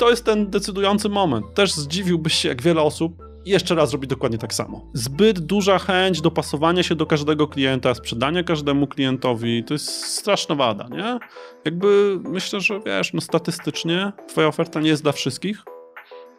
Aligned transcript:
to 0.00 0.10
jest 0.10 0.24
ten 0.24 0.50
decydujący 0.50 1.08
moment. 1.08 1.54
Też 1.54 1.72
zdziwiłbyś 1.72 2.34
się, 2.34 2.48
jak 2.48 2.62
wiele 2.62 2.82
osób 2.82 3.12
jeszcze 3.44 3.74
raz 3.74 3.92
robi 3.92 4.08
dokładnie 4.08 4.38
tak 4.38 4.54
samo. 4.54 4.90
Zbyt 4.94 5.40
duża 5.40 5.78
chęć 5.78 6.20
dopasowania 6.20 6.82
się 6.82 6.94
do 6.94 7.06
każdego 7.06 7.48
klienta, 7.48 7.94
sprzedania 7.94 8.42
każdemu 8.42 8.86
klientowi, 8.86 9.64
to 9.64 9.74
jest 9.74 10.04
straszna 10.04 10.54
wada, 10.54 10.88
nie? 10.90 11.18
Jakby 11.64 12.20
myślę, 12.24 12.60
że 12.60 12.80
wiesz, 12.86 13.12
no 13.12 13.20
statystycznie 13.20 14.12
twoja 14.28 14.48
oferta 14.48 14.80
nie 14.80 14.88
jest 14.88 15.02
dla 15.02 15.12
wszystkich. 15.12 15.62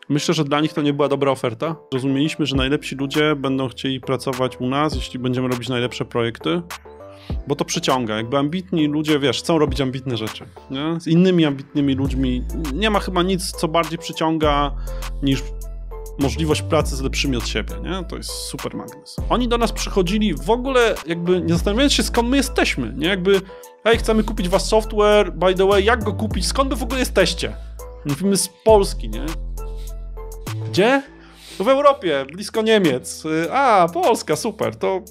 Myślę, 0.10 0.34
że 0.34 0.44
dla 0.44 0.62
nich 0.62 0.74
to 0.74 0.82
nie 0.82 0.94
była 0.94 1.08
dobra 1.08 1.32
oferta. 1.32 1.76
Rozumieliśmy, 1.94 2.46
że 2.46 2.56
najlepsi 2.56 2.96
ludzie 2.96 3.36
będą 3.36 3.68
chcieli 3.68 4.00
pracować 4.00 4.58
u 4.60 4.68
nas, 4.68 4.96
jeśli 4.96 5.20
będziemy 5.20 5.48
robić 5.48 5.70
najlepsze 5.70 6.06
projekty, 6.06 6.62
bo 7.48 7.56
to 7.56 7.66
przyciąga. 7.66 8.16
Jakby 8.18 8.38
ambitni 8.38 8.88
ludzie, 8.88 9.20
wiesz, 9.20 9.40
chcą 9.40 9.60
robić 9.60 9.82
ambitne 9.82 10.18
rzeczy. 10.18 10.46
Nie? 10.72 11.00
Z 11.00 11.08
innymi 11.08 11.46
ambitnymi 11.46 11.96
ludźmi 11.96 12.44
nie 12.74 12.90
ma 12.90 13.00
chyba 13.00 13.24
nic, 13.24 13.52
co 13.52 13.68
bardziej 13.68 14.00
przyciąga 14.00 14.72
niż 15.24 15.44
możliwość 16.20 16.62
pracy 16.62 16.96
z 16.96 17.02
lepszymi 17.02 17.38
od 17.38 17.48
siebie, 17.48 17.76
nie? 17.84 18.04
To 18.10 18.18
jest 18.18 18.30
super 18.30 18.76
magnes. 18.76 19.16
Oni 19.30 19.48
do 19.48 19.58
nas 19.58 19.72
przychodzili 19.72 20.34
w 20.34 20.50
ogóle 20.50 20.96
jakby 21.08 21.42
nie 21.42 21.54
zastanawiając 21.54 21.94
się 21.94 22.04
skąd 22.04 22.30
my 22.30 22.38
jesteśmy, 22.38 22.94
nie? 22.98 23.08
Jakby 23.08 23.42
hej, 23.84 23.98
chcemy 23.98 24.24
kupić 24.24 24.50
was 24.50 24.68
software, 24.68 25.34
by 25.34 25.56
the 25.56 25.68
way, 25.68 25.84
jak 25.84 26.04
go 26.04 26.14
kupić, 26.14 26.48
skąd 26.48 26.70
wy 26.70 26.76
w 26.76 26.84
ogóle 26.84 27.00
jesteście? 27.00 27.56
Mówimy 28.06 28.38
z 28.38 28.50
Polski, 28.66 29.10
nie? 29.10 29.26
Gdzie? 30.70 31.04
No 31.60 31.66
w 31.66 31.68
Europie, 31.68 32.26
blisko 32.34 32.62
Niemiec. 32.62 33.24
A, 33.52 33.88
Polska, 33.94 34.36
super, 34.36 34.76
to 34.76 35.02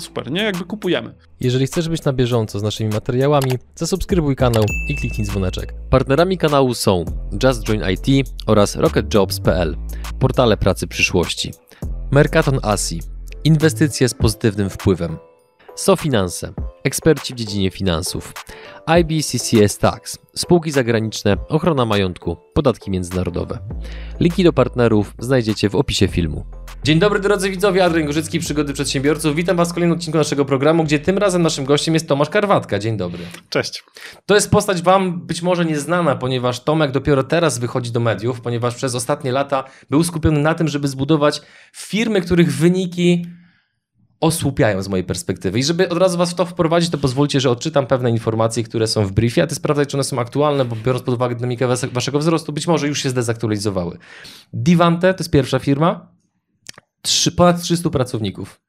super, 0.00 0.30
nie? 0.30 0.42
Jakby 0.42 0.64
kupujemy. 0.64 1.14
Jeżeli 1.40 1.66
chcesz 1.66 1.88
być 1.88 2.04
na 2.04 2.12
bieżąco 2.12 2.58
z 2.58 2.62
naszymi 2.62 2.90
materiałami, 2.90 3.52
zasubskrybuj 3.74 4.36
kanał 4.36 4.64
i 4.88 4.96
kliknij 4.96 5.26
dzwoneczek. 5.26 5.74
Partnerami 5.90 6.38
kanału 6.38 6.74
są 6.74 7.04
Just 7.42 7.64
Join 7.64 7.82
IT 7.90 8.28
oraz 8.46 8.76
RocketJobs.pl, 8.76 9.76
portale 10.18 10.56
pracy 10.56 10.86
przyszłości. 10.86 11.52
Mercaton 12.10 12.58
Asi, 12.62 13.00
inwestycje 13.44 14.08
z 14.08 14.14
pozytywnym 14.14 14.70
wpływem. 14.70 15.18
SoFinanse, 15.74 16.52
eksperci 16.84 17.34
w 17.34 17.36
dziedzinie 17.36 17.70
finansów. 17.70 18.32
IBCCS 19.00 19.78
Tax, 19.78 20.18
spółki 20.36 20.70
zagraniczne, 20.70 21.36
ochrona 21.48 21.84
majątku, 21.84 22.36
podatki 22.54 22.90
międzynarodowe. 22.90 23.58
Linki 24.20 24.44
do 24.44 24.52
partnerów 24.52 25.14
znajdziecie 25.18 25.68
w 25.68 25.74
opisie 25.74 26.08
filmu. 26.08 26.44
Dzień 26.84 26.98
dobry 26.98 27.20
drodzy 27.20 27.50
widzowie, 27.50 27.84
Adrian 27.84 28.06
Gorzycki, 28.06 28.38
Przygody 28.40 28.72
Przedsiębiorców. 28.72 29.36
Witam 29.36 29.56
Was 29.56 29.70
w 29.70 29.74
kolejnym 29.74 29.98
odcinku 29.98 30.18
naszego 30.18 30.44
programu, 30.44 30.84
gdzie 30.84 30.98
tym 30.98 31.18
razem 31.18 31.42
naszym 31.42 31.64
gościem 31.64 31.94
jest 31.94 32.08
Tomasz 32.08 32.30
Karwatka. 32.30 32.78
Dzień 32.78 32.96
dobry. 32.96 33.24
Cześć. 33.48 33.84
To 34.26 34.34
jest 34.34 34.50
postać 34.50 34.82
Wam 34.82 35.26
być 35.26 35.42
może 35.42 35.64
nieznana, 35.64 36.16
ponieważ 36.16 36.60
Tomek 36.60 36.90
dopiero 36.90 37.22
teraz 37.22 37.58
wychodzi 37.58 37.92
do 37.92 38.00
mediów, 38.00 38.40
ponieważ 38.40 38.74
przez 38.74 38.94
ostatnie 38.94 39.32
lata 39.32 39.64
był 39.90 40.04
skupiony 40.04 40.40
na 40.40 40.54
tym, 40.54 40.68
żeby 40.68 40.88
zbudować 40.88 41.42
firmy, 41.72 42.20
których 42.20 42.52
wyniki 42.52 43.26
osłupiają 44.20 44.82
z 44.82 44.88
mojej 44.88 45.04
perspektywy. 45.04 45.58
I 45.58 45.64
żeby 45.64 45.88
od 45.88 45.98
razu 45.98 46.18
Was 46.18 46.30
w 46.30 46.34
to 46.34 46.44
wprowadzić, 46.44 46.90
to 46.90 46.98
pozwólcie, 46.98 47.40
że 47.40 47.50
odczytam 47.50 47.86
pewne 47.86 48.10
informacje, 48.10 48.64
które 48.64 48.86
są 48.86 49.06
w 49.06 49.12
briefie, 49.12 49.42
a 49.42 49.46
Ty 49.46 49.54
sprawdzaj, 49.54 49.86
czy 49.86 49.96
one 49.96 50.04
są 50.04 50.18
aktualne, 50.18 50.64
bo 50.64 50.76
biorąc 50.76 51.04
pod 51.04 51.14
uwagę 51.14 51.34
dynamikę 51.34 51.68
Waszego 51.92 52.18
wzrostu, 52.18 52.52
być 52.52 52.66
może 52.66 52.88
już 52.88 53.02
się 53.02 53.10
zdezaktualizowały. 53.10 53.98
Divante 54.52 55.14
to 55.14 55.20
jest 55.20 55.30
pierwsza 55.30 55.58
firma, 55.58 56.12
trzy, 57.02 57.32
ponad 57.32 57.62
300 57.62 57.90
pracowników. 57.90 58.60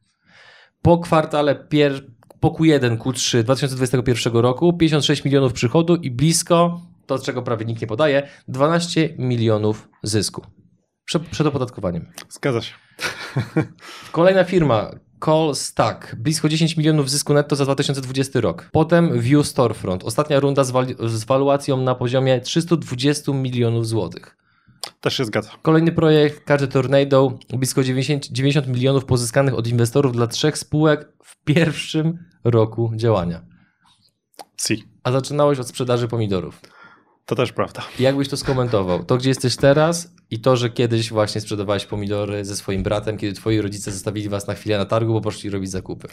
Po 0.81 0.97
kwartale 0.97 1.55
pier, 1.55 2.05
po 2.39 2.49
Q1, 2.49 2.97
Q3 2.97 3.43
2021 3.43 4.33
roku 4.33 4.73
56 4.73 5.25
milionów 5.25 5.53
przychodu 5.53 5.95
i 5.95 6.11
blisko, 6.11 6.81
to 7.05 7.19
czego 7.19 7.41
prawie 7.41 7.66
nikt 7.66 7.81
nie 7.81 7.88
podaje, 7.88 8.27
12 8.47 9.16
milionów 9.17 9.89
zysku. 10.03 10.45
Przed, 11.05 11.27
przed 11.27 11.47
opodatkowaniem. 11.47 12.11
Zgadza 12.29 12.61
się. 12.61 12.73
Kolejna 14.11 14.43
firma, 14.43 14.91
Call 15.25 15.55
Stack, 15.55 16.16
blisko 16.16 16.49
10 16.49 16.77
milionów 16.77 17.09
zysku 17.09 17.34
netto 17.34 17.56
za 17.56 17.66
2020 17.66 18.41
rok. 18.41 18.69
Potem 18.72 19.19
View 19.19 19.47
Storefront, 19.47 20.03
ostatnia 20.03 20.39
runda 20.39 20.63
z, 20.63 20.73
z 21.06 21.23
waluacją 21.23 21.78
na 21.78 21.95
poziomie 21.95 22.41
320 22.41 23.31
milionów 23.31 23.88
złotych. 23.88 24.38
Też 25.01 25.17
się 25.17 25.25
zgadza. 25.25 25.50
Kolejny 25.62 25.91
projekt, 25.91 26.47
Card 26.47 26.73
Tornado, 26.73 27.39
blisko 27.50 27.84
90, 27.84 28.28
90 28.28 28.67
milionów 28.67 29.06
pozyskanych 29.06 29.53
od 29.53 29.67
inwestorów 29.67 30.13
dla 30.13 30.28
trzech 30.28 30.57
spółek 30.57 31.12
w 31.23 31.44
pierwszym 31.44 32.18
roku 32.44 32.91
działania. 32.95 33.41
Si. 34.57 34.84
A 35.03 35.12
zaczynałeś 35.12 35.59
od 35.59 35.68
sprzedaży 35.68 36.07
pomidorów. 36.07 36.62
To 37.25 37.36
też 37.36 37.52
prawda. 37.52 37.84
Jak 38.00 38.16
byś 38.16 38.30
to 38.30 38.38
skomentował? 38.38 39.03
To, 39.03 39.18
gdzie 39.18 39.30
jesteś 39.30 39.56
teraz 39.56 40.13
i 40.31 40.40
to, 40.40 40.56
że 40.56 40.69
kiedyś 40.69 41.09
właśnie 41.09 41.41
sprzedawałeś 41.41 41.86
pomidory 41.86 42.46
ze 42.46 42.56
swoim 42.56 42.84
bratem, 42.84 43.18
kiedy 43.18 43.34
twoi 43.34 43.62
rodzice 43.62 43.91
zostawili 43.91 44.30
was 44.30 44.47
na 44.47 44.53
chwilę 44.53 44.78
na 44.78 44.86
targu, 44.86 45.13
bo 45.13 45.22
poszli 45.22 45.50
robić 45.50 45.72
zakupy. 45.72 46.08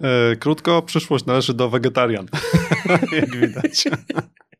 E, 0.00 0.36
krótko, 0.36 0.82
przyszłość 0.82 1.24
należy 1.26 1.54
do 1.54 1.70
wegetarian, 1.70 2.26
jak 3.12 3.36
widać. 3.36 3.84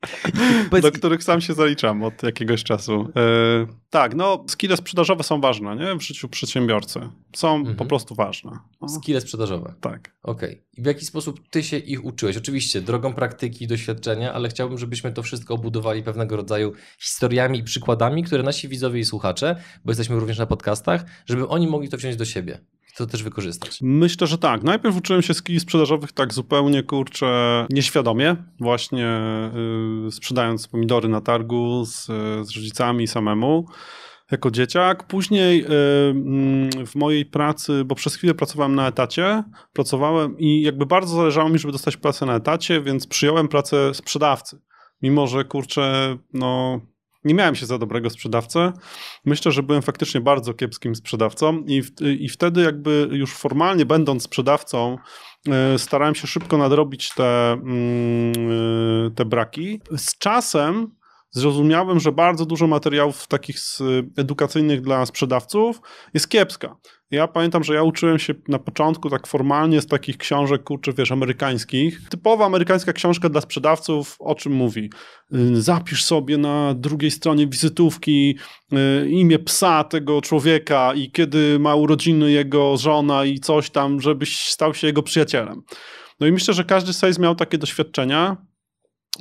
do 0.82 0.92
których 0.92 1.24
sam 1.24 1.40
się 1.40 1.54
zaliczam 1.54 2.02
od 2.02 2.22
jakiegoś 2.22 2.64
czasu. 2.64 3.08
E, 3.16 3.66
tak, 3.90 4.14
no 4.14 4.44
skille 4.48 4.76
sprzedażowe 4.76 5.22
są 5.22 5.40
ważne 5.40 5.76
nie? 5.76 5.94
w 5.98 6.02
życiu 6.02 6.28
przedsiębiorcy. 6.28 7.00
Są 7.36 7.56
Mhm. 7.56 7.76
po 7.76 7.84
prostu 7.84 8.14
ważne. 8.14 8.58
No, 8.80 8.88
Skille 8.88 9.20
sprzedażowe. 9.20 9.74
tak. 9.80 10.16
Okej. 10.22 10.62
I 10.76 10.82
w 10.82 10.86
jaki 10.86 11.04
sposób 11.04 11.40
ty 11.50 11.62
się 11.62 11.76
ich 11.78 12.04
uczyłeś? 12.04 12.36
Oczywiście 12.36 12.80
drogą 12.80 13.14
praktyki 13.14 13.64
i 13.64 13.66
doświadczenia, 13.68 14.32
ale 14.32 14.48
chciałbym, 14.48 14.78
żebyśmy 14.78 15.12
to 15.12 15.22
wszystko 15.22 15.54
obudowali 15.54 16.02
pewnego 16.02 16.36
rodzaju 16.36 16.72
historiami 16.98 17.58
i 17.58 17.62
przykładami, 17.64 18.22
które 18.24 18.42
nasi 18.42 18.68
widzowie 18.68 19.00
i 19.00 19.04
słuchacze, 19.04 19.56
bo 19.84 19.90
jesteśmy 19.90 20.16
również 20.16 20.38
na 20.38 20.46
podcastach, 20.46 21.04
żeby 21.26 21.48
oni 21.48 21.66
mogli 21.66 21.88
to 21.88 21.96
wziąć 21.96 22.16
do 22.16 22.24
siebie 22.24 22.58
to 22.96 23.06
też 23.06 23.22
wykorzystać. 23.22 23.78
Myślę, 23.82 24.26
że 24.26 24.38
tak. 24.38 24.62
Najpierw 24.62 24.96
uczyłem 24.96 25.22
się 25.22 25.34
skilli 25.34 25.60
sprzedażowych 25.60 26.12
tak 26.12 26.34
zupełnie, 26.34 26.82
kurczę, 26.82 27.66
nieświadomie, 27.70 28.36
właśnie 28.60 29.20
y, 30.08 30.10
sprzedając 30.10 30.68
pomidory 30.68 31.08
na 31.08 31.20
targu 31.20 31.84
z, 31.84 32.06
z 32.48 32.56
rodzicami 32.56 33.06
samemu 33.06 33.66
jako 34.30 34.50
dzieciak. 34.50 35.06
Później 35.06 35.64
y, 35.64 35.68
mm, 36.10 36.86
w 36.86 36.94
mojej 36.94 37.26
pracy, 37.26 37.84
bo 37.84 37.94
przez 37.94 38.14
chwilę 38.14 38.34
pracowałem 38.34 38.74
na 38.74 38.88
etacie, 38.88 39.44
pracowałem 39.72 40.38
i 40.38 40.62
jakby 40.62 40.86
bardzo 40.86 41.16
zależało 41.16 41.48
mi, 41.48 41.58
żeby 41.58 41.72
dostać 41.72 41.96
pracę 41.96 42.26
na 42.26 42.36
etacie, 42.36 42.80
więc 42.80 43.06
przyjąłem 43.06 43.48
pracę 43.48 43.94
sprzedawcy. 43.94 44.60
Mimo, 45.02 45.26
że 45.26 45.44
kurczę, 45.44 46.16
no 46.32 46.80
nie 47.26 47.34
miałem 47.34 47.54
się 47.54 47.66
za 47.66 47.78
dobrego 47.78 48.10
sprzedawcę. 48.10 48.72
Myślę, 49.24 49.52
że 49.52 49.62
byłem 49.62 49.82
faktycznie 49.82 50.20
bardzo 50.20 50.54
kiepskim 50.54 50.94
sprzedawcą 50.94 51.62
i, 51.66 51.82
w, 51.82 51.90
i 52.00 52.28
wtedy 52.28 52.62
jakby 52.62 53.08
już 53.12 53.34
formalnie 53.34 53.86
będąc 53.86 54.22
sprzedawcą 54.22 54.98
y, 55.74 55.78
starałem 55.78 56.14
się 56.14 56.26
szybko 56.26 56.58
nadrobić 56.58 57.14
te, 57.14 57.52
mm, 57.52 57.70
y, 59.06 59.10
te 59.14 59.24
braki. 59.24 59.80
Z 59.96 60.18
czasem 60.18 60.90
zrozumiałem, 61.36 62.00
że 62.00 62.12
bardzo 62.12 62.46
dużo 62.46 62.66
materiałów 62.66 63.26
takich 63.26 63.58
z- 63.60 63.82
edukacyjnych 64.16 64.80
dla 64.80 65.06
sprzedawców 65.06 65.80
jest 66.14 66.28
kiepska. 66.28 66.76
Ja 67.10 67.28
pamiętam, 67.28 67.64
że 67.64 67.74
ja 67.74 67.82
uczyłem 67.82 68.18
się 68.18 68.34
na 68.48 68.58
początku 68.58 69.10
tak 69.10 69.26
formalnie 69.26 69.80
z 69.80 69.86
takich 69.86 70.16
książek, 70.16 70.62
kurczę, 70.64 70.92
wiesz, 70.92 71.12
amerykańskich. 71.12 72.08
Typowa 72.08 72.46
amerykańska 72.46 72.92
książka 72.92 73.28
dla 73.28 73.40
sprzedawców, 73.40 74.16
o 74.18 74.34
czym 74.34 74.52
mówi? 74.52 74.90
Y, 75.34 75.62
Zapisz 75.62 76.04
sobie 76.04 76.38
na 76.38 76.74
drugiej 76.74 77.10
stronie 77.10 77.46
wizytówki 77.46 78.38
y, 78.72 79.08
imię 79.10 79.38
psa 79.38 79.84
tego 79.84 80.20
człowieka 80.20 80.92
i 80.94 81.10
kiedy 81.10 81.58
ma 81.58 81.74
urodziny 81.74 82.30
jego 82.30 82.76
żona 82.76 83.24
i 83.24 83.38
coś 83.40 83.70
tam, 83.70 84.00
żebyś 84.00 84.48
stał 84.48 84.74
się 84.74 84.86
jego 84.86 85.02
przyjacielem. 85.02 85.62
No 86.20 86.26
i 86.26 86.32
myślę, 86.32 86.54
że 86.54 86.64
każdy 86.64 86.92
sales 86.92 87.18
miał 87.18 87.34
takie 87.34 87.58
doświadczenia, 87.58 88.36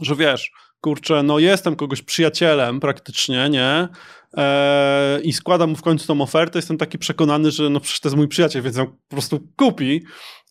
że 0.02 0.16
wiesz, 0.16 0.52
kurczę, 0.86 1.24
no 1.24 1.40
jestem 1.40 1.76
kogoś 1.76 2.02
przyjacielem 2.02 2.80
praktycznie, 2.80 3.50
nie? 3.50 3.88
Eee, 4.34 5.28
I 5.28 5.34
składam 5.34 5.70
mu 5.70 5.76
w 5.76 5.82
końcu 5.82 6.08
tą 6.08 6.22
ofertę, 6.22 6.60
jestem 6.60 6.78
taki 6.78 6.98
przekonany, 6.98 7.52
że 7.52 7.70
no 7.70 7.80
przecież 7.80 8.00
to 8.00 8.10
jest 8.10 8.18
mój 8.18 8.28
przyjaciel, 8.28 8.62
więc 8.62 8.78
on 8.78 8.88
po 8.88 8.94
prostu 9.10 9.40
kupi. 9.58 10.04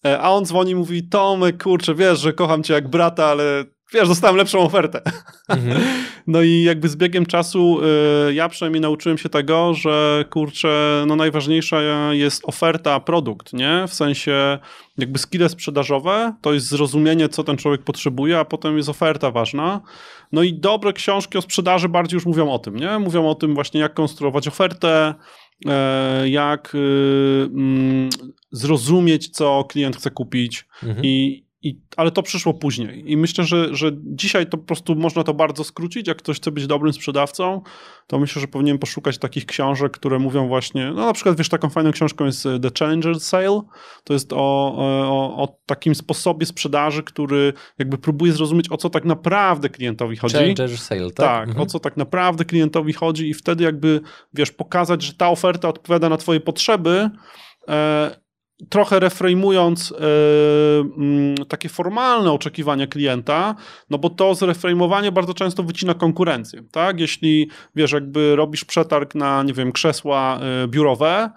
E, 0.07 0.21
a 0.21 0.31
on 0.31 0.45
dzwoni 0.45 0.71
i 0.71 0.75
mówi, 0.75 1.09
Tomek, 1.09 1.63
kurczę, 1.63 1.95
wiesz, 1.95 2.21
że 2.21 2.33
kocham 2.33 2.63
cię 2.63 2.75
jak 2.75 2.89
brata, 2.89 3.27
ale 3.27 3.65
wiesz, 3.95 4.09
dostałem 4.09 4.37
lepszą 4.37 4.59
ofertę. 4.59 5.03
No 6.27 6.43
i 6.43 6.63
jakby 6.63 6.89
z 6.89 6.97
biegiem 6.97 7.27
czasu 7.27 7.81
y, 8.29 8.35
ja 8.35 8.49
przynajmniej 8.49 8.81
nauczyłem 8.81 9.19
się 9.19 9.29
tego, 9.29 9.75
że 9.75 10.25
kurczę, 10.31 11.05
no 11.07 11.17
najważniejsza 11.17 11.83
jest 12.13 12.43
oferta, 12.45 13.01
produkt, 13.01 13.53
nie? 13.53 13.85
W 13.89 13.95
sensie 13.95 14.59
jakby 14.99 15.19
skille 15.19 15.49
sprzedażowe 15.49 16.35
to 16.41 16.53
jest 16.53 16.67
zrozumienie, 16.67 17.29
co 17.29 17.45
ten 17.45 17.57
człowiek 17.57 17.83
potrzebuje, 17.83 18.39
a 18.39 18.45
potem 18.45 18.77
jest 18.77 18.89
oferta 18.89 19.31
ważna. 19.31 19.81
No 20.33 20.43
i 20.43 20.55
dobre 20.55 20.93
książki 20.93 21.39
o 21.39 21.43
sprzedaży 21.43 21.89
bardziej 21.89 22.17
już 22.17 22.27
mówią 22.27 22.53
o 22.53 22.59
tym, 22.59 22.77
nie? 22.77 22.99
Mówią 22.99 23.29
o 23.29 23.35
tym 23.35 23.55
właśnie, 23.55 23.81
jak 23.81 23.95
konstruować 23.95 24.49
ofertę, 24.49 25.15
e, 25.67 26.29
jak 26.29 26.75
y, 26.75 26.79
mm, 27.55 28.11
zrozumieć, 28.51 29.29
co 29.29 29.65
klient 29.65 29.97
chce 29.97 30.11
kupić 30.11 30.67
Mhm. 30.83 31.05
i 31.05 31.44
i, 31.65 31.81
ale 31.97 32.11
to 32.11 32.23
przyszło 32.23 32.55
później. 32.55 33.13
I 33.13 33.17
myślę, 33.17 33.45
że, 33.45 33.75
że 33.75 33.91
dzisiaj 33.95 34.47
to 34.47 34.59
po 34.59 34.65
prostu 34.65 34.95
można 34.95 35.25
to 35.25 35.35
bardzo 35.35 35.65
skrócić. 35.65 36.09
Jak 36.09 36.19
ktoś 36.19 36.37
chce 36.37 36.53
być 36.53 36.67
dobrym 36.67 36.93
sprzedawcą, 36.93 37.63
to 38.07 38.19
myślę, 38.19 38.41
że 38.41 38.49
powinien 38.49 38.79
poszukać 38.79 39.19
takich 39.19 39.47
książek, 39.47 39.93
które 39.93 40.19
mówią 40.19 40.49
właśnie, 40.49 40.87
no 40.87 41.07
na 41.07 41.13
przykład 41.13 41.37
wiesz, 41.37 41.49
taką 41.49 41.71
fajną 41.71 41.93
książką 41.93 42.25
jest 42.25 42.47
e, 42.47 42.61
The 42.61 42.71
Challenger 42.79 43.21
Sale. 43.21 43.61
To 44.05 44.13
jest 44.13 44.33
o, 44.33 44.37
o, 44.77 45.43
o 45.43 45.59
takim 45.67 45.95
sposobie 45.95 46.47
sprzedaży, 46.47 47.03
który 47.03 47.53
jakby 47.79 47.99
próbuje 47.99 48.33
zrozumieć, 48.33 48.73
o 48.73 48.77
co 48.77 48.91
tak 48.91 49.05
naprawdę 49.05 49.69
klientowi 49.69 50.17
chodzi. 50.17 50.35
Challenger 50.35 50.79
Sale, 50.79 51.11
tak? 51.11 51.17
Tak, 51.17 51.49
mhm. 51.49 51.63
o 51.63 51.67
co 51.67 51.81
tak 51.81 51.97
naprawdę 51.97 52.45
klientowi 52.45 52.93
chodzi 52.93 53.29
i 53.29 53.35
wtedy 53.35 53.65
jakby, 53.65 54.01
wiesz, 54.35 54.51
pokazać, 54.51 55.03
że 55.03 55.15
ta 55.15 55.29
oferta 55.29 55.69
odpowiada 55.69 56.09
na 56.09 56.17
twoje 56.17 56.41
potrzeby, 56.41 57.11
e, 57.69 58.24
trochę 58.69 59.01
reframując 59.01 59.91
yy, 59.91 59.97
yy, 61.39 61.47
takie 61.47 61.69
formalne 61.69 62.33
oczekiwania 62.33 62.87
klienta, 62.87 63.55
no 63.91 63.99
bo 63.99 64.11
to 64.11 64.35
zreframowanie 64.35 65.13
bardzo 65.13 65.35
często 65.35 65.63
wycina 65.63 65.95
konkurencję, 65.95 66.63
tak? 66.71 67.01
Jeśli, 67.01 67.51
wiesz, 67.75 67.93
jakby 67.93 68.37
robisz 68.37 68.65
przetarg 68.65 69.15
na, 69.15 69.43
nie 69.43 69.53
wiem, 69.53 69.73
krzesła 69.73 70.41
yy, 70.61 70.69
biurowe, 70.69 71.31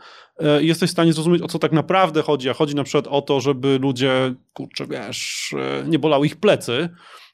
jesteś 0.59 0.89
w 0.89 0.93
stanie 0.93 1.13
zrozumieć, 1.13 1.41
o 1.41 1.47
co 1.47 1.59
tak 1.59 1.71
naprawdę 1.71 2.21
chodzi, 2.21 2.49
a 2.49 2.53
chodzi 2.53 2.75
na 2.75 2.83
przykład 2.83 3.07
o 3.07 3.21
to, 3.21 3.39
żeby 3.41 3.79
ludzie, 3.81 4.33
kurczę, 4.53 4.87
wiesz, 4.87 5.55
nie 5.85 5.99
bolały 5.99 6.25
ich 6.25 6.35
plecy, 6.35 6.89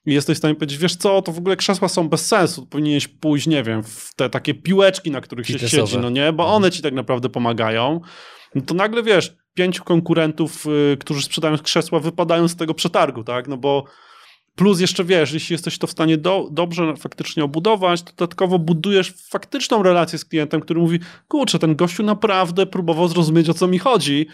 i 0.06 0.13
jesteś 0.13 0.35
w 0.35 0.38
stanie 0.38 0.56
powiedzieć, 0.56 0.77
wiesz 0.77 0.95
co, 0.95 1.21
to 1.21 1.31
w 1.31 1.38
ogóle 1.38 1.56
krzesła 1.56 1.88
są 1.88 2.09
bez 2.09 2.27
sensu, 2.27 2.65
powinieneś 2.65 3.07
pójść, 3.07 3.47
nie 3.47 3.63
wiem, 3.63 3.83
w 3.83 4.13
te 4.15 4.30
takie 4.30 4.53
piłeczki, 4.53 5.12
na 5.12 5.21
których 5.21 5.47
się 5.47 5.59
siedzi, 5.59 5.97
no 5.97 6.09
nie, 6.09 6.33
bo 6.33 6.47
one 6.47 6.71
ci 6.71 6.81
tak 6.81 6.94
naprawdę 6.94 7.30
pomagają, 7.30 8.01
no 8.56 8.62
to 8.62 8.74
nagle, 8.74 9.03
wiesz, 9.03 9.43
pięciu 9.53 9.83
konkurentów, 9.83 10.65
y, 10.65 10.97
którzy 10.97 11.21
sprzedają 11.21 11.57
krzesła, 11.57 12.00
wypadają 12.00 12.47
z 12.47 12.55
tego 12.55 12.73
przetargu, 12.73 13.23
tak? 13.23 13.47
No 13.47 13.57
bo 13.57 13.85
plus 14.55 14.79
jeszcze 14.79 15.03
wiesz, 15.03 15.33
jeśli 15.33 15.53
jesteś 15.53 15.77
to 15.77 15.88
w 15.88 15.91
stanie 15.91 16.17
do, 16.17 16.47
dobrze 16.51 16.95
faktycznie 16.95 17.44
obudować, 17.44 18.01
to 18.01 18.11
dodatkowo 18.17 18.59
budujesz 18.59 19.13
faktyczną 19.29 19.83
relację 19.83 20.19
z 20.19 20.25
klientem, 20.25 20.61
który 20.61 20.79
mówi, 20.79 21.00
kurczę, 21.27 21.59
ten 21.59 21.75
gościu 21.75 22.03
naprawdę 22.03 22.65
próbował 22.65 23.07
zrozumieć, 23.07 23.50
o 23.50 23.53
co 23.53 23.67
mi 23.67 23.79
chodzi. 23.79 24.27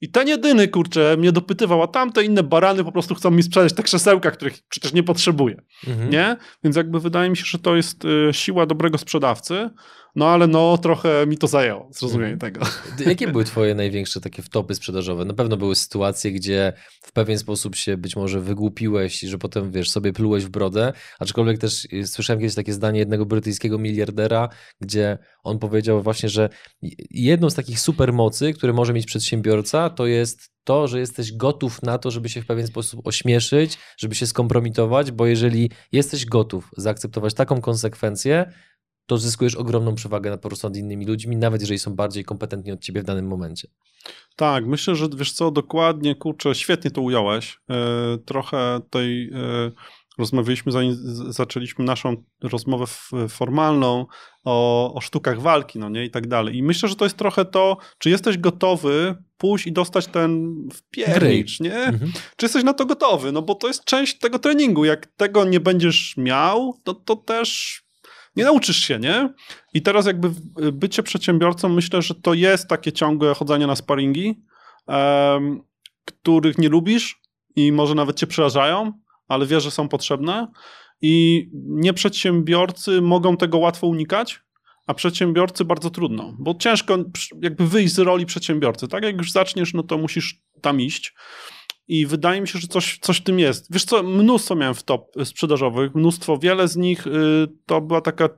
I 0.00 0.10
ten 0.10 0.28
jedyny, 0.28 0.68
kurczę, 0.68 1.16
mnie 1.18 1.32
dopytywał, 1.32 1.82
a 1.82 1.86
tamte 1.86 2.24
inne 2.24 2.42
barany 2.42 2.84
po 2.84 2.92
prostu 2.92 3.14
chcą 3.14 3.30
mi 3.30 3.42
sprzedać 3.42 3.72
te 3.72 3.82
krzesełka, 3.82 4.30
których 4.30 4.58
przecież 4.68 4.92
nie 4.92 5.02
potrzebuję. 5.02 5.62
Mhm. 5.88 6.10
Nie? 6.10 6.36
Więc 6.64 6.76
jakby 6.76 7.00
wydaje 7.00 7.30
mi 7.30 7.36
się, 7.36 7.44
że 7.46 7.58
to 7.58 7.76
jest 7.76 8.04
y, 8.04 8.28
siła 8.32 8.66
dobrego 8.66 8.98
sprzedawcy. 8.98 9.70
No 10.16 10.28
ale 10.28 10.46
no, 10.46 10.78
trochę 10.78 11.26
mi 11.26 11.38
to 11.38 11.46
zajęło, 11.46 11.88
zrozumienie 11.92 12.32
mhm. 12.32 12.52
tego. 12.52 12.66
Jakie 13.10 13.28
były 13.28 13.44
twoje 13.44 13.74
największe 13.74 14.20
takie 14.20 14.42
wtopy 14.42 14.74
sprzedażowe? 14.74 15.24
Na 15.24 15.34
pewno 15.34 15.56
były 15.56 15.74
sytuacje, 15.74 16.32
gdzie 16.32 16.72
w 17.02 17.12
pewien 17.12 17.38
sposób 17.38 17.76
się 17.76 17.96
być 17.96 18.16
może 18.16 18.40
wygłupiłeś 18.40 19.22
i 19.22 19.28
że 19.28 19.38
potem, 19.38 19.70
wiesz, 19.70 19.90
sobie 19.90 20.12
plułeś 20.12 20.44
w 20.44 20.48
brodę, 20.48 20.92
aczkolwiek 21.18 21.58
też 21.58 21.84
y, 21.92 22.06
słyszałem 22.06 22.40
kiedyś 22.40 22.54
takie 22.54 22.72
zdanie 22.72 22.98
jednego 22.98 23.26
brytyjskiego 23.26 23.78
miliardera, 23.78 24.48
gdzie 24.80 25.18
on 25.42 25.58
powiedział 25.58 26.02
właśnie, 26.02 26.28
że 26.28 26.48
jedną 27.10 27.50
z 27.50 27.54
takich 27.54 27.80
supermocy, 27.80 28.52
które 28.52 28.72
może 28.72 28.92
mieć 28.92 29.06
przedsiębiorca, 29.06 29.90
to 29.90 30.06
jest 30.06 30.50
to, 30.64 30.88
że 30.88 31.00
jesteś 31.00 31.32
gotów 31.32 31.82
na 31.82 31.98
to, 31.98 32.10
żeby 32.10 32.28
się 32.28 32.42
w 32.42 32.46
pewien 32.46 32.66
sposób 32.66 33.06
ośmieszyć, 33.06 33.78
żeby 33.98 34.14
się 34.14 34.26
skompromitować, 34.26 35.10
bo 35.10 35.26
jeżeli 35.26 35.70
jesteś 35.92 36.26
gotów 36.26 36.70
zaakceptować 36.76 37.34
taką 37.34 37.60
konsekwencję, 37.60 38.52
to 39.10 39.18
zyskujesz 39.18 39.54
ogromną 39.54 39.94
przewagę 39.94 40.38
po 40.38 40.48
prostu 40.48 40.68
nad 40.68 40.76
innymi 40.76 41.06
ludźmi, 41.06 41.36
nawet 41.36 41.60
jeżeli 41.60 41.78
są 41.78 41.94
bardziej 41.94 42.24
kompetentni 42.24 42.72
od 42.72 42.80
ciebie 42.80 43.02
w 43.02 43.04
danym 43.04 43.26
momencie. 43.26 43.68
Tak, 44.36 44.66
myślę, 44.66 44.96
że 44.96 45.08
wiesz 45.16 45.32
co, 45.32 45.50
dokładnie, 45.50 46.14
kurczę, 46.14 46.54
świetnie 46.54 46.90
to 46.90 47.00
ująłeś. 47.00 47.60
E, 47.70 48.18
trochę 48.18 48.80
tej 48.90 49.30
e, 49.34 49.70
rozmawialiśmy, 50.18 50.72
zanim 50.72 50.96
zaczęliśmy 51.32 51.84
naszą 51.84 52.16
rozmowę 52.42 52.84
formalną 53.28 54.06
o, 54.44 54.94
o 54.94 55.00
sztukach 55.00 55.40
walki, 55.40 55.78
no 55.78 55.88
nie, 55.88 56.04
i 56.04 56.10
tak 56.10 56.26
dalej. 56.26 56.56
I 56.56 56.62
myślę, 56.62 56.88
że 56.88 56.96
to 56.96 57.04
jest 57.04 57.16
trochę 57.16 57.44
to, 57.44 57.76
czy 57.98 58.10
jesteś 58.10 58.38
gotowy 58.38 59.16
pójść 59.38 59.66
i 59.66 59.72
dostać 59.72 60.06
ten 60.06 60.54
wpiernicz, 60.72 61.60
nie? 61.60 61.74
Mhm. 61.74 62.12
Czy 62.36 62.46
jesteś 62.46 62.64
na 62.64 62.74
to 62.74 62.86
gotowy? 62.86 63.32
No 63.32 63.42
bo 63.42 63.54
to 63.54 63.68
jest 63.68 63.84
część 63.84 64.18
tego 64.18 64.38
treningu. 64.38 64.84
Jak 64.84 65.06
tego 65.06 65.44
nie 65.44 65.60
będziesz 65.60 66.14
miał, 66.16 66.74
to, 66.84 66.94
to 66.94 67.16
też 67.16 67.82
nie 68.40 68.44
nauczysz 68.44 68.76
się, 68.76 68.98
nie? 68.98 69.34
I 69.74 69.82
teraz 69.82 70.06
jakby 70.06 70.30
bycie 70.72 71.02
przedsiębiorcą, 71.02 71.68
myślę, 71.68 72.02
że 72.02 72.14
to 72.14 72.34
jest 72.34 72.68
takie 72.68 72.92
ciągłe 72.92 73.34
chodzenie 73.34 73.66
na 73.66 73.76
sparingi, 73.76 74.42
um, 74.86 75.60
których 76.04 76.58
nie 76.58 76.68
lubisz 76.68 77.20
i 77.56 77.72
może 77.72 77.94
nawet 77.94 78.16
cię 78.16 78.26
przerażają, 78.26 78.92
ale 79.28 79.46
wiesz, 79.46 79.62
że 79.62 79.70
są 79.70 79.88
potrzebne 79.88 80.48
i 81.02 81.46
nieprzedsiębiorcy 81.54 83.00
mogą 83.00 83.36
tego 83.36 83.58
łatwo 83.58 83.86
unikać, 83.86 84.40
a 84.86 84.94
przedsiębiorcy 84.94 85.64
bardzo 85.64 85.90
trudno, 85.90 86.36
bo 86.38 86.54
ciężko 86.54 86.98
jakby 87.42 87.66
wyjść 87.66 87.94
z 87.94 87.98
roli 87.98 88.26
przedsiębiorcy, 88.26 88.88
tak? 88.88 89.04
Jak 89.04 89.16
już 89.16 89.32
zaczniesz, 89.32 89.74
no 89.74 89.82
to 89.82 89.98
musisz 89.98 90.42
tam 90.60 90.80
iść. 90.80 91.14
I 91.90 92.06
wydaje 92.06 92.40
mi 92.40 92.48
się, 92.48 92.58
że 92.58 92.68
coś, 92.68 92.98
coś 92.98 93.16
w 93.16 93.22
tym 93.22 93.38
jest. 93.38 93.72
Wiesz 93.72 93.84
co, 93.84 94.02
mnóstwo 94.02 94.54
miałem 94.54 94.74
w 94.74 94.82
top 94.82 95.12
sprzedażowych, 95.24 95.94
mnóstwo, 95.94 96.38
wiele 96.38 96.68
z 96.68 96.76
nich 96.76 97.06
y, 97.06 97.10
to 97.66 97.80
była 97.80 98.00
taka 98.00 98.28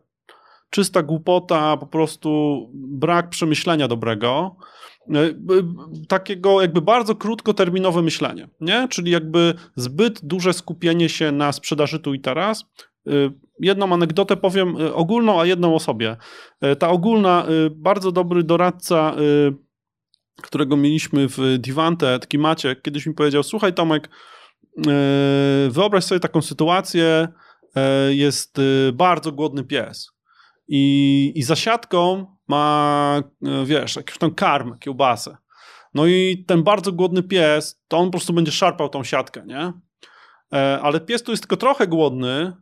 czysta 0.71 1.03
głupota, 1.03 1.77
po 1.77 1.87
prostu 1.87 2.71
brak 2.75 3.29
przemyślenia 3.29 3.89
dobrego 3.89 4.57
y, 5.09 5.19
y, 5.19 5.35
takiego 6.09 6.61
jakby 6.61 6.81
bardzo 6.81 7.15
krótkoterminowe 7.15 8.03
myślenie, 8.03 8.49
nie? 8.61 8.89
Czyli 8.89 9.11
jakby 9.11 9.55
zbyt 9.77 10.25
duże 10.25 10.53
skupienie 10.53 11.09
się 11.09 11.33
na 11.33 11.53
sprzedaży 11.53 11.99
tu 11.99 12.15
i 12.15 12.21
teraz. 12.21 12.65
Jedną 13.61 13.93
anegdotę 13.93 14.37
powiem 14.37 14.77
ogólną, 14.95 15.41
a 15.41 15.47
jedną 15.47 15.75
o 15.75 15.81
sobie. 15.81 16.17
Ta 16.79 16.89
ogólna, 16.89 17.47
bardzo 17.71 18.13
dobry 18.13 18.43
doradca 18.43 19.15
którego 20.43 20.77
mieliśmy 20.77 21.29
w 21.29 21.39
Divante, 21.59 22.19
taki 22.19 22.39
Maciek, 22.39 22.83
kiedyś 22.83 23.07
mi 23.07 23.15
powiedział, 23.15 23.43
słuchaj 23.43 23.75
Tomek, 23.75 24.09
e, 24.87 24.91
wyobraź 25.71 26.05
sobie 26.05 26.21
taką 26.21 26.43
sytuację, 26.43 27.29
e, 27.77 28.15
jest 28.15 28.59
e, 28.59 28.93
bardzo 28.93 29.33
głodny 29.33 29.65
pies 29.65 30.13
i, 30.69 31.33
i 31.35 31.43
za 31.43 31.57
siatką 31.57 32.27
ma, 32.49 33.23
wiesz, 33.65 33.97
jakąś 33.97 34.19
tam 34.19 34.35
karmę, 34.35 34.79
kiełbasę. 34.79 35.37
No 35.95 36.07
i 36.07 36.45
ten 36.49 36.63
bardzo 36.63 36.93
głodny 36.93 37.23
pies, 37.23 37.83
to 37.89 37.99
on 37.99 38.07
po 38.07 38.11
prostu 38.11 38.33
będzie 38.33 38.53
szarpał 38.53 38.89
tą 38.89 39.05
siatkę, 39.05 39.43
nie? 39.47 39.73
Ale 40.83 41.01
pies 41.01 41.23
tu 41.23 41.31
jest 41.31 41.43
tylko 41.43 41.57
trochę 41.57 41.87
głodny, 41.87 42.53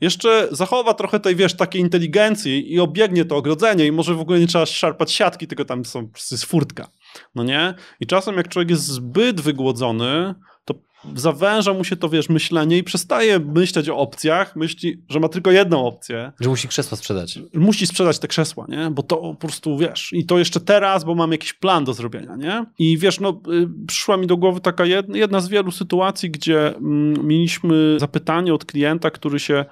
jeszcze 0.00 0.48
zachowa 0.50 0.94
trochę 0.94 1.20
tej, 1.20 1.36
wiesz, 1.36 1.56
takiej 1.56 1.80
inteligencji 1.80 2.72
i 2.72 2.80
obiegnie 2.80 3.24
to 3.24 3.36
ogrodzenie 3.36 3.86
i 3.86 3.92
może 3.92 4.14
w 4.14 4.20
ogóle 4.20 4.40
nie 4.40 4.46
trzeba 4.46 4.66
szarpać 4.66 5.12
siatki, 5.12 5.46
tylko 5.46 5.64
tam 5.64 5.84
są, 5.84 6.10
jest 6.30 6.44
furtka. 6.44 6.88
No 7.34 7.44
nie? 7.44 7.74
I 8.00 8.06
czasem 8.06 8.36
jak 8.36 8.48
człowiek 8.48 8.70
jest 8.70 8.86
zbyt 8.86 9.40
wygłodzony, 9.40 10.34
to 10.64 10.74
zawęża 11.14 11.72
mu 11.72 11.84
się 11.84 11.96
to, 11.96 12.08
wiesz, 12.08 12.28
myślenie 12.28 12.78
i 12.78 12.84
przestaje 12.84 13.38
myśleć 13.38 13.88
o 13.88 13.96
opcjach, 13.96 14.56
myśli, 14.56 15.02
że 15.08 15.20
ma 15.20 15.28
tylko 15.28 15.50
jedną 15.50 15.86
opcję. 15.86 16.32
Że 16.40 16.48
musi 16.48 16.68
krzesła 16.68 16.96
sprzedać. 16.96 17.38
Musi 17.54 17.86
sprzedać 17.86 18.18
te 18.18 18.28
krzesła, 18.28 18.66
nie? 18.68 18.90
Bo 18.90 19.02
to 19.02 19.16
po 19.16 19.34
prostu, 19.34 19.78
wiesz, 19.78 20.12
i 20.12 20.26
to 20.26 20.38
jeszcze 20.38 20.60
teraz, 20.60 21.04
bo 21.04 21.14
mam 21.14 21.32
jakiś 21.32 21.52
plan 21.52 21.84
do 21.84 21.92
zrobienia, 21.92 22.36
nie? 22.36 22.64
I 22.78 22.98
wiesz, 22.98 23.20
no, 23.20 23.40
y, 23.52 23.86
przyszła 23.86 24.16
mi 24.16 24.26
do 24.26 24.36
głowy 24.36 24.60
taka 24.60 24.86
jedna, 24.86 25.18
jedna 25.18 25.40
z 25.40 25.48
wielu 25.48 25.70
sytuacji, 25.70 26.30
gdzie 26.30 26.76
mm, 26.76 27.26
mieliśmy 27.26 27.96
zapytanie 28.00 28.54
od 28.54 28.64
klienta, 28.64 29.10
który 29.10 29.38
się 29.38 29.64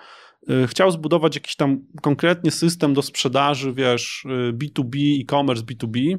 y, 0.51 0.67
chciał 0.67 0.91
zbudować 0.91 1.35
jakiś 1.35 1.57
tam 1.57 1.81
konkretnie 2.03 2.51
system 2.51 2.95
do 2.95 3.03
sprzedaży, 3.03 3.73
wiesz, 3.73 4.27
B2B, 4.53 4.97
y, 4.97 5.21
e-commerce 5.21 5.63
B2B 5.63 6.19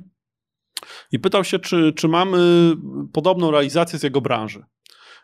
i 1.11 1.19
pytał 1.19 1.43
się, 1.43 1.59
czy, 1.59 1.93
czy 1.95 2.07
mamy 2.07 2.71
podobną 3.13 3.51
realizację 3.51 3.99
z 3.99 4.03
jego 4.03 4.21
branży. 4.21 4.63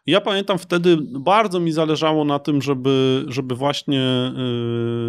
I 0.08 0.12
ja 0.12 0.22
pamiętam 0.22 0.58
wtedy 0.58 0.98
bardzo 1.20 1.60
mi 1.60 1.72
zależało 1.72 2.26
na 2.26 2.40
tym, 2.40 2.62
żeby, 2.62 3.26
żeby 3.28 3.56
właśnie 3.56 4.34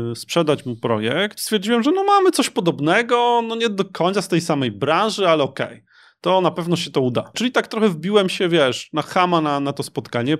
yy, 0.08 0.16
sprzedać 0.16 0.66
mu 0.66 0.76
projekt. 0.76 1.40
Stwierdziłem, 1.40 1.82
że 1.82 1.92
no 1.92 2.04
mamy 2.04 2.30
coś 2.30 2.50
podobnego, 2.50 3.42
no 3.48 3.56
nie 3.56 3.68
do 3.68 3.84
końca 3.84 4.22
z 4.22 4.28
tej 4.28 4.40
samej 4.40 4.72
branży, 4.72 5.28
ale 5.28 5.42
okej. 5.42 5.66
Okay 5.66 5.96
to 6.20 6.40
na 6.40 6.50
pewno 6.50 6.76
się 6.76 6.90
to 6.90 7.00
uda. 7.00 7.30
Czyli 7.34 7.52
tak 7.52 7.66
trochę 7.66 7.88
wbiłem 7.88 8.28
się, 8.28 8.48
wiesz, 8.48 8.88
na 8.92 9.02
chama 9.02 9.40
na, 9.40 9.60
na 9.60 9.72
to 9.72 9.82
spotkanie. 9.82 10.38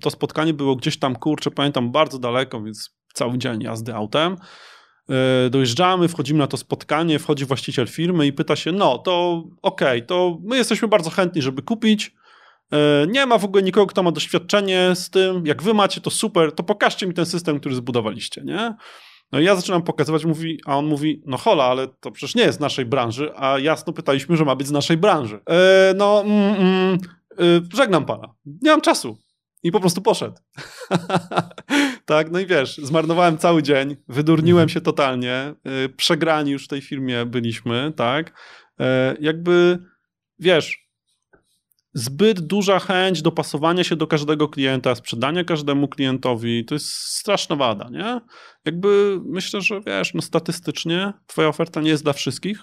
To 0.00 0.10
spotkanie 0.10 0.54
było 0.54 0.76
gdzieś 0.76 0.98
tam, 0.98 1.16
kurczę, 1.16 1.50
pamiętam, 1.50 1.92
bardzo 1.92 2.18
daleko, 2.18 2.62
więc 2.62 2.96
cały 3.14 3.38
dzień 3.38 3.62
jazdy 3.62 3.94
autem. 3.94 4.36
E, 5.10 5.50
dojeżdżamy, 5.50 6.08
wchodzimy 6.08 6.38
na 6.38 6.46
to 6.46 6.56
spotkanie, 6.56 7.18
wchodzi 7.18 7.44
właściciel 7.44 7.86
firmy 7.86 8.26
i 8.26 8.32
pyta 8.32 8.56
się, 8.56 8.72
no 8.72 8.98
to 8.98 9.44
okej, 9.62 9.98
okay, 9.98 10.02
to 10.02 10.38
my 10.42 10.56
jesteśmy 10.56 10.88
bardzo 10.88 11.10
chętni, 11.10 11.42
żeby 11.42 11.62
kupić. 11.62 12.14
E, 12.72 13.06
nie 13.06 13.26
ma 13.26 13.38
w 13.38 13.44
ogóle 13.44 13.62
nikogo, 13.62 13.86
kto 13.86 14.02
ma 14.02 14.12
doświadczenie 14.12 14.90
z 14.94 15.10
tym. 15.10 15.46
Jak 15.46 15.62
wy 15.62 15.74
macie, 15.74 16.00
to 16.00 16.10
super, 16.10 16.52
to 16.52 16.62
pokażcie 16.62 17.06
mi 17.06 17.14
ten 17.14 17.26
system, 17.26 17.60
który 17.60 17.74
zbudowaliście, 17.74 18.42
nie? 18.44 18.74
No 19.32 19.40
i 19.40 19.44
ja 19.44 19.56
zaczynam 19.56 19.82
pokazywać, 19.82 20.24
mówi, 20.24 20.60
a 20.66 20.78
on 20.78 20.86
mówi, 20.86 21.22
no 21.26 21.36
hola, 21.36 21.64
ale 21.64 21.88
to 21.88 22.10
przecież 22.10 22.34
nie 22.34 22.42
jest 22.42 22.58
z 22.58 22.60
naszej 22.60 22.84
branży, 22.84 23.30
a 23.36 23.58
jasno 23.58 23.92
pytaliśmy, 23.92 24.36
że 24.36 24.44
ma 24.44 24.56
być 24.56 24.66
z 24.66 24.72
naszej 24.72 24.96
branży. 24.96 25.40
E, 25.50 25.94
no, 25.96 26.20
mm, 26.20 26.54
mm, 26.54 26.98
żegnam 27.74 28.04
pana, 28.04 28.34
nie 28.62 28.70
mam 28.70 28.80
czasu. 28.80 29.18
i 29.62 29.72
po 29.72 29.80
prostu 29.80 30.02
poszedł. 30.02 30.36
tak, 32.04 32.30
no 32.30 32.40
i 32.40 32.46
wiesz, 32.46 32.78
zmarnowałem 32.78 33.38
cały 33.38 33.62
dzień, 33.62 33.96
wydurniłem 34.08 34.68
się 34.68 34.80
totalnie, 34.80 35.54
y, 35.84 35.88
przegrani 35.88 36.50
już 36.50 36.64
w 36.64 36.68
tej 36.68 36.80
firmie 36.80 37.26
byliśmy, 37.26 37.92
tak, 37.96 38.32
E, 38.80 39.16
jakby, 39.20 39.78
wiesz, 40.38 40.88
zbyt 41.92 42.40
duża 42.40 42.78
chęć 42.78 43.22
dopasowania 43.22 43.84
się 43.84 43.96
do 43.96 44.06
każdego 44.06 44.48
klienta, 44.48 44.94
sprzedania 44.94 45.44
każdemu 45.44 45.88
klientowi, 45.88 46.64
to 46.64 46.74
jest 46.74 46.88
straszna 46.88 47.56
wada, 47.56 47.88
nie? 47.90 48.20
Jakby 48.64 49.20
myślę, 49.24 49.60
że 49.60 49.80
wiesz, 49.80 50.14
no 50.14 50.22
statystycznie 50.22 51.12
twoja 51.26 51.48
oferta 51.48 51.80
nie 51.80 51.90
jest 51.90 52.02
dla 52.02 52.12
wszystkich. 52.12 52.58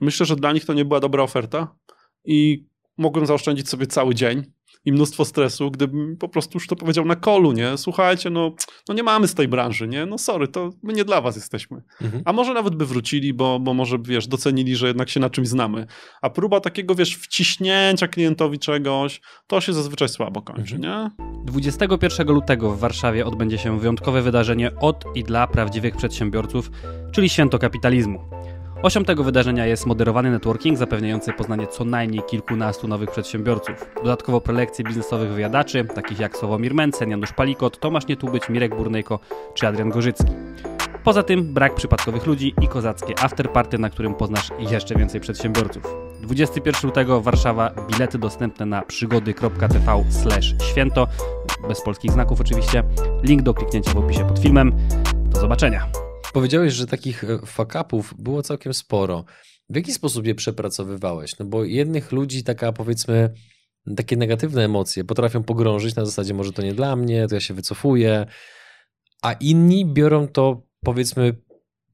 Myślę, 0.00 0.26
że 0.26 0.36
dla 0.36 0.52
nich 0.52 0.64
to 0.64 0.74
nie 0.74 0.84
była 0.84 1.00
dobra 1.00 1.22
oferta 1.22 1.76
i 2.24 2.66
mogłem 2.96 3.26
zaoszczędzić 3.26 3.68
sobie 3.68 3.86
cały 3.86 4.14
dzień 4.14 4.52
i 4.86 4.92
mnóstwo 4.92 5.24
stresu, 5.24 5.70
gdybym 5.70 6.16
po 6.16 6.28
prostu 6.28 6.56
już 6.56 6.66
to 6.66 6.76
powiedział 6.76 7.04
na 7.04 7.16
kolu, 7.16 7.52
nie? 7.52 7.76
Słuchajcie, 7.76 8.30
no, 8.30 8.52
no 8.88 8.94
nie 8.94 9.02
mamy 9.02 9.28
z 9.28 9.34
tej 9.34 9.48
branży, 9.48 9.88
nie? 9.88 10.06
No 10.06 10.18
sorry, 10.18 10.48
to 10.48 10.70
my 10.82 10.92
nie 10.92 11.04
dla 11.04 11.20
was 11.20 11.36
jesteśmy. 11.36 11.82
Mhm. 12.02 12.22
A 12.26 12.32
może 12.32 12.54
nawet 12.54 12.74
by 12.74 12.86
wrócili, 12.86 13.34
bo, 13.34 13.60
bo 13.60 13.74
może, 13.74 13.98
wiesz, 14.02 14.26
docenili, 14.26 14.76
że 14.76 14.86
jednak 14.86 15.08
się 15.08 15.20
na 15.20 15.30
czymś 15.30 15.48
znamy. 15.48 15.86
A 16.22 16.30
próba 16.30 16.60
takiego, 16.60 16.94
wiesz, 16.94 17.16
wciśnięcia 17.16 18.08
klientowi 18.08 18.58
czegoś, 18.58 19.20
to 19.46 19.60
się 19.60 19.72
zazwyczaj 19.72 20.08
słabo 20.08 20.42
kończy, 20.42 20.78
nie? 20.78 21.10
21 21.44 22.26
lutego 22.28 22.70
w 22.70 22.78
Warszawie 22.78 23.26
odbędzie 23.26 23.58
się 23.58 23.80
wyjątkowe 23.80 24.22
wydarzenie 24.22 24.70
od 24.80 25.04
i 25.14 25.24
dla 25.24 25.46
prawdziwych 25.46 25.96
przedsiębiorców, 25.96 26.70
czyli 27.12 27.28
Święto 27.28 27.58
Kapitalizmu. 27.58 28.20
Osią 28.82 29.04
tego 29.04 29.24
wydarzenia 29.24 29.66
jest 29.66 29.86
moderowany 29.86 30.30
networking 30.30 30.78
zapewniający 30.78 31.32
poznanie 31.32 31.66
co 31.66 31.84
najmniej 31.84 32.22
kilkunastu 32.22 32.88
nowych 32.88 33.10
przedsiębiorców. 33.10 33.90
Dodatkowo 33.96 34.40
prelekcje 34.40 34.84
biznesowych 34.84 35.32
wyjadaczy, 35.32 35.84
takich 35.84 36.20
jak 36.20 36.36
Sławomir 36.36 36.74
Mencen, 36.74 37.10
Janusz 37.10 37.32
Palikot, 37.32 37.80
Tomasz 37.80 38.06
Nietubyć, 38.06 38.48
Mirek 38.48 38.76
Burnejko 38.76 39.18
czy 39.54 39.66
Adrian 39.66 39.90
Gorzycki. 39.90 40.32
Poza 41.04 41.22
tym 41.22 41.54
brak 41.54 41.74
przypadkowych 41.74 42.26
ludzi 42.26 42.54
i 42.62 42.68
kozackie 42.68 43.18
afterparty, 43.20 43.78
na 43.78 43.90
którym 43.90 44.14
poznasz 44.14 44.50
jeszcze 44.58 44.94
więcej 44.94 45.20
przedsiębiorców. 45.20 45.82
21 46.20 46.80
lutego 46.84 47.20
Warszawa, 47.20 47.70
bilety 47.90 48.18
dostępne 48.18 48.66
na 48.66 48.82
przygody.tv 48.82 50.04
święto, 50.62 51.06
bez 51.68 51.80
polskich 51.80 52.12
znaków 52.12 52.40
oczywiście. 52.40 52.82
Link 53.22 53.42
do 53.42 53.54
kliknięcia 53.54 53.90
w 53.90 53.96
opisie 53.96 54.26
pod 54.26 54.38
filmem. 54.38 54.72
Do 55.30 55.40
zobaczenia. 55.40 56.05
Powiedziałeś, 56.36 56.72
że 56.72 56.86
takich 56.86 57.24
e, 57.24 57.38
fuck-upów 57.38 58.14
było 58.18 58.42
całkiem 58.42 58.74
sporo. 58.74 59.24
W 59.70 59.76
jaki 59.76 59.92
sposób 59.92 60.26
je 60.26 60.34
przepracowywałeś? 60.34 61.38
No 61.38 61.46
bo 61.46 61.64
jednych 61.64 62.12
ludzi 62.12 62.44
taka 62.44 62.72
powiedzmy 62.72 63.30
takie 63.96 64.16
negatywne 64.16 64.64
emocje 64.64 65.04
potrafią 65.04 65.42
pogrążyć 65.42 65.94
na 65.94 66.04
zasadzie 66.04 66.34
może 66.34 66.52
to 66.52 66.62
nie 66.62 66.74
dla 66.74 66.96
mnie, 66.96 67.28
to 67.28 67.34
ja 67.34 67.40
się 67.40 67.54
wycofuję, 67.54 68.26
a 69.22 69.32
inni 69.32 69.86
biorą 69.86 70.28
to 70.28 70.62
powiedzmy 70.84 71.36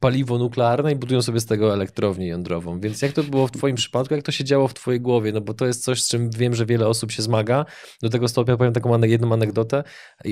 paliwo 0.02 0.38
nuklearne 0.38 0.92
i 0.92 0.96
budują 0.96 1.22
sobie 1.22 1.40
z 1.40 1.46
tego 1.46 1.74
elektrownię 1.74 2.26
jądrową. 2.26 2.80
Więc 2.80 3.02
jak 3.02 3.12
to 3.12 3.22
było 3.22 3.46
w 3.46 3.50
twoim 3.50 3.76
przypadku? 3.76 4.14
Jak 4.14 4.24
to 4.24 4.32
się 4.32 4.44
działo 4.44 4.68
w 4.68 4.74
twojej 4.74 5.00
głowie? 5.00 5.32
No 5.32 5.40
bo 5.40 5.54
to 5.54 5.66
jest 5.66 5.84
coś, 5.84 6.02
z 6.02 6.08
czym 6.08 6.30
wiem, 6.30 6.54
że 6.54 6.66
wiele 6.66 6.88
osób 6.88 7.12
się 7.12 7.22
zmaga. 7.22 7.64
Do 8.02 8.08
tego 8.08 8.28
stopnia 8.28 8.56
powiem 8.56 8.72
taką 8.72 9.02
jedną 9.02 9.32
anegdotę. 9.32 9.84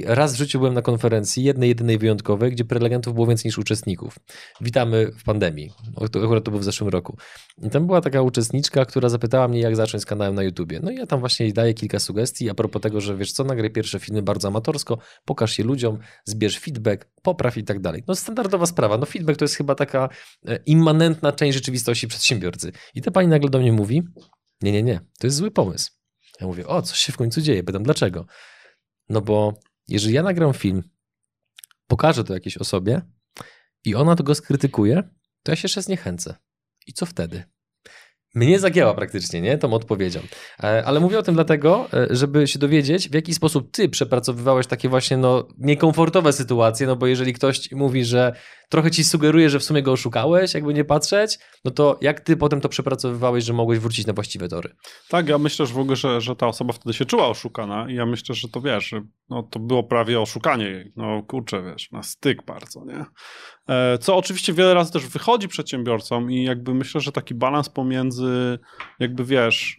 Raz 0.05 0.35
w 0.35 0.37
życiu 0.37 0.59
byłem 0.59 0.75
na 0.75 0.83
konferencji, 0.83 1.45
jednej, 1.45 1.69
jedynej 1.69 1.99
wyjątkowej, 1.99 2.53
gdzie 2.53 2.65
prelegentów 2.65 3.15
było 3.15 3.27
więcej 3.27 3.49
niż 3.49 3.59
uczestników. 3.59 4.19
Witamy 4.61 5.13
w 5.19 5.25
pandemii. 5.25 5.73
Akurat 5.97 6.45
to 6.45 6.51
było 6.51 6.61
w 6.61 6.65
zeszłym 6.65 6.91
roku. 6.91 7.17
I 7.63 7.71
tam 7.71 7.87
była 7.87 8.01
taka 8.01 8.23
uczestniczka, 8.23 8.85
która 8.85 9.09
zapytała 9.09 9.49
mnie, 9.49 9.61
jak 9.61 9.77
zacząć 9.77 10.03
z 10.03 10.07
kanałem 10.07 10.35
na 10.35 10.43
YouTubie. 10.43 10.81
No 10.83 10.91
i 10.91 10.97
ja 10.97 11.07
tam 11.07 11.21
właśnie 11.21 11.47
jej 11.47 11.53
daję 11.53 11.75
kilka 11.75 11.99
sugestii 11.99 12.51
a 12.51 12.55
propos 12.55 12.83
tego, 12.83 13.01
że 13.01 13.17
wiesz 13.17 13.33
co, 13.33 13.45
nagraj 13.45 13.71
pierwsze 13.71 13.99
filmy 13.99 14.23
bardzo 14.23 14.49
amatorsko, 14.49 14.99
pokaż 15.25 15.59
je 15.59 15.65
ludziom, 15.65 15.99
zbierz 16.25 16.59
feedback, 16.59 17.09
popraw 17.23 17.57
i 17.57 17.65
tak 17.65 17.81
dalej. 17.81 18.05
No 18.07 18.15
standardowa 18.15 18.67
sprawa. 18.67 18.99
No 18.99 19.07
feedback 19.07 19.39
to 19.39 19.45
jest 19.45 19.55
chyba 19.55 19.75
taka 19.75 20.09
e, 20.47 20.57
immanentna 20.67 21.33
część 21.33 21.55
rzeczywistości 21.55 22.09
przedsiębiorcy. 22.09 22.73
I 22.95 23.03
ta 23.03 23.11
pani 23.11 23.29
nagle 23.29 23.51
do 23.51 23.59
mnie 23.59 23.73
mówi, 23.73 24.03
nie, 24.63 24.73
nie, 24.73 24.83
nie, 24.83 25.01
to 25.19 25.27
jest 25.27 25.37
zły 25.37 25.51
pomysł. 25.51 25.91
Ja 26.41 26.47
mówię, 26.47 26.67
o, 26.67 26.83
coś 26.83 26.99
się 26.99 27.13
w 27.13 27.17
końcu 27.17 27.41
dzieje. 27.41 27.63
Pytam, 27.63 27.83
dlaczego? 27.83 28.27
No 29.09 29.21
bo 29.21 29.55
jeżeli 29.89 30.15
ja 30.15 30.23
nagram 30.23 30.53
film, 30.55 30.83
pokażę 31.87 32.25
to 32.25 32.35
jakiejś 32.35 32.57
osobie 32.57 33.03
i 33.85 33.95
ona 33.95 34.17
to 34.17 34.25
go 34.25 34.35
skrytykuje, 34.35 35.03
to 35.43 35.53
ja 35.53 35.57
się 35.57 35.65
jeszcze 35.65 35.83
zniechęcę. 35.83 36.37
I 36.87 36.93
co 36.93 37.07
wtedy? 37.07 37.45
Mnie 38.35 38.59
zagięła 38.59 38.95
praktycznie, 38.95 39.41
nie? 39.41 39.59
Tą 39.59 39.73
odpowiedzią. 39.73 40.21
E, 40.63 40.85
Ale 40.85 41.01
mówię 41.01 41.19
o 41.19 41.23
tym 41.23 41.35
dlatego, 41.35 41.89
e, 41.93 42.07
żeby 42.11 42.47
się 42.47 42.59
dowiedzieć, 42.59 43.09
w 43.09 43.15
jaki 43.15 43.35
sposób 43.35 43.71
ty 43.71 43.89
przepracowywałeś 43.89 44.67
takie 44.67 44.89
właśnie 44.89 45.17
no, 45.17 45.49
niekomfortowe 45.59 46.33
sytuacje, 46.33 46.87
no 46.87 46.97
bo 46.97 47.07
jeżeli 47.07 47.33
ktoś 47.33 47.73
mówi, 47.73 48.05
że 48.05 48.33
trochę 48.71 48.91
ci 48.91 49.05
sugeruje, 49.05 49.51
że 49.51 49.59
w 49.59 49.65
sumie 49.65 49.83
go 49.83 49.93
oszukałeś, 49.93 50.55
jakby 50.55 50.75
nie 50.75 50.85
patrzeć, 50.85 51.39
no 51.65 51.71
to 51.71 51.99
jak 52.01 52.21
ty 52.21 52.37
potem 52.37 52.61
to 52.61 52.69
przepracowywałeś, 52.69 53.45
że 53.45 53.53
mogłeś 53.53 53.79
wrócić 53.79 54.07
na 54.07 54.13
właściwe 54.13 54.49
tory? 54.49 54.75
Tak, 55.09 55.29
ja 55.29 55.39
myślę 55.39 55.67
że 55.67 55.75
w 55.75 55.79
ogóle, 55.79 55.97
że, 55.97 56.21
że 56.21 56.37
ta 56.37 56.47
osoba 56.47 56.73
wtedy 56.73 56.93
się 56.93 57.05
czuła 57.05 57.29
oszukana 57.29 57.91
i 57.91 57.95
ja 57.95 58.07
myślę, 58.07 58.35
że 58.35 58.49
to 58.49 58.61
wiesz, 58.61 58.95
no, 59.29 59.43
to 59.43 59.59
było 59.59 59.85
prawie 59.85 60.21
oszukanie 60.21 60.65
jej. 60.65 60.93
No 60.97 61.23
kurczę, 61.23 61.63
wiesz, 61.63 61.93
na 61.93 62.03
styk 62.03 62.45
bardzo, 62.45 62.85
nie? 62.85 63.05
E, 63.69 63.99
Co 63.99 64.17
oczywiście 64.17 64.53
wiele 64.53 64.75
razy 64.75 64.93
też 64.93 65.07
wychodzi 65.07 65.49
przedsiębiorcom 65.49 66.31
i 66.31 66.45
jakby 66.45 66.75
myślę, 66.75 67.01
że 67.01 67.13
taki 67.13 67.35
balans 67.35 67.69
pomiędzy 67.69 68.59
jakby 68.99 69.25
wiesz, 69.25 69.77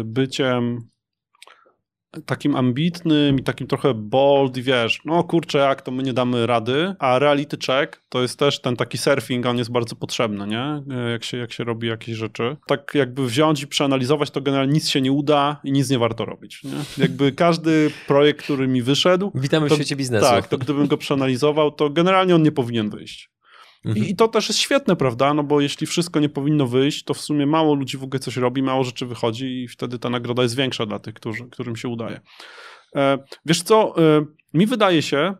y, 0.00 0.04
byciem 0.04 0.88
takim 2.26 2.56
ambitnym 2.56 3.38
i 3.38 3.42
takim 3.42 3.66
trochę 3.66 3.94
bold 3.94 4.56
i 4.56 4.62
wiesz, 4.62 5.00
no 5.04 5.24
kurczę, 5.24 5.58
jak 5.58 5.82
to 5.82 5.90
my 5.90 6.02
nie 6.02 6.12
damy 6.12 6.46
rady, 6.46 6.94
a 6.98 7.18
reality 7.18 7.56
check 7.66 8.02
to 8.08 8.22
jest 8.22 8.38
też 8.38 8.60
ten 8.60 8.76
taki 8.76 8.98
surfing, 8.98 9.46
on 9.46 9.58
jest 9.58 9.70
bardzo 9.72 9.96
potrzebny, 9.96 10.46
nie? 10.46 10.82
E, 10.96 11.10
Jak 11.10 11.24
się, 11.24 11.36
jak 11.36 11.52
się 11.52 11.64
robi 11.64 11.88
jakieś 11.88 12.16
rzeczy. 12.16 12.56
Tak 12.66 12.90
jakby 12.94 13.26
wziąć 13.26 13.62
i 13.62 13.66
przeanalizować, 13.66 14.30
to 14.30 14.40
generalnie 14.40 14.72
nic 14.72 14.88
się 14.88 15.00
nie 15.00 15.12
uda 15.12 15.60
i 15.64 15.72
nic 15.72 15.90
nie 15.90 15.98
warto 15.98 16.24
robić, 16.24 16.64
nie? 16.64 17.02
Jakby 17.02 17.32
każdy 17.32 17.90
projekt, 18.06 18.42
który 18.42 18.68
mi 18.68 18.82
wyszedł, 18.82 19.32
Witamy 19.34 19.66
w 19.66 19.68
To- 19.68 19.74
świecie 19.74 19.96
biznesu. 19.96 20.26
tak, 20.26 20.48
to 20.48 20.58
gdybym 20.58 20.86
go 20.86 20.96
przeanalizował, 20.96 21.70
to 21.70 21.90
generalnie 21.90 22.34
on 22.34 22.42
nie 22.42 22.52
powinien 22.52 22.90
wyjść. 22.90 23.30
Mhm. 23.86 24.06
I, 24.06 24.10
I 24.10 24.16
to 24.16 24.28
też 24.28 24.48
jest 24.48 24.60
świetne, 24.60 24.96
prawda? 24.96 25.34
No 25.34 25.42
bo 25.42 25.60
jeśli 25.60 25.86
wszystko 25.86 26.20
nie 26.20 26.28
powinno 26.28 26.66
wyjść, 26.66 27.04
to 27.04 27.14
w 27.14 27.20
sumie 27.20 27.46
mało 27.46 27.74
ludzi 27.74 27.98
w 27.98 28.04
ogóle 28.04 28.20
coś 28.20 28.36
robi, 28.36 28.62
mało 28.62 28.84
rzeczy 28.84 29.06
wychodzi 29.06 29.62
i 29.62 29.68
wtedy 29.68 29.98
ta 29.98 30.10
nagroda 30.10 30.42
jest 30.42 30.56
większa 30.56 30.86
dla 30.86 30.98
tych, 30.98 31.14
którzy, 31.14 31.44
którym 31.44 31.76
się 31.76 31.88
udaje. 31.88 32.20
E, 32.96 33.18
wiesz 33.46 33.62
co, 33.62 33.94
e, 33.98 34.24
mi 34.54 34.66
wydaje 34.66 35.02
się, 35.02 35.34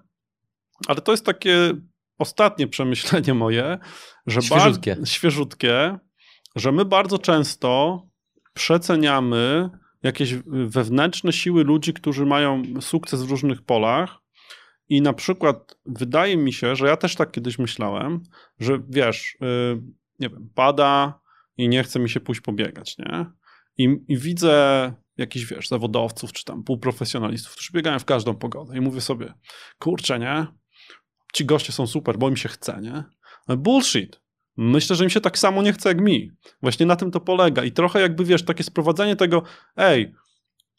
ale 0.88 1.00
to 1.00 1.12
jest 1.12 1.26
takie 1.26 1.72
ostatnie 2.18 2.68
przemyślenie 2.76 3.34
moje, 3.34 3.78
że 4.26 4.42
Świeżutkie. 4.42 4.90
Bardzo, 4.90 5.06
świeżutkie, 5.06 5.98
że 6.56 6.72
my 6.72 6.84
bardzo 6.84 7.18
często 7.18 8.02
przeceniamy 8.54 9.70
jakieś 10.02 10.34
wewnętrzne 10.46 11.32
siły 11.32 11.64
ludzi, 11.64 11.92
którzy 11.92 12.26
mają 12.26 12.62
sukces 12.80 13.22
w 13.22 13.30
różnych 13.30 13.62
polach. 13.62 14.25
I 14.88 15.02
na 15.02 15.12
przykład 15.12 15.78
wydaje 15.86 16.36
mi 16.36 16.52
się, 16.52 16.76
że 16.76 16.86
ja 16.86 16.96
też 16.96 17.14
tak 17.14 17.30
kiedyś 17.30 17.58
myślałem, 17.58 18.22
że 18.58 18.82
wiesz, 18.88 19.36
yy, 19.40 19.82
nie 20.20 20.28
wiem, 20.28 20.50
pada 20.54 21.20
i 21.56 21.68
nie 21.68 21.82
chce 21.82 21.98
mi 21.98 22.10
się 22.10 22.20
pójść 22.20 22.40
pobiegać, 22.40 22.98
nie? 22.98 23.26
I, 23.78 23.96
I 24.08 24.16
widzę 24.16 24.92
jakichś, 25.16 25.46
wiesz, 25.46 25.68
zawodowców 25.68 26.32
czy 26.32 26.44
tam 26.44 26.62
półprofesjonalistów, 26.62 27.52
którzy 27.52 27.72
biegają 27.72 27.98
w 27.98 28.04
każdą 28.04 28.34
pogodę 28.34 28.76
i 28.76 28.80
mówię 28.80 29.00
sobie, 29.00 29.34
kurczę, 29.78 30.18
nie? 30.18 30.46
Ci 31.32 31.44
goście 31.44 31.72
są 31.72 31.86
super, 31.86 32.18
bo 32.18 32.28
im 32.28 32.36
się 32.36 32.48
chce, 32.48 32.80
nie? 32.82 33.04
Ale 33.46 33.56
bullshit. 33.56 34.20
Myślę, 34.56 34.96
że 34.96 35.04
im 35.04 35.10
się 35.10 35.20
tak 35.20 35.38
samo 35.38 35.62
nie 35.62 35.72
chce 35.72 35.88
jak 35.88 36.00
mi. 36.00 36.30
Właśnie 36.62 36.86
na 36.86 36.96
tym 36.96 37.10
to 37.10 37.20
polega. 37.20 37.64
I 37.64 37.72
trochę 37.72 38.00
jakby, 38.00 38.24
wiesz, 38.24 38.44
takie 38.44 38.64
sprowadzenie 38.64 39.16
tego, 39.16 39.42
ej, 39.76 40.14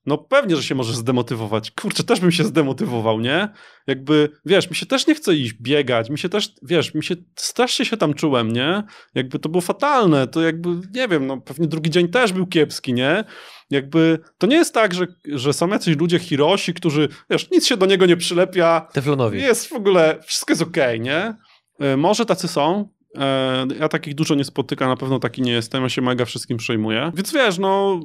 no 0.07 0.17
pewnie, 0.17 0.55
że 0.55 0.63
się 0.63 0.75
możesz 0.75 0.95
zdemotywować. 0.95 1.71
Kurczę, 1.71 2.03
też 2.03 2.19
bym 2.19 2.31
się 2.31 2.43
zdemotywował, 2.43 3.19
nie? 3.19 3.49
Jakby, 3.87 4.29
wiesz, 4.45 4.69
mi 4.69 4.75
się 4.75 4.85
też 4.85 5.07
nie 5.07 5.15
chce 5.15 5.35
iść 5.35 5.53
biegać, 5.53 6.09
mi 6.09 6.19
się 6.19 6.29
też, 6.29 6.49
wiesz, 6.63 6.93
mi 6.93 7.03
się, 7.03 7.15
strasznie 7.35 7.85
się 7.85 7.97
tam 7.97 8.13
czułem, 8.13 8.51
nie? 8.53 8.83
Jakby 9.15 9.39
to 9.39 9.49
było 9.49 9.61
fatalne, 9.61 10.27
to 10.27 10.41
jakby, 10.41 10.69
nie 10.93 11.07
wiem, 11.07 11.27
no 11.27 11.41
pewnie 11.41 11.67
drugi 11.67 11.89
dzień 11.89 12.07
też 12.07 12.33
był 12.33 12.47
kiepski, 12.47 12.93
nie? 12.93 13.23
Jakby, 13.69 14.19
to 14.37 14.47
nie 14.47 14.55
jest 14.55 14.73
tak, 14.73 14.93
że, 14.93 15.07
że 15.25 15.53
są 15.53 15.67
jacyś 15.67 15.97
ludzie 15.97 16.19
Hiroshi, 16.19 16.73
którzy, 16.73 17.09
wiesz, 17.29 17.51
nic 17.51 17.65
się 17.65 17.77
do 17.77 17.85
niego 17.85 18.05
nie 18.05 18.17
przylepia, 18.17 18.87
Teflonowi. 18.93 19.41
jest 19.41 19.67
w 19.69 19.73
ogóle, 19.73 20.19
wszystko 20.25 20.51
jest 20.51 20.61
okej, 20.61 20.99
nie? 21.01 21.33
E, 21.79 21.97
Może 21.97 22.25
tacy 22.25 22.47
są. 22.47 22.89
E, 23.15 23.65
Ja 23.79 23.89
takich 23.89 24.15
dużo 24.15 24.35
nie 24.35 24.43
spotykam, 24.43 24.89
na 24.89 24.95
pewno 24.95 25.19
taki 25.19 25.41
nie 25.41 25.51
jestem, 25.51 25.83
ja 25.83 25.89
się 25.89 26.01
mega 26.01 26.25
wszystkim 26.25 26.57
przejmuję. 26.57 27.11
Więc 27.15 27.33
wiesz, 27.33 27.57
no 27.57 27.99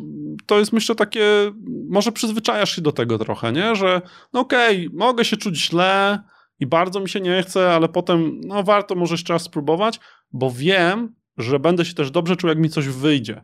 to 0.46 0.58
jest 0.58 0.72
myślę 0.72 0.94
takie, 0.94 1.52
może 1.88 2.12
przyzwyczajasz 2.12 2.76
się 2.76 2.82
do 2.82 2.92
tego 2.92 3.18
trochę, 3.18 3.52
nie? 3.52 3.76
Że 3.76 4.02
no 4.32 4.40
okej, 4.40 4.88
mogę 4.92 5.24
się 5.24 5.36
czuć 5.36 5.56
źle 5.66 6.22
i 6.60 6.66
bardzo 6.66 7.00
mi 7.00 7.08
się 7.08 7.20
nie 7.20 7.42
chce, 7.42 7.72
ale 7.74 7.88
potem 7.88 8.40
no 8.44 8.62
warto 8.62 8.94
może 8.94 9.14
jeszcze 9.14 9.32
raz 9.32 9.42
spróbować, 9.42 10.00
bo 10.32 10.50
wiem, 10.50 11.14
że 11.38 11.58
będę 11.58 11.84
się 11.84 11.94
też 11.94 12.10
dobrze 12.10 12.36
czuł, 12.36 12.48
jak 12.48 12.58
mi 12.58 12.68
coś 12.70 12.88
wyjdzie. 12.88 13.42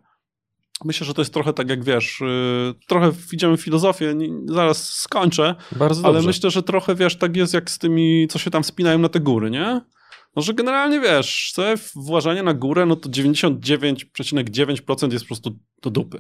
myślę, 0.85 1.07
że 1.07 1.15
to 1.15 1.21
jest 1.23 1.35
trochę 1.35 1.53
tak 1.53 1.69
jak 1.71 1.85
wiesz, 1.85 2.21
yy, 2.21 2.75
trochę 2.89 3.13
idziemy 3.33 3.57
w 3.57 3.61
filozofię, 3.63 4.15
nie, 4.15 4.29
zaraz 4.47 4.93
skończę, 4.95 5.55
Bardzo 5.73 6.05
ale 6.05 6.15
dobrze. 6.15 6.27
myślę, 6.27 6.51
że 6.51 6.63
trochę 6.63 6.95
wiesz, 6.95 7.17
tak 7.19 7.37
jest 7.37 7.55
jak 7.55 7.71
z 7.71 7.79
tymi, 7.79 8.27
co 8.31 8.39
się 8.39 8.51
tam 8.51 8.65
spinają 8.65 8.99
na 8.99 9.09
te 9.09 9.21
góry, 9.21 9.51
nie? 9.51 9.81
No, 10.37 10.43
że 10.43 10.55
generalnie 10.55 11.01
wiesz, 11.01 11.53
te 11.57 11.75
włażenie 11.95 12.43
na 12.43 12.55
górę, 12.55 12.87
no 12.87 12.97
to 12.97 13.09
99,9% 13.09 15.13
jest 15.13 15.25
po 15.25 15.29
prostu 15.29 15.59
do 15.83 15.91
dupy. 15.91 16.17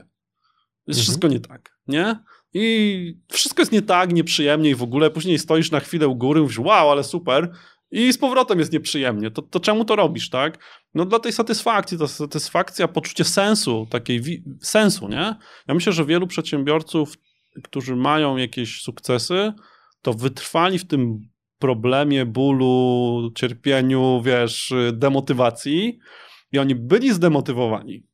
Jest 0.87 1.01
Mhm. 1.01 1.03
wszystko 1.03 1.29
nie 1.29 1.41
tak, 1.41 1.79
nie? 1.89 2.19
I 2.55 3.15
wszystko 3.33 3.63
jest 3.63 3.73
nie 3.73 3.83
tak, 3.83 4.13
nieprzyjemnie 4.13 4.71
i 4.71 4.75
w 4.75 4.83
ogóle 4.83 5.11
później 5.11 5.39
stoisz 5.39 5.71
na 5.71 5.81
chwilę 5.81 6.09
u 6.09 6.17
góry, 6.17 6.41
mówisz, 6.41 6.59
wow, 6.59 6.91
ale 6.91 7.05
super, 7.05 7.53
i 7.91 8.13
z 8.13 8.19
powrotem 8.19 8.59
jest 8.59 8.73
nieprzyjemnie. 8.73 9.31
To, 9.31 9.43
to 9.43 9.61
czemu 9.61 9.85
to 9.85 9.97
robisz, 9.97 10.31
tak? 10.31 10.59
No 10.95 11.05
dla 11.05 11.19
tej 11.19 11.33
satysfakcji, 11.33 11.99
ta 11.99 12.07
satysfakcja, 12.07 12.89
poczucie 12.89 13.25
sensu, 13.25 13.87
takiej 13.91 14.45
sensu, 14.63 15.09
nie? 15.09 15.35
Ja 15.69 15.75
myślę, 15.75 15.93
że 15.93 16.05
wielu 16.05 16.27
przedsiębiorców, 16.27 17.15
którzy 17.63 17.97
mają 17.97 18.37
jakieś 18.37 18.83
sukcesy, 18.83 19.53
to 20.03 20.13
wytrwali 20.13 20.79
w 20.79 20.87
tym 20.87 21.29
problemie, 21.59 22.27
bólu, 22.27 23.31
cierpieniu, 23.35 24.23
wiesz, 24.25 24.75
demotywacji 24.93 25.99
i 26.53 26.59
oni 26.59 26.75
byli 26.75 27.13
zdemotywowani, 27.13 28.07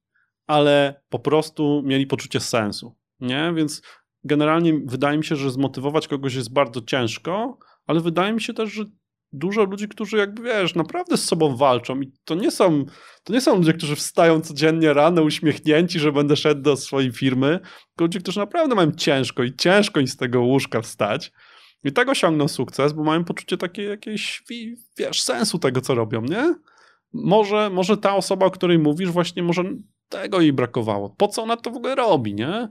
ale 0.47 1.03
po 1.09 1.19
prostu 1.19 1.83
mieli 1.85 2.07
poczucie 2.07 2.41
sensu, 2.41 2.97
nie? 3.21 3.53
Więc 3.57 3.83
generalnie 4.25 4.81
wydaje 4.85 5.19
mi 5.19 5.25
się, 5.25 5.37
że 5.37 5.51
zmotywować 5.51 6.09
kogoś 6.09 6.35
jest 6.35 6.53
bardzo 6.53 6.81
ciężko, 6.81 7.59
ale 7.87 8.01
wydaje 8.01 8.33
mi 8.33 8.41
się 8.41 8.55
też, 8.55 8.73
że 8.73 8.85
dużo 9.33 9.65
ludzi, 9.65 9.89
którzy 9.89 10.17
jakby, 10.17 10.43
wiesz, 10.43 10.75
naprawdę 10.75 11.17
z 11.17 11.25
sobą 11.25 11.57
walczą 11.57 12.01
i 12.01 12.13
to 12.25 12.35
nie 12.35 12.51
są, 12.51 12.85
to 13.25 13.33
nie 13.33 13.41
są 13.41 13.57
ludzie, 13.57 13.73
którzy 13.73 13.97
wstają 13.97 14.41
codziennie 14.41 14.93
rano 14.93 15.23
uśmiechnięci, 15.23 15.99
że 16.01 16.13
będę 16.13 16.37
szedł 16.37 16.63
do 16.63 16.77
swojej 16.77 17.13
firmy, 17.13 17.61
tylko 17.89 18.05
ludzie, 18.05 18.21
którzy 18.21 18.41
naprawdę 18.41 18.75
mają 18.75 18.93
ciężko 18.93 19.43
i 19.43 19.57
ciężko 19.57 20.01
im 20.01 20.09
z 20.09 20.17
tego 20.17 20.41
łóżka 20.41 20.81
wstać 20.81 21.33
i 21.85 21.93
tak 21.93 22.09
osiągną 22.09 22.49
sukces, 22.49 22.93
bo 22.93 23.05
mają 23.05 23.25
poczucie 23.25 23.57
takiej 23.57 23.89
jakiejś, 23.89 24.43
wi- 24.51 24.77
wiesz, 24.99 25.23
sensu 25.23 25.59
tego, 25.59 25.81
co 25.81 25.95
robią, 25.95 26.23
nie? 26.23 26.55
Może, 27.13 27.71
może 27.71 27.97
ta 27.97 28.15
osoba, 28.17 28.47
o 28.47 28.51
której 28.51 28.79
mówisz, 28.79 29.11
właśnie 29.11 29.43
może 29.43 29.65
tego 30.09 30.41
jej 30.41 30.53
brakowało. 30.53 31.11
Po 31.11 31.29
co 31.29 31.43
ona 31.43 31.57
to 31.57 31.71
w 31.71 31.77
ogóle 31.77 31.95
robi, 31.95 32.35
nie? 32.35 32.69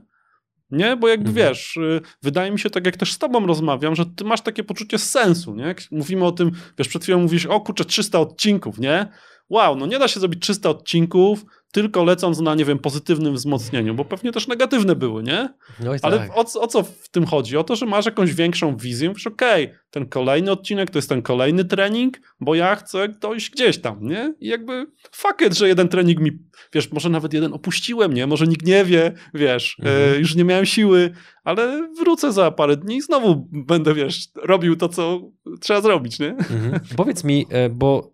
Nie, 0.70 0.96
bo 0.96 1.08
jakby 1.08 1.28
Mhm. 1.30 1.48
wiesz, 1.48 1.76
y, 1.76 2.00
wydaje 2.22 2.50
mi 2.50 2.58
się 2.58 2.70
tak, 2.70 2.86
jak 2.86 2.96
też 2.96 3.12
z 3.12 3.18
tobą 3.18 3.46
rozmawiam, 3.46 3.94
że 3.94 4.06
ty 4.06 4.24
masz 4.24 4.40
takie 4.40 4.64
poczucie 4.64 4.98
sensu, 4.98 5.54
nie? 5.54 5.74
Mówimy 5.90 6.24
o 6.24 6.32
tym, 6.32 6.50
wiesz, 6.78 6.88
przed 6.88 7.02
chwilą 7.02 7.18
mówisz, 7.20 7.46
o 7.46 7.60
kurczę, 7.60 7.84
300 7.84 8.20
odcinków, 8.20 8.78
nie? 8.78 9.06
Wow, 9.48 9.76
no 9.76 9.86
nie 9.86 9.98
da 9.98 10.08
się 10.08 10.20
zrobić 10.20 10.42
300 10.42 10.70
odcinków, 10.70 11.44
tylko 11.74 12.04
lecąc 12.04 12.40
na, 12.40 12.54
nie 12.54 12.64
wiem, 12.64 12.78
pozytywnym 12.78 13.34
wzmocnieniu, 13.34 13.94
bo 13.94 14.04
pewnie 14.04 14.32
też 14.32 14.48
negatywne 14.48 14.96
były, 14.96 15.22
nie? 15.22 15.48
No 15.84 15.94
i 15.94 15.98
Ale 16.02 16.18
tak. 16.18 16.30
o, 16.38 16.44
co- 16.44 16.60
o 16.60 16.66
co 16.66 16.82
w 16.82 17.08
tym 17.10 17.26
chodzi? 17.26 17.56
O 17.56 17.64
to, 17.64 17.76
że 17.76 17.86
masz 17.86 18.06
jakąś 18.06 18.34
większą 18.34 18.76
wizję, 18.76 19.08
mówisz, 19.08 19.26
okej, 19.26 19.70
ten 19.90 20.08
kolejny 20.08 20.50
odcinek 20.50 20.90
to 20.90 20.98
jest 20.98 21.08
ten 21.08 21.22
kolejny 21.22 21.64
trening, 21.64 22.20
bo 22.40 22.54
ja 22.54 22.76
chcę 22.76 23.08
dojść 23.08 23.50
gdzieś 23.50 23.78
tam, 23.80 24.06
nie? 24.08 24.34
I 24.40 24.48
jakby 24.48 24.86
fuck 25.12 25.40
it, 25.46 25.54
że 25.54 25.68
jeden 25.68 25.88
trening 25.88 26.20
mi, 26.20 26.30
wiesz, 26.72 26.92
może 26.92 27.10
nawet 27.10 27.32
jeden 27.34 27.52
opuściłem, 27.52 28.14
nie? 28.14 28.26
Może 28.26 28.46
nikt 28.46 28.66
nie 28.66 28.84
wie, 28.84 29.12
wiesz, 29.34 29.76
Mhm. 29.78 30.14
e, 30.14 30.18
już 30.18 30.34
nie 30.34 30.44
miałem 30.44 30.66
siły, 30.66 31.10
ale 31.44 31.88
wrócę 31.98 32.32
za 32.32 32.50
parę 32.50 32.76
dni 32.76 32.96
i 32.96 33.02
znowu 33.02 33.48
będę, 33.52 33.94
wiesz, 33.94 34.28
robił 34.42 34.76
to, 34.76 34.88
co 34.88 35.20
trzeba 35.60 35.80
zrobić, 35.80 36.18
nie? 36.18 36.28
Mhm. 36.30 36.80
Powiedz 36.96 37.24
mi, 37.24 37.46
e, 37.50 37.68
bo 37.68 38.12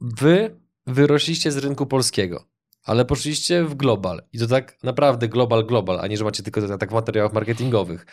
wy 0.00 0.56
wyrośliście 0.86 1.52
z 1.52 1.56
rynku 1.56 1.86
polskiego, 1.86 2.44
ale 2.84 3.04
poszliście 3.04 3.64
w 3.64 3.74
global 3.74 4.22
i 4.32 4.38
to 4.38 4.46
tak 4.46 4.82
naprawdę 4.82 5.28
global, 5.28 5.66
global, 5.66 6.00
a 6.00 6.06
nie, 6.06 6.16
że 6.16 6.24
macie 6.24 6.42
tylko 6.42 6.78
tak 6.78 6.90
w 6.90 6.94
materiałach 6.94 7.32
marketingowych. 7.32 8.06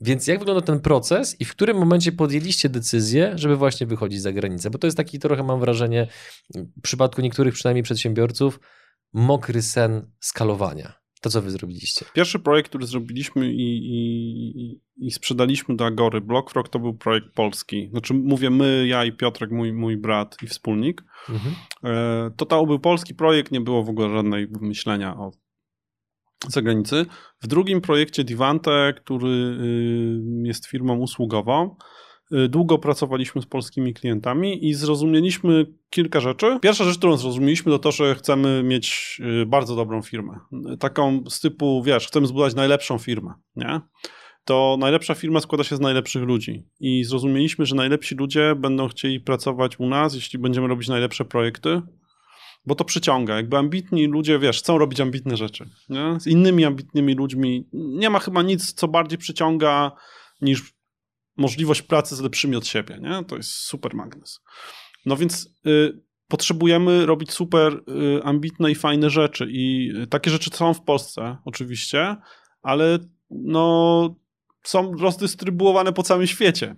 Więc 0.00 0.26
jak 0.26 0.38
wygląda 0.38 0.62
ten 0.62 0.80
proces 0.80 1.40
i 1.40 1.44
w 1.44 1.50
którym 1.50 1.76
momencie 1.76 2.12
podjęliście 2.12 2.68
decyzję, 2.68 3.32
żeby 3.34 3.56
właśnie 3.56 3.86
wychodzić 3.86 4.22
za 4.22 4.32
granicę? 4.32 4.70
Bo 4.70 4.78
to 4.78 4.86
jest 4.86 4.96
taki 4.96 5.18
trochę, 5.18 5.42
mam 5.42 5.60
wrażenie, 5.60 6.06
w 6.54 6.80
przypadku 6.82 7.20
niektórych 7.20 7.54
przynajmniej 7.54 7.82
przedsiębiorców, 7.82 8.60
mokry 9.12 9.62
sen 9.62 10.10
skalowania. 10.20 10.99
To, 11.20 11.30
co 11.30 11.42
wy 11.42 11.50
zrobiliście. 11.50 12.06
Pierwszy 12.14 12.38
projekt, 12.38 12.68
który 12.68 12.86
zrobiliśmy 12.86 13.52
i, 13.52 13.76
i, 13.76 14.80
i- 14.96 15.10
sprzedaliśmy 15.10 15.76
do 15.76 15.86
Agory, 15.86 16.20
Blockfrog, 16.20 16.68
to 16.68 16.78
był 16.78 16.94
projekt 16.94 17.26
polski. 17.34 17.88
Znaczy 17.90 18.14
mówię 18.14 18.50
my, 18.50 18.86
ja 18.86 19.04
i 19.04 19.12
Piotrek, 19.12 19.50
mój, 19.50 19.72
mój 19.72 19.96
brat 19.96 20.36
i 20.42 20.46
wspólnik. 20.46 21.04
Mhm. 21.28 21.54
E, 21.84 22.30
To 22.36 22.46
to 22.46 22.66
był 22.66 22.78
polski 22.78 23.14
projekt, 23.14 23.52
nie 23.52 23.60
było 23.60 23.82
w 23.84 23.88
ogóle 23.88 24.10
żadnej 24.10 24.48
myślenia 24.60 25.16
o 25.16 25.30
zagranicy. 26.48 27.06
W 27.42 27.46
drugim 27.46 27.80
projekcie 27.80 28.24
Divante, 28.24 28.94
który 28.96 29.28
y, 29.28 30.46
jest 30.48 30.66
firmą 30.66 30.96
usługową, 30.98 31.76
długo 32.48 32.78
pracowaliśmy 32.78 33.42
z 33.42 33.46
polskimi 33.46 33.94
klientami 33.94 34.68
i 34.68 34.74
zrozumieliśmy 34.74 35.66
kilka 35.90 36.20
rzeczy. 36.20 36.58
Pierwsza 36.62 36.84
rzecz, 36.84 36.98
którą 36.98 37.16
zrozumieliśmy, 37.16 37.72
to 37.72 37.78
to, 37.78 37.92
że 37.92 38.14
chcemy 38.14 38.62
mieć 38.62 39.16
y, 39.42 39.46
bardzo 39.46 39.76
dobrą 39.76 40.02
firmę. 40.02 40.38
Taką 40.78 41.24
z 41.28 41.40
typu, 41.40 41.82
wiesz, 41.82 42.06
chcemy 42.06 42.26
zbudować 42.26 42.54
najlepszą 42.54 42.98
firmę, 42.98 43.34
nie? 43.56 43.80
To 44.44 44.76
najlepsza 44.80 45.14
firma 45.14 45.40
składa 45.40 45.64
się 45.64 45.76
z 45.76 45.80
najlepszych 45.80 46.22
ludzi 46.22 46.66
i 46.80 47.04
zrozumieliśmy, 47.04 47.66
że 47.66 47.76
najlepsi 47.76 48.14
ludzie 48.14 48.54
będą 48.56 48.88
chcieli 48.88 49.20
pracować 49.20 49.80
u 49.80 49.86
nas, 49.86 50.14
jeśli 50.14 50.38
będziemy 50.38 50.68
robić 50.68 50.88
najlepsze 50.88 51.24
projekty, 51.24 51.82
bo 52.66 52.74
to 52.74 52.84
przyciąga. 52.84 53.36
Jakby 53.36 53.56
ambitni 53.56 54.06
ludzie, 54.06 54.38
wiesz, 54.38 54.58
chcą 54.58 54.78
robić 54.78 55.00
ambitne 55.00 55.36
rzeczy. 55.36 55.68
Nie? 55.88 56.20
Z 56.20 56.26
innymi 56.26 56.64
ambitnymi 56.64 57.14
ludźmi 57.14 57.68
nie 57.72 58.10
ma 58.10 58.18
chyba 58.18 58.42
nic, 58.42 58.72
co 58.72 58.88
bardziej 58.88 59.18
przyciąga 59.18 59.92
niż 60.40 60.74
możliwość 61.40 61.82
pracy 61.82 62.16
z 62.16 62.20
lepszymi 62.20 62.56
od 62.56 62.66
siebie. 62.66 62.98
Nie? 63.02 63.24
To 63.24 63.36
jest 63.36 63.50
super 63.50 63.94
magnes. 63.94 64.40
No 65.06 65.16
więc 65.16 65.48
y, 65.66 66.02
potrzebujemy 66.28 67.06
robić 67.06 67.32
super 67.32 67.72
y, 68.18 68.24
ambitne 68.24 68.70
i 68.70 68.74
fajne 68.74 69.10
rzeczy. 69.10 69.48
I 69.50 69.92
y, 70.02 70.06
takie 70.06 70.30
rzeczy 70.30 70.50
są 70.50 70.74
w 70.74 70.82
Polsce, 70.82 71.36
oczywiście, 71.44 72.16
ale 72.62 72.98
no, 73.30 74.14
są 74.62 74.92
rozdystrybuowane 74.92 75.92
po 75.92 76.02
całym 76.02 76.26
świecie 76.26 76.76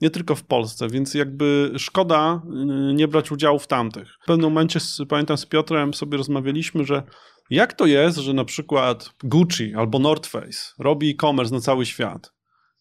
nie 0.00 0.10
tylko 0.10 0.34
w 0.34 0.44
Polsce, 0.44 0.88
więc 0.88 1.14
jakby 1.14 1.72
szkoda 1.78 2.42
y, 2.90 2.94
nie 2.94 3.08
brać 3.08 3.32
udziału 3.32 3.58
w 3.58 3.66
tamtych. 3.66 4.18
W 4.22 4.26
pewnym 4.26 4.50
momencie, 4.50 4.80
z, 4.80 5.00
pamiętam 5.08 5.38
z 5.38 5.46
Piotrem 5.46 5.94
sobie 5.94 6.18
rozmawialiśmy, 6.18 6.84
że 6.84 7.02
jak 7.50 7.72
to 7.72 7.86
jest, 7.86 8.18
że 8.18 8.32
na 8.32 8.44
przykład 8.44 9.10
Gucci 9.24 9.74
albo 9.74 9.98
North 9.98 10.28
Face 10.28 10.74
robi 10.78 11.10
e-commerce 11.10 11.54
na 11.54 11.60
cały 11.60 11.86
świat? 11.86 12.37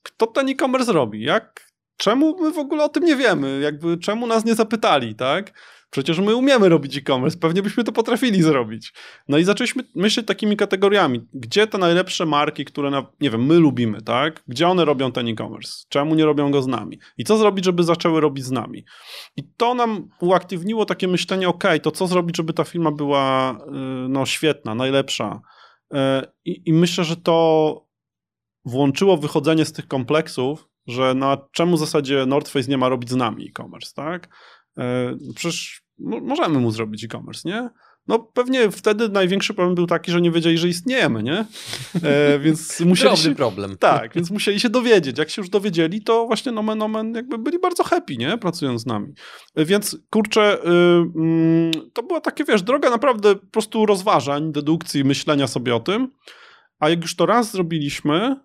Kto 0.08 0.28
ten 0.28 0.50
e-commerce 0.50 0.94
robi? 0.94 1.24
Jak, 1.24 1.72
czemu 1.98 2.44
my 2.44 2.52
w 2.52 2.58
ogóle 2.58 2.84
o 2.84 2.90
tym 2.90 3.04
nie 3.04 3.16
wiemy? 3.16 3.60
Jakby 3.64 3.98
czemu 3.98 4.28
nas 4.28 4.46
nie 4.46 4.56
zapytali, 4.56 5.16
tak? 5.16 5.54
Przecież 5.90 6.20
my 6.20 6.36
umiemy 6.36 6.70
robić 6.70 6.98
e-commerce, 6.98 7.38
pewnie 7.38 7.62
byśmy 7.62 7.84
to 7.84 7.92
potrafili 7.92 8.42
zrobić. 8.42 8.94
No 9.28 9.38
i 9.38 9.44
zaczęliśmy 9.44 9.84
myśleć 9.96 10.28
takimi 10.28 10.58
kategoriami. 10.58 11.28
Gdzie 11.34 11.68
te 11.68 11.78
najlepsze 11.78 12.26
marki, 12.26 12.66
które, 12.66 12.90
na, 12.90 13.06
nie 13.22 13.30
wiem, 13.30 13.46
my 13.46 13.60
lubimy, 13.60 14.02
tak? 14.02 14.44
Gdzie 14.48 14.68
one 14.68 14.86
robią 14.86 15.12
ten 15.12 15.28
e-commerce? 15.28 15.86
Czemu 15.90 16.16
nie 16.16 16.26
robią 16.26 16.52
go 16.52 16.62
z 16.62 16.68
nami? 16.68 17.00
I 17.18 17.24
co 17.24 17.38
zrobić, 17.38 17.66
żeby 17.66 17.84
zaczęły 17.84 18.22
robić 18.22 18.46
z 18.46 18.52
nami? 18.52 18.86
I 19.38 19.44
to 19.58 19.74
nam 19.74 20.10
uaktywniło 20.22 20.86
takie 20.86 21.08
myślenie, 21.08 21.50
ok, 21.50 21.64
to 21.82 21.92
co 21.92 22.08
zrobić, 22.08 22.38
żeby 22.38 22.54
ta 22.54 22.64
firma 22.64 22.92
była 22.92 23.52
y, 23.52 23.56
no, 24.10 24.26
świetna, 24.26 24.76
najlepsza? 24.76 25.42
Y, 25.94 25.98
I, 26.46 26.62
I 26.66 26.74
myślę, 26.74 27.04
że 27.04 27.16
to 27.16 27.87
włączyło 28.68 29.18
wychodzenie 29.18 29.66
z 29.66 29.72
tych 29.74 29.88
kompleksów, 29.88 30.68
że 30.88 31.14
na 31.14 31.38
czemu 31.52 31.76
w 31.76 31.80
zasadzie 31.80 32.26
North 32.26 32.52
Face 32.52 32.70
nie 32.70 32.78
ma 32.78 32.90
robić 32.90 33.10
z 33.10 33.16
nami 33.16 33.48
e-commerce, 33.48 33.92
tak? 33.96 34.30
E, 34.78 35.16
Przecież 35.36 35.82
mo- 36.00 36.20
możemy 36.22 36.60
mu 36.60 36.72
zrobić 36.72 37.04
e-commerce, 37.04 37.50
nie? 37.50 37.70
No 38.08 38.20
pewnie 38.20 38.72
wtedy 38.72 39.10
największy 39.10 39.54
problem 39.54 39.76
był 39.76 39.88
taki, 39.88 40.12
że 40.12 40.22
nie 40.22 40.32
wiedzieli, 40.32 40.58
że 40.58 40.68
istniejemy, 40.68 41.24
nie? 41.24 41.46
E, 42.04 42.40
więc 42.44 42.80
musieli 42.80 43.10
Drobny 43.10 43.24
się, 43.30 43.36
problem. 43.36 43.78
tak, 43.78 44.14
więc 44.14 44.32
musieli 44.32 44.60
się 44.60 44.70
dowiedzieć. 44.70 45.18
Jak 45.18 45.30
się 45.30 45.42
już 45.42 45.50
dowiedzieli, 45.50 46.02
to 46.04 46.26
właśnie 46.28 46.52
nomen 46.52 46.82
omen 46.82 47.14
jakby 47.16 47.38
byli 47.38 47.60
bardzo 47.60 47.84
happy, 47.84 48.18
nie? 48.18 48.38
Pracując 48.38 48.82
z 48.82 48.86
nami. 48.86 49.14
E, 49.56 49.66
Więc 49.66 49.98
kurczę, 50.10 50.58
y, 50.64 50.68
mm, 51.16 51.72
to 51.94 52.04
była 52.04 52.22
takie, 52.22 52.44
wiesz, 52.44 52.62
droga 52.64 52.90
naprawdę 52.90 53.36
po 53.36 53.48
prostu 53.52 53.86
rozważań, 53.86 54.52
dedukcji, 54.52 55.04
myślenia 55.04 55.48
sobie 55.48 55.76
o 55.76 55.80
tym. 55.80 56.12
A 56.80 56.90
jak 56.90 57.02
już 57.02 57.16
to 57.16 57.26
raz 57.26 57.52
zrobiliśmy, 57.52 58.36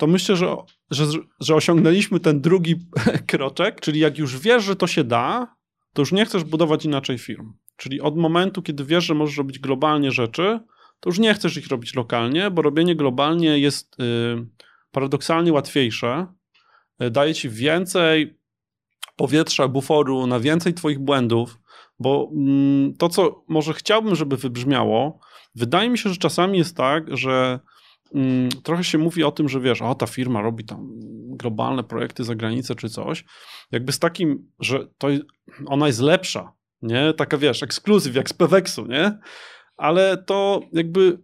to 0.00 0.06
myślę, 0.06 0.36
że, 0.36 0.56
że, 0.90 1.04
że 1.40 1.54
osiągnęliśmy 1.54 2.20
ten 2.20 2.40
drugi 2.40 2.76
kroczek, 3.26 3.80
czyli 3.80 4.00
jak 4.00 4.18
już 4.18 4.38
wiesz, 4.38 4.64
że 4.64 4.76
to 4.76 4.86
się 4.86 5.04
da, 5.04 5.56
to 5.92 6.02
już 6.02 6.12
nie 6.12 6.24
chcesz 6.24 6.44
budować 6.44 6.84
inaczej 6.84 7.18
firm. 7.18 7.52
Czyli 7.76 8.00
od 8.00 8.16
momentu, 8.16 8.62
kiedy 8.62 8.84
wiesz, 8.84 9.04
że 9.04 9.14
możesz 9.14 9.36
robić 9.36 9.58
globalnie 9.58 10.10
rzeczy, 10.12 10.60
to 11.00 11.10
już 11.10 11.18
nie 11.18 11.34
chcesz 11.34 11.56
ich 11.56 11.68
robić 11.68 11.94
lokalnie, 11.94 12.50
bo 12.50 12.62
robienie 12.62 12.96
globalnie 12.96 13.58
jest 13.58 14.00
y, 14.00 14.46
paradoksalnie 14.90 15.52
łatwiejsze, 15.52 16.26
y, 17.02 17.10
daje 17.10 17.34
ci 17.34 17.48
więcej 17.48 18.38
powietrza, 19.16 19.68
buforu 19.68 20.26
na 20.26 20.40
więcej 20.40 20.74
twoich 20.74 20.98
błędów, 20.98 21.58
Bo 21.98 22.30
mm, 22.36 22.94
to, 22.94 23.08
co 23.08 23.44
może 23.48 23.74
chciałbym, 23.74 24.14
żeby 24.14 24.36
wybrzmiało, 24.36 25.20
wydaje 25.54 25.90
mi 25.90 25.98
się, 25.98 26.10
że 26.10 26.16
czasami 26.16 26.58
jest 26.58 26.76
tak, 26.76 27.16
że 27.16 27.60
trochę 28.62 28.84
się 28.84 28.98
mówi 28.98 29.24
o 29.24 29.32
tym, 29.32 29.48
że 29.48 29.60
wiesz, 29.60 29.82
o 29.82 29.94
ta 29.94 30.06
firma 30.06 30.42
robi 30.42 30.64
tam 30.64 30.88
globalne 31.36 31.84
projekty 31.84 32.24
za 32.24 32.34
granicę 32.34 32.74
czy 32.74 32.88
coś, 32.88 33.24
jakby 33.70 33.92
z 33.92 33.98
takim, 33.98 34.50
że 34.60 34.88
to 34.98 35.08
ona 35.66 35.86
jest 35.86 36.00
lepsza, 36.00 36.52
nie? 36.82 37.12
Taka 37.14 37.38
wiesz, 37.38 37.62
ekskluzyw 37.62 38.14
jak 38.14 38.28
z 38.28 38.32
Peweksu, 38.32 38.86
nie? 38.86 39.18
Ale 39.76 40.16
to 40.16 40.60
jakby 40.72 41.22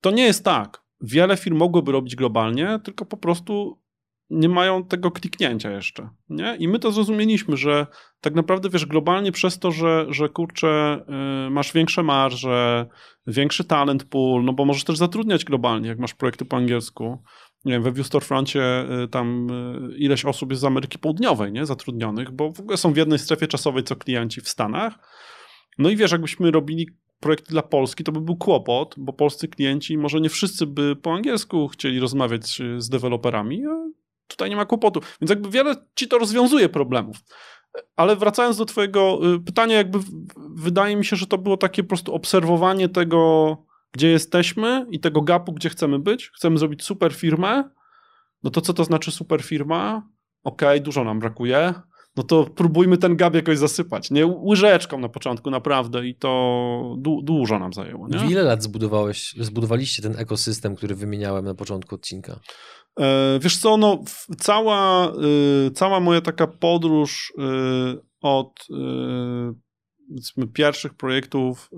to 0.00 0.10
nie 0.10 0.22
jest 0.22 0.44
tak. 0.44 0.82
Wiele 1.00 1.36
firm 1.36 1.56
mogłoby 1.56 1.92
robić 1.92 2.16
globalnie, 2.16 2.80
tylko 2.84 3.04
po 3.04 3.16
prostu 3.16 3.82
nie 4.30 4.48
mają 4.48 4.84
tego 4.84 5.10
kliknięcia 5.10 5.70
jeszcze, 5.70 6.08
nie? 6.30 6.56
I 6.56 6.68
my 6.68 6.78
to 6.78 6.92
zrozumieliśmy, 6.92 7.56
że 7.56 7.86
tak 8.20 8.34
naprawdę, 8.34 8.70
wiesz, 8.70 8.86
globalnie 8.86 9.32
przez 9.32 9.58
to, 9.58 9.70
że, 9.70 10.06
że 10.08 10.28
kurczę, 10.28 11.04
yy, 11.44 11.50
masz 11.50 11.72
większe 11.72 12.02
marże, 12.02 12.86
większy 13.26 13.64
talent 13.64 14.04
pool, 14.04 14.44
no 14.44 14.52
bo 14.52 14.64
możesz 14.64 14.84
też 14.84 14.96
zatrudniać 14.96 15.44
globalnie, 15.44 15.88
jak 15.88 15.98
masz 15.98 16.14
projekty 16.14 16.44
po 16.44 16.56
angielsku. 16.56 17.22
Nie 17.64 17.72
wiem, 17.72 17.82
we 17.82 17.92
View 17.92 18.06
Storefroncie 18.06 18.86
yy, 18.90 19.08
tam 19.08 19.46
yy, 19.90 19.98
ileś 19.98 20.24
osób 20.24 20.50
jest 20.50 20.62
z 20.62 20.64
Ameryki 20.64 20.98
Południowej, 20.98 21.52
nie? 21.52 21.66
Zatrudnionych, 21.66 22.30
bo 22.30 22.52
w 22.52 22.60
ogóle 22.60 22.76
są 22.76 22.92
w 22.92 22.96
jednej 22.96 23.18
strefie 23.18 23.46
czasowej, 23.46 23.82
co 23.84 23.96
klienci 23.96 24.40
w 24.40 24.48
Stanach. 24.48 24.98
No 25.78 25.90
i 25.90 25.96
wiesz, 25.96 26.12
jakbyśmy 26.12 26.50
robili 26.50 26.88
projekty 27.20 27.50
dla 27.50 27.62
Polski, 27.62 28.04
to 28.04 28.12
by 28.12 28.20
był 28.20 28.36
kłopot, 28.36 28.94
bo 28.98 29.12
polscy 29.12 29.48
klienci, 29.48 29.98
może 29.98 30.20
nie 30.20 30.28
wszyscy 30.28 30.66
by 30.66 30.96
po 30.96 31.14
angielsku 31.14 31.68
chcieli 31.68 32.00
rozmawiać 32.00 32.62
z 32.78 32.88
deweloperami, 32.88 33.66
a 33.66 33.98
tutaj 34.28 34.50
nie 34.50 34.56
ma 34.56 34.66
kłopotu. 34.66 35.00
Więc 35.20 35.30
jakby 35.30 35.50
wiele 35.50 35.74
ci 35.94 36.08
to 36.08 36.18
rozwiązuje 36.18 36.68
problemów. 36.68 37.16
Ale 37.96 38.16
wracając 38.16 38.56
do 38.56 38.64
twojego 38.64 39.20
y, 39.34 39.40
pytania, 39.40 39.76
jakby 39.76 39.98
wydaje 40.54 40.96
mi 40.96 41.04
się, 41.04 41.16
że 41.16 41.26
to 41.26 41.38
było 41.38 41.56
takie 41.56 41.82
po 41.82 41.88
prostu 41.88 42.14
obserwowanie 42.14 42.88
tego, 42.88 43.56
gdzie 43.92 44.08
jesteśmy 44.08 44.86
i 44.90 45.00
tego 45.00 45.22
gapu, 45.22 45.52
gdzie 45.52 45.68
chcemy 45.68 45.98
być. 45.98 46.30
Chcemy 46.34 46.58
zrobić 46.58 46.84
super 46.84 47.14
firmę. 47.14 47.64
No 48.42 48.50
to 48.50 48.60
co 48.60 48.74
to 48.74 48.84
znaczy 48.84 49.10
super 49.10 49.42
firma? 49.42 50.08
Okej, 50.44 50.68
okay, 50.68 50.80
dużo 50.80 51.04
nam 51.04 51.18
brakuje. 51.20 51.74
No 52.16 52.22
to 52.22 52.44
próbujmy 52.44 52.98
ten 52.98 53.16
gap 53.16 53.34
jakoś 53.34 53.58
zasypać. 53.58 54.10
Nie 54.10 54.26
łyżeczką 54.26 54.98
na 54.98 55.08
początku, 55.08 55.50
naprawdę. 55.50 56.06
I 56.06 56.14
to 56.14 56.94
du 56.98 57.22
dużo 57.22 57.58
nam 57.58 57.72
zajęło. 57.72 58.08
Nie? 58.08 58.18
W 58.18 58.30
ile 58.30 58.42
lat 58.42 58.62
zbudowałeś, 58.62 59.34
zbudowaliście 59.40 60.02
ten 60.02 60.18
ekosystem, 60.18 60.76
który 60.76 60.94
wymieniałem 60.94 61.44
na 61.44 61.54
początku 61.54 61.94
odcinka? 61.94 62.40
E, 62.98 63.38
wiesz 63.42 63.56
co, 63.56 63.76
no, 63.76 64.02
cała, 64.38 65.12
y, 65.66 65.70
cała 65.70 66.00
moja 66.00 66.20
taka 66.20 66.46
podróż 66.46 67.32
y, 67.38 68.00
od 68.20 68.66
y, 70.40 70.46
pierwszych 70.54 70.94
projektów 70.94 71.70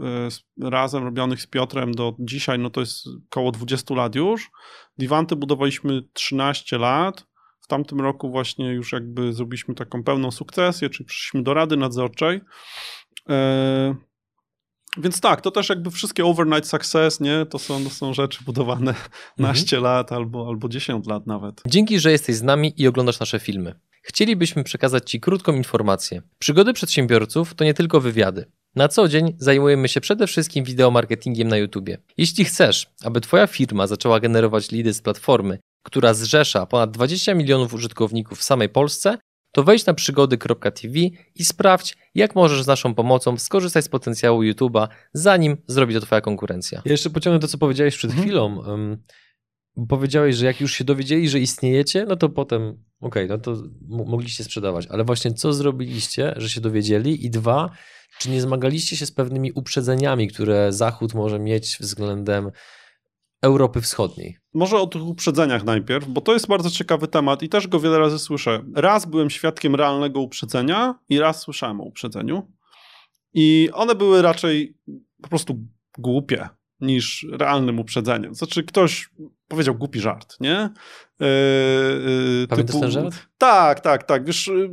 razem 0.62 1.04
robionych 1.04 1.42
z 1.42 1.46
Piotrem 1.46 1.94
do 1.94 2.14
dzisiaj, 2.18 2.58
no 2.58 2.70
to 2.70 2.80
jest 2.80 3.06
około 3.30 3.52
20 3.52 3.94
lat 3.94 4.14
już. 4.14 4.50
Divanty 4.98 5.36
budowaliśmy 5.36 6.02
13 6.12 6.78
lat. 6.78 7.26
W 7.60 7.66
tamtym 7.66 8.00
roku 8.00 8.30
właśnie 8.30 8.72
już 8.72 8.92
jakby 8.92 9.32
zrobiliśmy 9.32 9.74
taką 9.74 10.04
pełną 10.04 10.30
sukcesję, 10.30 10.90
czyli 10.90 11.06
przyszliśmy 11.06 11.42
do 11.42 11.54
Rady 11.54 11.76
Nadzorczej. 11.76 12.40
Więc 14.96 15.20
tak, 15.20 15.40
to 15.40 15.50
też 15.50 15.68
jakby 15.68 15.90
wszystkie 15.90 16.24
overnight 16.24 16.68
success, 16.68 17.20
nie? 17.20 17.46
To 17.46 17.58
są, 17.58 17.84
to 17.84 17.90
są 17.90 18.14
rzeczy 18.14 18.44
budowane 18.44 18.90
mhm. 18.90 19.08
naście 19.38 19.80
lat 19.80 20.12
albo, 20.12 20.48
albo 20.48 20.68
10 20.68 21.06
lat 21.06 21.26
nawet. 21.26 21.62
Dzięki, 21.66 22.00
że 22.00 22.12
jesteś 22.12 22.36
z 22.36 22.42
nami 22.42 22.74
i 22.76 22.88
oglądasz 22.88 23.20
nasze 23.20 23.38
filmy. 23.38 23.74
Chcielibyśmy 24.02 24.64
przekazać 24.64 25.10
Ci 25.10 25.20
krótką 25.20 25.54
informację. 25.54 26.22
Przygody 26.38 26.72
przedsiębiorców 26.72 27.54
to 27.54 27.64
nie 27.64 27.74
tylko 27.74 28.00
wywiady. 28.00 28.44
Na 28.74 28.88
co 28.88 29.08
dzień 29.08 29.36
zajmujemy 29.38 29.88
się 29.88 30.00
przede 30.00 30.26
wszystkim 30.26 30.64
wideomarketingiem 30.64 31.48
na 31.48 31.56
YouTube. 31.56 31.90
Jeśli 32.16 32.44
chcesz, 32.44 32.86
aby 33.04 33.20
Twoja 33.20 33.46
firma 33.46 33.86
zaczęła 33.86 34.20
generować 34.20 34.70
lidy 34.70 34.92
z 34.92 35.00
platformy, 35.00 35.58
która 35.82 36.14
zrzesza 36.14 36.66
ponad 36.66 36.90
20 36.90 37.34
milionów 37.34 37.74
użytkowników 37.74 38.38
w 38.38 38.42
samej 38.42 38.68
Polsce, 38.68 39.18
to 39.52 39.64
wejdź 39.64 39.86
na 39.86 39.94
przygody.tv 39.94 40.98
i 41.34 41.44
sprawdź, 41.44 41.96
jak 42.14 42.34
możesz 42.34 42.62
z 42.62 42.66
naszą 42.66 42.94
pomocą 42.94 43.36
skorzystać 43.36 43.84
z 43.84 43.88
potencjału 43.88 44.42
YouTube'a, 44.42 44.88
zanim 45.12 45.56
zrobi 45.66 45.94
to 45.94 46.00
Twoja 46.00 46.20
konkurencja. 46.20 46.82
Ja 46.84 46.92
jeszcze 46.92 47.10
pociągnę 47.10 47.40
to, 47.40 47.48
co 47.48 47.58
powiedziałeś 47.58 47.96
przed 47.96 48.10
mhm. 48.10 48.28
chwilą. 48.28 48.56
Um, 48.56 49.02
powiedziałeś, 49.88 50.36
że 50.36 50.46
jak 50.46 50.60
już 50.60 50.72
się 50.72 50.84
dowiedzieli, 50.84 51.28
że 51.28 51.40
istniejecie, 51.40 52.06
no 52.08 52.16
to 52.16 52.28
potem, 52.28 52.84
okej, 53.00 53.24
okay, 53.24 53.28
no 53.28 53.38
to 53.38 53.62
mogliście 54.06 54.44
sprzedawać. 54.44 54.86
Ale 54.86 55.04
właśnie 55.04 55.34
co 55.34 55.52
zrobiliście, 55.52 56.34
że 56.36 56.48
się 56.48 56.60
dowiedzieli? 56.60 57.26
I 57.26 57.30
dwa, 57.30 57.70
czy 58.18 58.30
nie 58.30 58.40
zmagaliście 58.40 58.96
się 58.96 59.06
z 59.06 59.12
pewnymi 59.12 59.52
uprzedzeniami, 59.52 60.28
które 60.28 60.72
Zachód 60.72 61.14
może 61.14 61.38
mieć 61.38 61.76
względem 61.80 62.50
Europy 63.42 63.80
Wschodniej? 63.80 64.38
Może 64.54 64.78
o 64.78 64.86
tych 64.86 65.02
uprzedzeniach 65.02 65.64
najpierw, 65.64 66.08
bo 66.08 66.20
to 66.20 66.32
jest 66.32 66.46
bardzo 66.46 66.70
ciekawy 66.70 67.08
temat 67.08 67.42
i 67.42 67.48
też 67.48 67.68
go 67.68 67.80
wiele 67.80 67.98
razy 67.98 68.18
słyszę. 68.18 68.64
Raz 68.74 69.06
byłem 69.06 69.30
świadkiem 69.30 69.74
realnego 69.74 70.20
uprzedzenia 70.20 70.94
i 71.08 71.18
raz 71.18 71.40
słyszałem 71.40 71.80
o 71.80 71.84
uprzedzeniu. 71.84 72.52
I 73.34 73.68
one 73.72 73.94
były 73.94 74.22
raczej 74.22 74.76
po 75.22 75.28
prostu 75.28 75.58
głupie 75.98 76.48
niż 76.80 77.26
realnym 77.32 77.78
uprzedzeniem. 77.78 78.34
Znaczy 78.34 78.64
ktoś 78.64 79.10
powiedział 79.48 79.74
głupi 79.74 80.00
żart, 80.00 80.40
nie? 80.40 80.70
Yy, 81.20 81.26
yy, 82.40 82.46
Pamiętasz 82.48 82.66
typu... 82.66 82.80
ten 82.80 82.90
żart? 82.90 83.14
Tak, 83.38 83.80
tak, 83.80 84.02
tak. 84.02 84.24
Wiesz, 84.24 84.46
yy, 84.46 84.70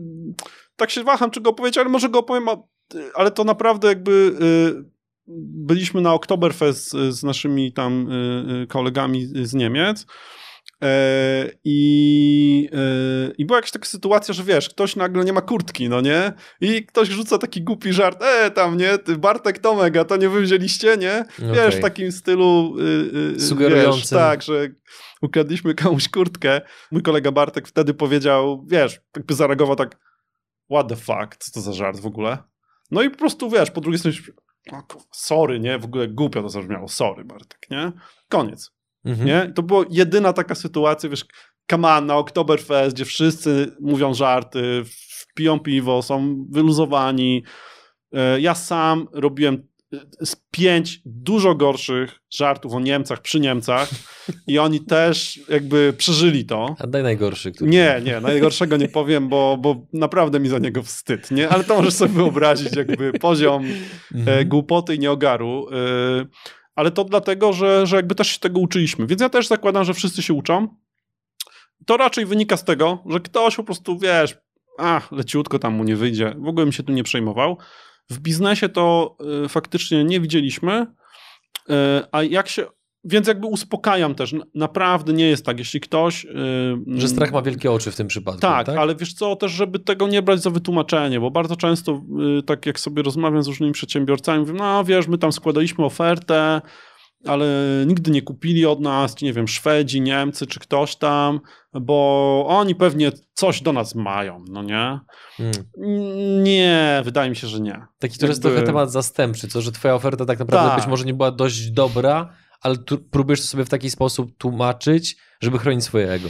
tak 0.76 0.92
się 0.92 1.04
waham, 1.04 1.32
czy 1.32 1.42
go 1.42 1.50
opowiedzieć, 1.50 1.78
ale 1.78 1.90
może 1.90 2.10
go 2.10 2.20
opowiem, 2.20 2.48
ale 3.16 3.32
to 3.32 3.44
naprawdę 3.44 3.88
jakby 3.88 4.36
yy, 4.40 4.97
byliśmy 5.28 6.02
na 6.02 6.14
Oktoberfest 6.14 6.92
z 7.10 7.24
naszymi 7.24 7.74
tam 7.74 8.12
y, 8.12 8.64
y, 8.64 8.68
kolegami 8.68 9.26
z 9.26 9.54
Niemiec. 9.54 10.06
E, 10.84 11.50
I, 11.64 12.70
e, 12.74 13.32
I 13.38 13.46
była 13.46 13.58
jakaś 13.58 13.72
taka 13.72 13.86
sytuacja, 13.86 14.34
że 14.34 14.44
wiesz, 14.44 14.70
ktoś 14.70 14.96
nagle 14.96 15.26
nie 15.26 15.34
ma 15.34 15.42
kurtki, 15.42 15.90
no 15.90 16.02
nie? 16.02 16.34
I 16.62 16.86
ktoś 16.86 17.10
rzuca 17.10 17.38
taki 17.38 17.62
głupi 17.62 17.94
żart, 17.94 18.24
e, 18.24 18.52
tam, 18.52 18.78
nie? 18.78 18.98
Ty 18.98 19.18
Bartek 19.18 19.60
Tomek, 19.60 19.98
a 19.98 20.06
to 20.06 20.18
nie 20.18 20.30
wy 20.30 20.42
wzięliście, 20.42 20.98
nie? 20.98 21.26
Wiesz, 21.40 21.76
w 21.76 21.82
takim 21.82 22.12
stylu 22.12 22.76
y, 23.36 23.40
Sugerującym. 23.40 24.00
Wiesz, 24.02 24.10
tak, 24.10 24.42
że 24.42 24.68
ukradliśmy 25.22 25.76
komuś 25.76 26.10
kurtkę. 26.10 26.62
Mój 26.92 27.02
kolega 27.02 27.32
Bartek 27.32 27.68
wtedy 27.68 27.94
powiedział, 27.94 28.66
wiesz, 28.68 29.02
jakby 29.16 29.34
zareagował 29.34 29.76
tak, 29.76 30.00
what 30.72 30.88
the 30.88 30.96
fuck, 30.96 31.38
co 31.40 31.52
to 31.52 31.62
za 31.62 31.74
żart 31.74 32.00
w 32.00 32.06
ogóle? 32.06 32.38
No 32.92 33.02
i 33.02 33.10
po 33.10 33.18
prostu, 33.18 33.50
wiesz, 33.50 33.72
po 33.72 33.82
drugiej 33.82 34.00
stronie 34.00 34.18
sorry, 35.12 35.60
nie? 35.60 35.80
W 35.80 35.86
ogóle 35.86 36.08
głupio 36.08 36.42
to 36.42 36.50
zabrzmiało, 36.50 36.88
sorry 36.88 37.26
Bartek, 37.26 37.68
nie? 37.72 37.92
Koniec, 38.30 38.72
mhm. 39.06 39.28
nie? 39.28 39.52
To 39.56 39.64
była 39.64 39.84
jedyna 39.90 40.34
taka 40.34 40.56
sytuacja, 40.56 41.10
wiesz, 41.10 41.26
come 41.72 42.02
na 42.02 42.16
Oktoberfest, 42.16 42.96
gdzie 42.96 43.06
wszyscy 43.06 43.76
mówią 43.80 44.14
żarty, 44.14 44.84
piją 45.36 45.60
piwo, 45.60 46.02
są 46.02 46.46
wyluzowani. 46.50 47.44
E, 48.14 48.40
ja 48.40 48.56
sam 48.56 49.08
robiłem 49.12 49.68
z 50.22 50.36
pięć 50.52 51.02
dużo 51.06 51.56
gorszych 51.56 52.20
żartów 52.30 52.74
o 52.74 52.80
Niemcach 52.80 53.22
przy 53.22 53.40
Niemcach 53.40 53.90
i 54.48 54.60
oni 54.60 54.80
też 54.80 55.40
jakby 55.50 55.94
przeżyli 55.98 56.46
to. 56.46 56.76
A 56.80 56.88
daj 56.88 57.04
najgorszy. 57.04 57.52
Który... 57.52 57.70
Nie, 57.72 58.02
nie, 58.04 58.22
najgorszego 58.22 58.78
nie 58.78 58.88
powiem, 58.88 59.30
bo, 59.30 59.58
bo 59.62 59.88
naprawdę 59.94 60.40
mi 60.40 60.50
za 60.50 60.60
niego 60.60 60.84
wstyd, 60.84 61.32
nie? 61.32 61.50
Ale 61.50 61.64
to 61.64 61.76
możesz 61.76 61.94
sobie 61.94 62.14
wyobrazić 62.14 62.76
jakby 62.76 63.14
poziom 63.14 63.66
e, 63.66 64.18
mhm. 64.18 64.50
głupoty 64.50 64.96
i 64.96 65.00
nieogaru. 65.00 65.68
E, 65.72 66.26
ale 66.76 66.92
to 66.92 67.04
dlatego, 67.04 67.54
że, 67.54 67.88
że 67.88 67.96
jakby 67.96 68.16
też 68.16 68.28
się 68.28 68.40
tego 68.40 68.60
uczyliśmy. 68.60 69.08
Więc 69.08 69.22
ja 69.22 69.30
też 69.30 69.48
zakładam, 69.48 69.84
że 69.84 69.94
wszyscy 69.94 70.22
się 70.22 70.34
uczą. 70.34 70.68
To 71.86 71.98
raczej 71.98 72.26
wynika 72.26 72.58
z 72.58 72.64
tego, 72.64 73.04
że 73.10 73.20
ktoś 73.20 73.56
po 73.56 73.64
prostu, 73.64 74.00
wiesz, 74.00 74.38
ach, 74.78 75.12
leciutko 75.12 75.60
tam 75.60 75.74
mu 75.74 75.84
nie 75.84 75.96
wyjdzie, 75.96 76.36
w 76.38 76.48
ogóle 76.48 76.66
mi 76.66 76.74
się 76.74 76.84
tu 76.84 76.92
nie 76.92 77.04
przejmował. 77.04 77.58
W 78.10 78.20
biznesie 78.20 78.70
to 78.70 79.18
y, 79.46 79.50
faktycznie 79.50 80.04
nie 80.04 80.20
widzieliśmy, 80.20 80.86
y, 81.70 81.74
a 82.12 82.24
jak 82.24 82.48
się 82.48 82.66
więc 83.04 83.28
jakby 83.28 83.48
uspokajam 83.48 84.16
też, 84.16 84.36
naprawdę 84.56 85.14
nie 85.14 85.28
jest 85.28 85.46
tak, 85.46 85.60
jeśli 85.60 85.80
ktoś... 85.80 86.24
Yy, 86.24 87.00
że 87.00 87.08
strach 87.08 87.32
ma 87.32 87.42
wielkie 87.42 87.72
oczy 87.72 87.92
w 87.92 87.96
tym 87.96 88.08
przypadku, 88.08 88.42
tak, 88.42 88.66
tak? 88.66 88.78
ale 88.78 88.96
wiesz 88.96 89.14
co, 89.14 89.36
też 89.36 89.52
żeby 89.52 89.80
tego 89.80 90.08
nie 90.08 90.22
brać 90.22 90.42
za 90.42 90.50
wytłumaczenie, 90.50 91.20
bo 91.20 91.32
bardzo 91.32 91.56
często, 91.56 92.02
yy, 92.18 92.44
tak 92.44 92.66
jak 92.66 92.80
sobie 92.80 93.04
rozmawiam 93.04 93.44
z 93.44 93.48
różnymi 93.48 93.74
przedsiębiorcami, 93.74 94.40
mówię, 94.40 94.54
no 94.54 94.84
wiesz, 94.84 95.08
my 95.08 95.18
tam 95.18 95.32
składaliśmy 95.32 95.86
ofertę, 95.86 96.62
ale 97.26 97.48
nigdy 97.88 98.12
nie 98.12 98.22
kupili 98.22 98.66
od 98.66 98.82
nas, 98.82 99.22
nie 99.22 99.34
wiem, 99.34 99.48
Szwedzi, 99.48 100.02
Niemcy 100.02 100.48
czy 100.48 100.60
ktoś 100.60 100.96
tam, 100.96 101.40
bo 101.74 102.46
oni 102.48 102.76
pewnie 102.76 103.12
coś 103.34 103.62
do 103.62 103.74
nas 103.74 103.96
mają, 103.96 104.46
no 104.50 104.64
nie? 104.64 105.00
Hmm. 105.38 105.54
Nie, 106.44 107.02
wydaje 107.06 107.30
mi 107.30 107.36
się, 107.36 107.48
że 107.48 107.60
nie. 107.60 107.86
Taki 108.00 108.18
to 108.18 108.28
jest 108.28 108.42
trochę 108.42 108.62
temat 108.62 108.92
zastępczy, 108.92 109.48
co, 109.48 109.62
że 109.62 109.72
twoja 109.72 109.96
oferta 109.96 110.26
tak 110.26 110.40
naprawdę 110.40 110.70
tak. 110.70 110.80
być 110.80 110.88
może 110.88 111.06
nie 111.06 111.14
była 111.14 111.32
dość 111.32 111.72
dobra, 111.72 112.34
ale 112.62 112.78
tu 112.78 112.98
próbujesz 112.98 113.42
sobie 113.42 113.66
w 113.66 113.70
taki 113.70 113.90
sposób 113.90 114.38
tłumaczyć, 114.38 115.18
żeby 115.42 115.60
chronić 115.60 115.84
swoje 115.84 116.12
ego. 116.12 116.30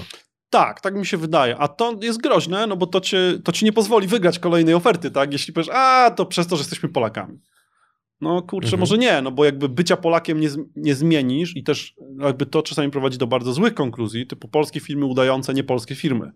Tak, 0.49 0.81
tak 0.81 0.95
mi 0.95 1.05
się 1.05 1.17
wydaje. 1.17 1.57
A 1.57 1.67
to 1.67 1.95
jest 2.01 2.21
groźne, 2.21 2.67
no 2.67 2.77
bo 2.77 2.87
to, 2.87 3.01
cię, 3.01 3.39
to 3.43 3.51
ci 3.51 3.65
nie 3.65 3.73
pozwoli 3.73 4.07
wygrać 4.07 4.39
kolejnej 4.39 4.73
oferty, 4.73 5.11
tak? 5.11 5.33
Jeśli 5.33 5.53
powiesz, 5.53 5.69
a 5.73 6.11
to 6.11 6.25
przez 6.25 6.47
to, 6.47 6.55
że 6.55 6.61
jesteśmy 6.61 6.89
Polakami. 6.89 7.39
No 8.21 8.41
kurczę, 8.41 8.67
Mhm. 8.67 8.79
może 8.79 8.97
nie, 8.97 9.21
no 9.21 9.31
bo 9.31 9.45
jakby 9.45 9.69
bycia 9.69 9.97
Polakiem 9.97 10.39
nie, 10.39 10.49
nie 10.75 10.95
zmienisz 10.95 11.55
i 11.57 11.63
też 11.63 11.95
jakby 12.19 12.45
to 12.45 12.61
czasami 12.61 12.91
prowadzi 12.91 13.17
do 13.17 13.27
bardzo 13.27 13.53
złych 13.53 13.73
konkluzji, 13.73 14.27
typu 14.27 14.47
polskie 14.47 14.79
firmy 14.79 15.05
udające 15.05 15.53
niepolskie 15.53 15.95
firmy. 15.95 16.31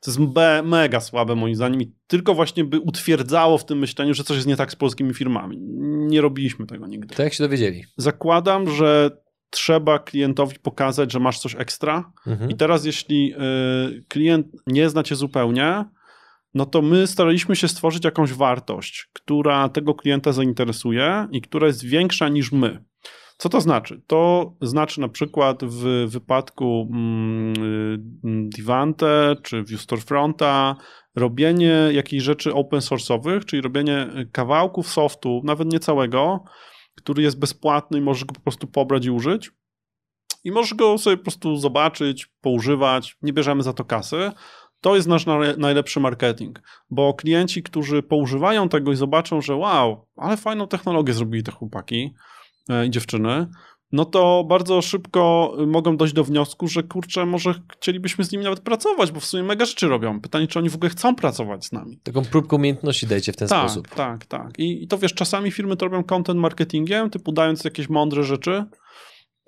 To 0.00 0.10
jest 0.10 0.20
mega 0.64 1.00
słabe 1.00 1.34
moim 1.34 1.54
zdaniem 1.54 1.82
i 1.82 1.92
tylko 2.06 2.34
właśnie 2.34 2.64
by 2.64 2.80
utwierdzało 2.80 3.58
w 3.58 3.64
tym 3.66 3.78
myśleniu, 3.78 4.14
że 4.14 4.24
coś 4.24 4.36
jest 4.36 4.48
nie 4.48 4.56
tak 4.56 4.72
z 4.72 4.76
polskimi 4.76 5.14
firmami. 5.14 5.56
Nie 5.86 6.20
robiliśmy 6.20 6.66
tego 6.66 6.86
nigdy. 6.86 7.14
To 7.14 7.22
jak 7.22 7.34
się 7.34 7.44
dowiedzieli? 7.44 7.84
Zakładam, 7.96 8.70
że 8.70 9.10
trzeba 9.50 9.98
klientowi 9.98 10.56
pokazać, 10.62 11.12
że 11.12 11.20
masz 11.20 11.38
coś 11.38 11.54
ekstra, 11.54 12.12
Mhm. 12.26 12.50
i 12.50 12.54
teraz, 12.54 12.84
jeśli 12.84 13.34
y, 13.34 14.04
klient 14.08 14.46
nie 14.66 14.88
zna 14.90 15.02
cię 15.02 15.14
zupełnie, 15.16 15.84
no 16.54 16.66
to 16.66 16.82
my 16.82 17.06
staraliśmy 17.06 17.56
się 17.56 17.68
stworzyć 17.68 18.04
jakąś 18.04 18.32
wartość, 18.32 19.08
która 19.12 19.68
tego 19.68 19.94
klienta 19.94 20.32
zainteresuje 20.32 21.28
i 21.32 21.40
która 21.40 21.66
jest 21.66 21.84
większa 21.84 22.28
niż 22.28 22.52
my. 22.52 22.84
Co 23.36 23.48
to 23.48 23.60
znaczy? 23.60 24.02
To 24.06 24.52
znaczy 24.62 25.00
na 25.00 25.08
przykład 25.08 25.64
w 25.64 26.06
wypadku 26.08 26.88
mm, 26.90 27.54
y, 28.46 28.48
Divante 28.48 29.36
czy 29.42 29.64
View 29.64 29.80
Storefronta 29.80 30.76
robienie 31.14 31.88
jakichś 31.92 32.24
rzeczy 32.24 32.54
open 32.54 32.80
source'owych, 32.80 33.44
czyli 33.44 33.62
robienie 33.62 34.08
kawałków 34.32 34.88
softu, 34.88 35.40
nawet 35.44 35.72
nie 35.72 35.80
całego, 35.80 36.44
który 36.94 37.22
jest 37.22 37.38
bezpłatny 37.38 37.98
i 37.98 38.00
możesz 38.00 38.24
go 38.24 38.34
po 38.34 38.40
prostu 38.40 38.66
pobrać 38.66 39.06
i 39.06 39.10
użyć. 39.10 39.50
I 40.44 40.52
możesz 40.52 40.74
go 40.74 40.98
sobie 40.98 41.16
po 41.16 41.22
prostu 41.22 41.56
zobaczyć, 41.56 42.26
poużywać, 42.40 43.16
nie 43.22 43.32
bierzemy 43.32 43.62
za 43.62 43.72
to 43.72 43.84
kasy. 43.84 44.32
To 44.84 44.96
jest 44.96 45.08
nasz 45.08 45.26
na- 45.26 45.56
najlepszy 45.58 46.00
marketing, 46.00 46.62
bo 46.90 47.14
klienci, 47.14 47.62
którzy 47.62 48.02
poużywają 48.02 48.68
tego 48.68 48.92
i 48.92 48.96
zobaczą, 48.96 49.40
że 49.40 49.56
wow, 49.56 50.06
ale 50.16 50.36
fajną 50.36 50.68
technologię 50.68 51.12
zrobili 51.12 51.42
te 51.42 51.52
chłopaki 51.52 52.14
e, 52.68 52.86
i 52.86 52.90
dziewczyny, 52.90 53.46
no 53.92 54.04
to 54.04 54.44
bardzo 54.48 54.82
szybko 54.82 55.54
y, 55.62 55.66
mogą 55.66 55.96
dojść 55.96 56.14
do 56.14 56.24
wniosku, 56.24 56.68
że 56.68 56.82
kurczę, 56.82 57.26
może 57.26 57.54
chcielibyśmy 57.72 58.24
z 58.24 58.32
nimi 58.32 58.44
nawet 58.44 58.60
pracować, 58.60 59.12
bo 59.12 59.20
w 59.20 59.24
sumie 59.24 59.42
mega 59.42 59.64
rzeczy 59.64 59.88
robią. 59.88 60.20
Pytanie, 60.20 60.46
czy 60.46 60.58
oni 60.58 60.70
w 60.70 60.74
ogóle 60.74 60.90
chcą 60.90 61.14
pracować 61.14 61.66
z 61.66 61.72
nami. 61.72 62.00
Taką 62.02 62.24
próbkę 62.24 62.56
umiejętności 62.56 63.06
dajcie 63.06 63.32
w 63.32 63.36
ten 63.36 63.48
tak, 63.48 63.60
sposób. 63.60 63.88
Tak, 63.88 64.26
tak. 64.26 64.58
I, 64.58 64.82
I 64.84 64.88
to 64.88 64.98
wiesz, 64.98 65.14
czasami 65.14 65.50
firmy 65.50 65.76
to 65.76 65.86
robią 65.88 66.04
content 66.04 66.40
marketingiem, 66.40 67.10
typu 67.10 67.32
dając 67.32 67.64
jakieś 67.64 67.88
mądre 67.88 68.22
rzeczy. 68.22 68.64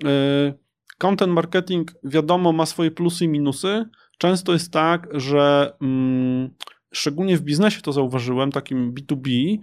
Yy, 0.04 0.58
Content 0.98 1.32
marketing, 1.32 1.92
wiadomo, 2.04 2.52
ma 2.52 2.66
swoje 2.66 2.90
plusy 2.90 3.24
i 3.24 3.28
minusy. 3.28 3.84
Często 4.18 4.52
jest 4.52 4.72
tak, 4.72 5.08
że 5.12 5.76
mm, 5.82 6.50
szczególnie 6.92 7.36
w 7.36 7.42
biznesie 7.42 7.82
to 7.82 7.92
zauważyłem, 7.92 8.52
takim 8.52 8.94
B2B, 8.94 9.58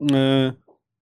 yy, 0.00 0.52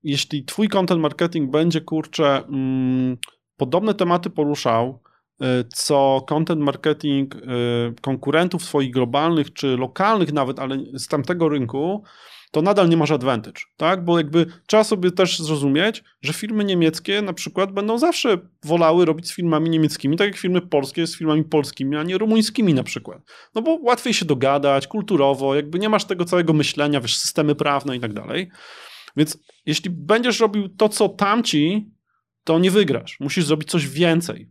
jeśli 0.03 0.45
twój 0.45 0.69
content 0.69 1.01
marketing 1.01 1.51
będzie, 1.51 1.81
kurczę, 1.81 2.45
mm, 2.45 3.17
podobne 3.57 3.95
tematy 3.95 4.31
poruszał, 4.31 5.03
yy, 5.41 5.65
co 5.75 6.25
content 6.29 6.61
marketing 6.61 7.35
yy, 7.35 7.95
konkurentów 8.01 8.65
swoich 8.65 8.91
globalnych 8.91 9.53
czy 9.53 9.77
lokalnych 9.77 10.33
nawet, 10.33 10.59
ale 10.59 10.79
z 10.95 11.09
tamtego 11.09 11.49
rynku, 11.49 12.05
to 12.51 12.63
nadal 12.63 12.89
nie 12.89 12.97
masz 12.97 13.11
advantage, 13.11 13.61
tak? 13.77 14.05
Bo 14.05 14.19
jakby 14.19 14.47
trzeba 14.67 14.85
sobie 14.85 15.11
też 15.11 15.39
zrozumieć, 15.39 16.05
że 16.23 16.33
firmy 16.33 16.65
niemieckie 16.65 17.23
na 17.23 17.33
przykład 17.33 17.73
będą 17.73 17.99
zawsze 17.99 18.39
wolały 18.65 19.05
robić 19.05 19.29
z 19.29 19.35
firmami 19.35 19.71
niemieckimi, 19.71 20.17
tak 20.17 20.27
jak 20.27 20.37
firmy 20.37 20.61
polskie 20.61 21.07
z 21.07 21.17
firmami 21.17 21.45
polskimi, 21.45 21.97
a 21.97 22.03
nie 22.03 22.19
rumuńskimi 22.19 22.75
na 22.75 22.83
przykład. 22.83 23.23
No 23.55 23.63
bo 23.63 23.79
łatwiej 23.83 24.15
się 24.15 24.25
dogadać, 24.25 24.87
kulturowo, 24.87 25.55
jakby 25.55 25.79
nie 25.79 25.89
masz 25.89 26.05
tego 26.05 26.25
całego 26.25 26.53
myślenia, 26.53 27.01
wiesz, 27.01 27.17
systemy 27.17 27.55
prawne 27.55 27.97
i 27.97 28.01
tak 28.01 28.13
dalej. 28.13 28.51
Więc 29.17 29.39
jeśli 29.67 29.91
będziesz 29.91 30.41
robił 30.41 30.69
to, 30.69 30.89
co 30.89 31.09
tamci, 31.09 31.91
to 32.45 32.59
nie 32.59 32.71
wygrasz. 32.71 33.21
Musisz 33.21 33.45
zrobić 33.45 33.71
coś 33.71 33.89
więcej. 33.89 34.51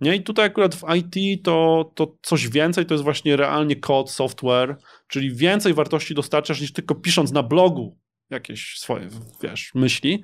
Nie? 0.00 0.16
I 0.16 0.22
tutaj 0.22 0.46
akurat 0.46 0.74
w 0.74 0.84
IT 0.96 1.44
to, 1.44 1.90
to 1.94 2.16
coś 2.22 2.48
więcej 2.48 2.86
to 2.86 2.94
jest 2.94 3.04
właśnie 3.04 3.36
realnie 3.36 3.76
kod, 3.76 4.10
software, 4.10 4.76
czyli 5.08 5.34
więcej 5.34 5.74
wartości 5.74 6.14
dostarczasz 6.14 6.60
niż 6.60 6.72
tylko 6.72 6.94
pisząc 6.94 7.32
na 7.32 7.42
blogu 7.42 7.98
jakieś 8.30 8.78
swoje, 8.78 9.08
wiesz, 9.42 9.70
myśli. 9.74 10.22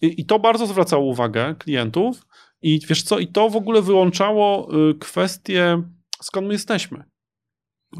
I, 0.00 0.20
i 0.20 0.26
to 0.26 0.38
bardzo 0.38 0.66
zwracało 0.66 1.04
uwagę 1.04 1.54
klientów 1.58 2.26
i 2.62 2.80
wiesz 2.88 3.02
co, 3.02 3.18
i 3.18 3.26
to 3.26 3.48
w 3.48 3.56
ogóle 3.56 3.82
wyłączało 3.82 4.68
y, 4.90 4.94
kwestię, 4.94 5.82
skąd 6.22 6.46
my 6.46 6.52
jesteśmy. 6.52 7.04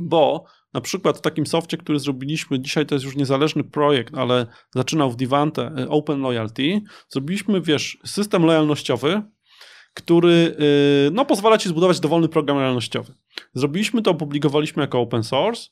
Bo 0.01 0.45
na 0.73 0.81
przykład 0.81 1.19
w 1.19 1.21
takim 1.21 1.47
softie, 1.47 1.77
który 1.77 1.99
zrobiliśmy, 1.99 2.61
dzisiaj 2.61 2.87
to 2.87 2.95
jest 2.95 3.05
już 3.05 3.17
niezależny 3.17 3.65
projekt, 3.65 4.15
ale 4.15 4.47
zaczynał 4.75 5.11
w 5.11 5.17
Divante 5.17 5.73
y, 5.79 5.89
Open 5.89 6.21
Loyalty, 6.21 6.81
zrobiliśmy, 7.09 7.61
wiesz, 7.61 7.99
system 8.05 8.43
lojalnościowy, 8.43 9.23
który 9.95 10.57
y, 11.09 11.11
no, 11.13 11.25
pozwala 11.25 11.59
ci 11.59 11.69
zbudować 11.69 12.01
dowolny 12.01 12.29
program 12.29 12.57
lojalnościowy. 12.57 13.15
Zrobiliśmy 13.55 14.03
to, 14.03 14.11
opublikowaliśmy 14.11 14.83
jako 14.83 15.01
open 15.01 15.25
source. 15.25 15.69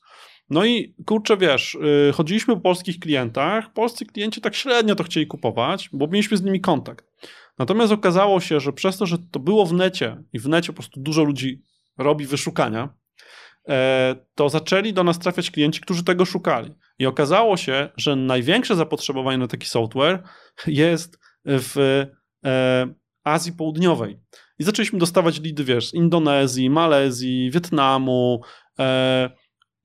No 0.51 0.65
i 0.65 0.95
kurczę, 1.07 1.37
wiesz, 1.37 1.75
y, 2.09 2.13
chodziliśmy 2.13 2.55
po 2.55 2.61
polskich 2.61 2.99
klientach. 2.99 3.73
Polscy 3.73 4.07
klienci 4.07 4.41
tak 4.41 4.55
średnio 4.55 4.95
to 4.95 5.05
chcieli 5.05 5.27
kupować, 5.27 5.91
bo 5.93 6.07
mieliśmy 6.07 6.37
z 6.37 6.43
nimi 6.43 6.61
kontakt. 6.61 7.07
Natomiast 7.59 7.93
okazało 7.93 8.41
się, 8.41 8.61
że 8.61 8.73
przez 8.73 8.97
to, 8.97 9.07
że 9.07 9.19
to 9.31 9.41
było 9.41 9.67
w 9.67 9.73
necie 9.73 10.23
i 10.33 10.39
w 10.39 10.49
necie 10.49 10.67
po 10.67 10.73
prostu 10.73 11.01
dużo 11.01 11.25
ludzi 11.25 11.63
robi 11.99 12.27
wyszukania, 12.27 12.95
e, 13.69 14.17
to 14.35 14.49
zaczęli 14.49 14.93
do 14.93 15.05
nas 15.05 15.19
trafiać 15.19 15.51
klienci, 15.51 15.81
którzy 15.81 16.05
tego 16.05 16.25
szukali. 16.25 16.75
I 16.99 17.07
okazało 17.07 17.57
się, 17.57 17.89
że 17.97 18.17
największe 18.17 18.77
zapotrzebowanie 18.77 19.39
na 19.39 19.47
taki 19.49 19.67
software 19.67 20.23
jest 20.67 21.19
w 21.47 22.05
e, 22.45 22.95
Azji 23.25 23.53
Południowej. 23.53 24.21
I 24.59 24.65
zaczęliśmy 24.65 24.99
dostawać 24.99 25.41
lidy, 25.41 25.65
wiesz, 25.65 25.89
z 25.89 25.95
Indonezji, 25.95 26.71
Malezji, 26.71 27.51
Wietnamu. 27.51 28.41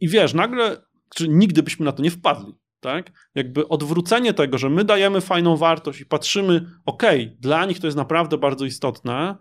I 0.02 0.10
wiesz, 0.10 0.34
nagle, 0.34 0.78
czy 1.16 1.28
nigdy 1.28 1.64
byśmy 1.64 1.86
na 1.86 1.92
to 1.92 2.04
nie 2.04 2.12
wpadli, 2.12 2.54
tak? 2.80 3.12
Jakby 3.36 3.68
odwrócenie 3.68 4.34
tego, 4.34 4.58
że 4.58 4.70
my 4.70 4.84
dajemy 4.84 5.22
fajną 5.22 5.58
wartość 5.58 6.02
i 6.02 6.06
patrzymy, 6.06 6.66
okej, 6.86 7.38
dla 7.40 7.66
nich 7.66 7.80
to 7.80 7.88
jest 7.88 7.98
naprawdę 7.98 8.38
bardzo 8.38 8.66
istotne, 8.66 9.38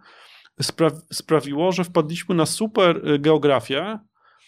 spra- 0.62 1.00
sprawiło, 1.12 1.72
że 1.72 1.84
wpadliśmy 1.84 2.34
na 2.34 2.46
super 2.46 3.08
y, 3.08 3.18
geografię. 3.18 3.98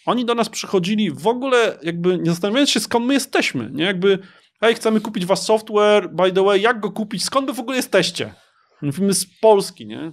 Oni 0.05 0.25
do 0.25 0.35
nas 0.35 0.49
przychodzili 0.49 1.11
w 1.11 1.27
ogóle 1.27 1.79
jakby 1.81 2.17
nie 2.17 2.31
zastanawiając 2.31 2.69
się, 2.69 2.79
skąd 2.79 3.05
my 3.05 3.13
jesteśmy, 3.13 3.69
nie? 3.73 3.83
Jakby, 3.83 4.19
hej, 4.61 4.75
chcemy 4.75 5.01
kupić 5.01 5.25
was 5.25 5.45
software, 5.45 6.09
by 6.09 6.31
the 6.31 6.43
way, 6.43 6.61
jak 6.61 6.79
go 6.79 6.91
kupić, 6.91 7.23
skąd 7.23 7.47
wy 7.47 7.53
w 7.53 7.59
ogóle 7.59 7.77
jesteście? 7.77 8.33
Mówimy 8.81 9.13
z 9.13 9.39
Polski, 9.39 9.87
nie? 9.87 10.11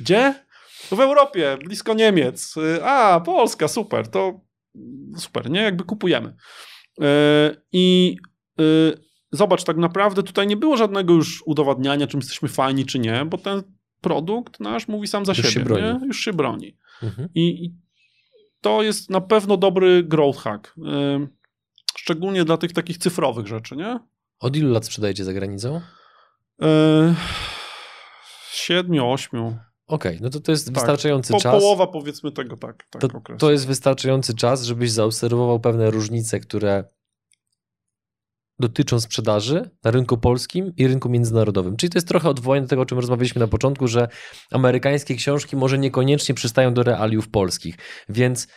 Gdzie? 0.00 0.34
W 0.90 1.00
Europie, 1.00 1.58
blisko 1.64 1.94
Niemiec. 1.94 2.56
Y, 2.56 2.84
A, 2.84 3.20
Polska, 3.20 3.68
super, 3.68 4.08
to 4.08 4.47
super, 5.16 5.50
nie? 5.50 5.60
Jakby 5.60 5.84
kupujemy. 5.84 6.34
Y, 7.00 7.04
I 7.72 8.16
y, 8.60 8.94
zobacz, 9.32 9.64
tak 9.64 9.76
naprawdę 9.76 10.22
tutaj 10.22 10.46
nie 10.46 10.56
było 10.56 10.76
żadnego 10.76 11.14
już 11.14 11.42
udowadniania, 11.46 12.06
czym 12.06 12.20
jesteśmy 12.20 12.48
fajni, 12.48 12.86
czy 12.86 12.98
nie, 12.98 13.24
bo 13.24 13.38
ten 13.38 13.62
produkt 14.00 14.60
nasz 14.60 14.88
mówi 14.88 15.06
sam 15.08 15.26
za 15.26 15.32
Już 15.32 15.42
się 15.42 15.50
siebie, 15.50 15.64
broni. 15.64 15.82
nie? 15.82 16.06
Już 16.06 16.20
się 16.20 16.32
broni. 16.32 16.76
Mhm. 17.02 17.28
I, 17.34 17.64
I 17.64 17.74
to 18.60 18.82
jest 18.82 19.10
na 19.10 19.20
pewno 19.20 19.56
dobry 19.56 20.02
growth 20.04 20.38
hack. 20.40 20.74
Y, 20.78 21.28
Szczególnie 21.96 22.44
dla 22.44 22.56
tych 22.56 22.72
takich 22.72 22.98
cyfrowych 22.98 23.46
rzeczy, 23.46 23.76
nie? 23.76 23.98
Od 24.40 24.56
ilu 24.56 24.72
lat 24.72 24.86
sprzedajecie 24.86 25.24
za 25.24 25.32
granicą? 25.32 25.80
Siedmiu, 28.52 29.10
ośmiu. 29.10 29.56
Okej, 29.88 30.18
no 30.20 30.30
to 30.30 30.40
to 30.40 30.52
jest 30.52 30.66
Tak. 30.66 30.74
wystarczający 30.74 31.32
Po, 31.32 31.40
czas. 31.40 31.60
połowa 31.60 31.86
powiedzmy 31.86 32.32
tego, 32.32 32.56
tak. 32.56 32.86
tak 32.90 33.02
To, 33.02 33.18
okresu. 33.18 33.38
to 33.38 33.50
jest 33.50 33.66
wystarczający 33.66 34.34
czas, 34.34 34.62
żebyś 34.64 34.90
zaobserwował 34.90 35.60
pewne 35.60 35.90
różnice, 35.90 36.40
które 36.40 36.84
dotyczą 38.60 39.00
sprzedaży 39.00 39.70
na 39.84 39.90
rynku 39.90 40.18
polskim 40.18 40.72
i 40.76 40.86
rynku 40.86 41.08
międzynarodowym. 41.08 41.76
Czyli 41.76 41.90
to 41.90 41.96
jest 41.98 42.08
trochę 42.08 42.28
odwołanie 42.28 42.62
do 42.62 42.68
tego, 42.68 42.82
o 42.82 42.86
czym 42.86 42.98
rozmawialiśmy 42.98 43.40
na 43.40 43.48
początku, 43.48 43.88
że 43.88 44.08
amerykańskie 44.50 45.14
książki 45.14 45.56
może 45.56 45.78
niekoniecznie 45.78 46.34
przystają 46.34 46.74
do 46.74 46.82
realiów 46.82 47.28
polskich. 47.28 47.74
Więc 48.08 48.48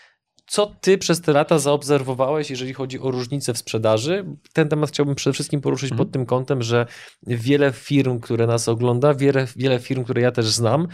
co 0.47 0.67
ty 0.81 0.97
przez 0.97 1.21
te 1.21 1.33
lata 1.33 1.59
zaobserwowałeś, 1.59 2.49
jeżeli 2.49 2.73
chodzi 2.73 2.99
o 2.99 3.11
różnice 3.11 3.53
w 3.53 3.57
sprzedaży? 3.57 4.25
Ten 4.53 4.69
temat 4.69 4.89
chciałbym 4.89 5.15
przede 5.15 5.33
wszystkim 5.33 5.61
poruszyć 5.61 5.91
Mhm. 5.91 5.97
pod 6.07 6.13
tym 6.13 6.25
kątem, 6.25 6.61
że 6.61 6.85
wiele 7.27 7.71
firm, 7.71 8.19
które 8.19 8.47
nas 8.47 8.67
ogląda, 8.69 9.13
wiele, 9.13 9.47
wiele 9.55 9.79
firm, 9.79 10.03
które 10.03 10.21
ja 10.21 10.31
też 10.31 10.45
znam, 10.45 10.87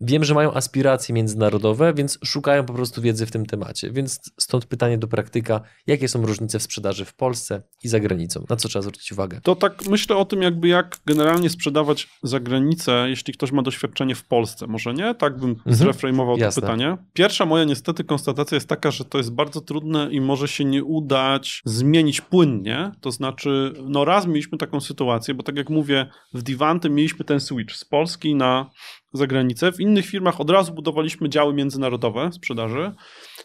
Wiem, 0.00 0.24
że 0.24 0.34
mają 0.34 0.54
aspiracje 0.54 1.14
międzynarodowe, 1.14 1.94
więc 1.94 2.18
szukają 2.24 2.64
po 2.64 2.72
prostu 2.72 3.02
wiedzy 3.02 3.26
w 3.26 3.30
tym 3.30 3.46
temacie. 3.46 3.90
Więc 3.90 4.20
stąd 4.40 4.66
pytanie 4.66 4.98
do 4.98 5.08
praktyka, 5.08 5.60
jakie 5.86 6.08
są 6.08 6.26
różnice 6.26 6.58
w 6.58 6.62
sprzedaży 6.62 7.04
w 7.04 7.14
Polsce 7.14 7.62
i 7.84 7.88
za 7.88 8.00
granicą? 8.00 8.44
Na 8.50 8.56
co 8.56 8.68
trzeba 8.68 8.82
zwrócić 8.82 9.12
uwagę? 9.12 9.40
To 9.42 9.56
tak 9.56 9.86
myślę 9.86 10.16
o 10.16 10.24
tym, 10.24 10.42
jakby 10.42 10.68
jak 10.68 10.98
generalnie 11.06 11.50
sprzedawać 11.50 12.08
za 12.22 12.40
granicę, 12.40 13.06
jeśli 13.08 13.34
ktoś 13.34 13.52
ma 13.52 13.62
doświadczenie 13.62 14.14
w 14.14 14.24
Polsce. 14.24 14.66
Może 14.66 14.94
nie? 14.94 15.14
Tak 15.14 15.38
bym 15.38 15.50
Mhm. 15.50 15.76
zreframował 15.76 16.38
to 16.38 16.52
pytanie. 16.52 16.96
Pierwsza 17.12 17.46
moja 17.46 17.64
niestety 17.64 18.04
konstatacja 18.04 18.54
jest 18.54 18.68
taka, 18.68 18.90
że 18.90 19.04
to 19.04 19.18
jest 19.18 19.30
bardzo 19.32 19.60
trudne 19.60 20.08
i 20.10 20.20
może 20.20 20.48
się 20.48 20.64
nie 20.64 20.84
udać 20.84 21.62
zmienić 21.64 22.20
płynnie. 22.20 22.92
To 23.00 23.10
znaczy, 23.10 23.72
no 23.84 24.04
raz 24.04 24.26
mieliśmy 24.26 24.58
taką 24.58 24.80
sytuację, 24.80 25.34
bo 25.34 25.42
tak 25.42 25.56
jak 25.56 25.70
mówię, 25.70 26.06
w 26.34 26.42
Divanty 26.42 26.90
mieliśmy 26.90 27.24
ten 27.24 27.40
switch 27.40 27.74
z 27.74 27.84
Polski 27.84 28.34
na 28.34 28.70
zagranicę. 29.14 29.72
W 29.72 29.80
innych 29.80 30.06
firmach 30.06 30.40
od 30.40 30.50
razu 30.50 30.72
budowaliśmy 30.72 31.28
działy 31.28 31.54
międzynarodowe 31.54 32.32
sprzedaży. 32.32 32.92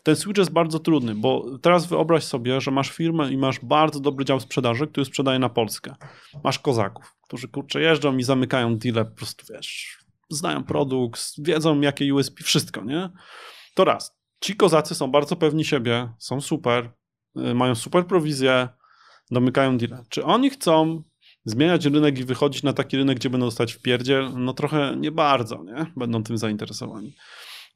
Ten 0.04 0.16
switch 0.16 0.38
jest 0.38 0.52
bardzo 0.52 0.80
trudny, 0.80 1.16
bo 1.16 1.46
teraz 1.62 1.86
wyobraź 1.86 2.24
sobie, 2.24 2.62
że 2.62 2.72
masz 2.72 2.92
firmę 2.92 3.32
i 3.32 3.38
masz 3.38 3.60
bardzo 3.60 4.00
dobry 4.00 4.26
dział 4.26 4.40
sprzedaży, 4.40 4.88
który 4.88 5.06
sprzedaje 5.06 5.40
na 5.40 5.50
Polskę. 5.50 5.96
Masz 6.44 6.60
kozaków, 6.60 7.16
którzy 7.28 7.48
kurczę 7.48 7.82
jeżdżą 7.82 8.18
i 8.18 8.24
zamykają 8.24 8.78
deale, 8.78 9.06
po 9.06 9.16
prostu 9.16 9.46
wiesz, 9.54 9.98
znają 10.30 10.64
produkt, 10.64 11.22
wiedzą 11.38 11.82
jakie 11.82 12.14
USP, 12.14 12.44
wszystko, 12.44 12.84
nie? 12.84 13.10
To 13.74 13.86
raz. 13.86 14.20
Ci 14.40 14.56
kozacy 14.56 14.96
są 14.96 15.12
bardzo 15.12 15.36
pewni 15.36 15.66
siebie, 15.66 16.10
są 16.20 16.42
super, 16.42 16.92
y, 17.38 17.54
mają 17.54 17.76
super 17.76 18.08
prowizję, 18.08 18.70
domykają 19.32 19.78
deale. 19.78 20.04
Czy 20.10 20.24
oni 20.24 20.50
chcą 20.50 21.04
zmieniać 21.46 21.86
rynek 21.86 22.20
i 22.20 22.24
wychodzić 22.24 22.64
na 22.64 22.74
taki 22.74 22.98
rynek, 22.98 23.18
gdzie 23.18 23.30
będą 23.30 23.48
dostać 23.48 23.74
w 23.74 23.82
pierdziel? 23.82 24.32
No 24.36 24.54
trochę 24.54 24.96
nie 24.98 25.12
bardzo, 25.12 25.64
nie? 25.64 25.86
Będą 25.96 26.24
tym 26.24 26.38
zainteresowani. 26.38 27.16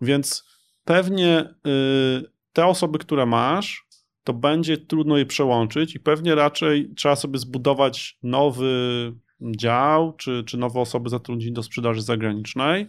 Więc 0.02 0.44
pewnie 0.86 1.40
y, 1.68 2.32
te 2.54 2.66
osoby, 2.66 3.00
które 3.00 3.26
masz, 3.26 3.86
to 4.24 4.34
będzie 4.34 4.78
trudno 4.78 5.18
je 5.18 5.26
przełączyć 5.26 5.96
i 5.96 6.00
pewnie 6.00 6.36
raczej 6.36 6.94
trzeba 6.96 7.16
sobie 7.16 7.40
zbudować 7.40 8.18
nowy 8.24 9.14
dział, 9.42 10.14
czy, 10.14 10.44
czy 10.48 10.58
nowe 10.58 10.80
osoby 10.80 11.10
zatrudnić 11.10 11.52
do 11.52 11.64
sprzedaży 11.64 12.02
zagranicznej 12.02 12.88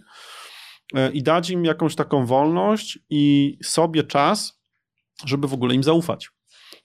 y, 0.97 1.13
i 1.13 1.23
dać 1.23 1.51
im 1.51 1.65
jakąś 1.65 1.95
taką 1.95 2.27
wolność 2.27 2.99
i 3.11 3.57
sobie 3.63 4.05
czas, 4.05 4.63
żeby 5.25 5.49
w 5.49 5.55
ogóle 5.55 5.75
im 5.75 5.83
zaufać. 5.83 6.31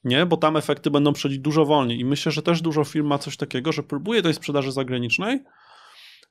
Nie, 0.03 0.25
bo 0.25 0.37
tam 0.37 0.57
efekty 0.57 0.91
będą 0.91 1.13
przychodzić 1.13 1.39
dużo 1.39 1.65
wolniej. 1.65 1.99
I 1.99 2.05
myślę, 2.05 2.31
że 2.31 2.41
też 2.41 2.61
dużo 2.61 2.83
firm 2.83 3.07
ma 3.07 3.17
coś 3.17 3.37
takiego, 3.37 3.71
że 3.71 3.83
próbuje 3.83 4.21
tej 4.21 4.33
sprzedaży 4.33 4.71
zagranicznej, 4.71 5.39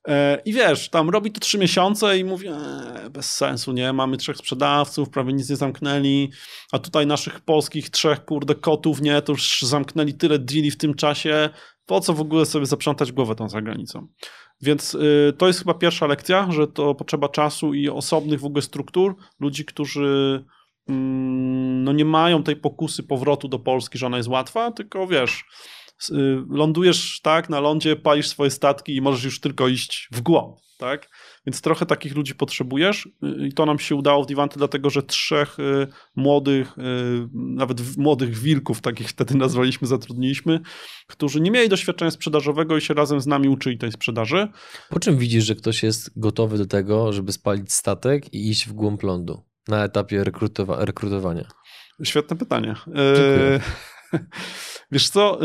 E, 0.08 0.42
I 0.44 0.52
wiesz, 0.52 0.88
tam 0.88 1.10
robi 1.10 1.32
to 1.32 1.40
trzy 1.40 1.58
miesiące 1.58 2.18
i 2.18 2.24
mówi, 2.24 2.48
e, 2.48 3.10
bez 3.10 3.32
sensu, 3.32 3.72
nie? 3.72 3.92
Mamy 3.92 4.16
trzech 4.16 4.36
sprzedawców, 4.36 5.10
prawie 5.10 5.32
nic 5.32 5.50
nie 5.50 5.56
zamknęli, 5.56 6.30
a 6.72 6.78
tutaj 6.78 7.06
naszych 7.06 7.40
polskich 7.40 7.90
trzech, 7.90 8.24
kurde, 8.24 8.54
kotów, 8.54 9.00
nie? 9.00 9.22
To 9.22 9.32
już 9.32 9.62
zamknęli 9.62 10.14
tyle 10.14 10.38
deali 10.38 10.70
w 10.70 10.76
tym 10.76 10.94
czasie. 10.94 11.50
Po 11.86 12.00
co 12.00 12.14
w 12.14 12.20
ogóle 12.20 12.46
sobie 12.46 12.66
zaprzątać 12.66 13.12
głowę 13.12 13.34
tą 13.34 13.48
zagranicą? 13.48 14.08
Więc 14.60 14.94
y, 14.94 15.32
to 15.38 15.46
jest 15.46 15.58
chyba 15.58 15.74
pierwsza 15.74 16.06
lekcja, 16.06 16.50
że 16.50 16.66
to 16.66 16.94
potrzeba 16.94 17.28
czasu 17.28 17.74
i 17.74 17.88
osobnych 17.88 18.40
w 18.40 18.44
ogóle 18.44 18.62
struktur, 18.62 19.16
ludzi, 19.40 19.64
którzy 19.64 20.44
no 20.88 21.92
nie 21.92 22.04
mają 22.04 22.42
tej 22.42 22.56
pokusy 22.56 23.02
powrotu 23.02 23.48
do 23.48 23.58
Polski, 23.58 23.98
że 23.98 24.06
ona 24.06 24.16
jest 24.16 24.28
łatwa, 24.28 24.72
tylko 24.72 25.06
wiesz, 25.06 25.44
y, 26.10 26.14
lądujesz 26.50 27.20
tak 27.22 27.48
na 27.48 27.60
lądzie, 27.60 27.96
palisz 27.96 28.28
swoje 28.28 28.50
statki 28.50 28.96
i 28.96 29.00
możesz 29.00 29.24
już 29.24 29.40
tylko 29.40 29.68
iść 29.68 30.08
w 30.12 30.20
głąb, 30.20 30.56
tak? 30.78 31.10
Więc 31.46 31.60
trochę 31.60 31.86
takich 31.86 32.16
ludzi 32.16 32.34
potrzebujesz 32.34 33.06
y, 33.06 33.46
i 33.46 33.52
to 33.52 33.66
nam 33.66 33.78
się 33.78 33.94
udało 33.94 34.24
w 34.24 34.26
Divanty, 34.26 34.58
dlatego 34.58 34.90
że 34.90 35.02
trzech 35.02 35.58
y, 35.58 35.86
młodych, 36.16 36.76
nawet 37.32 37.96
młodych 37.96 38.38
wilków, 38.38 38.80
takich 38.80 39.08
wtedy 39.08 39.34
nazwaliśmy, 39.34 39.88
zatrudniliśmy, 39.88 40.60
którzy 41.06 41.40
nie 41.40 41.50
mieli 41.50 41.68
doświadczenia 41.68 42.10
sprzedażowego 42.10 42.76
i 42.76 42.80
się 42.80 42.94
razem 42.94 43.20
z 43.20 43.26
nami 43.26 43.48
uczyli 43.48 43.78
tej 43.78 43.92
sprzedaży. 43.92 44.48
Po 44.90 45.00
czym 45.00 45.18
widzisz, 45.18 45.44
że 45.44 45.54
ktoś 45.54 45.82
jest 45.82 46.20
gotowy 46.20 46.58
do 46.58 46.66
tego, 46.66 47.12
żeby 47.12 47.32
spalić 47.32 47.72
statek 47.72 48.34
i 48.34 48.50
iść 48.50 48.68
w 48.68 48.72
głąb 48.72 49.02
lądu 49.02 49.47
na 49.68 49.84
etapie 49.84 50.24
rekrutowa- 50.24 50.84
rekrutowania? 50.84 51.48
Świetne 52.04 52.36
pytanie. 52.36 52.74
Dziękuję. 52.86 53.60
E, 54.12 54.18
Wiesz 54.92 55.08
co, 55.08 55.38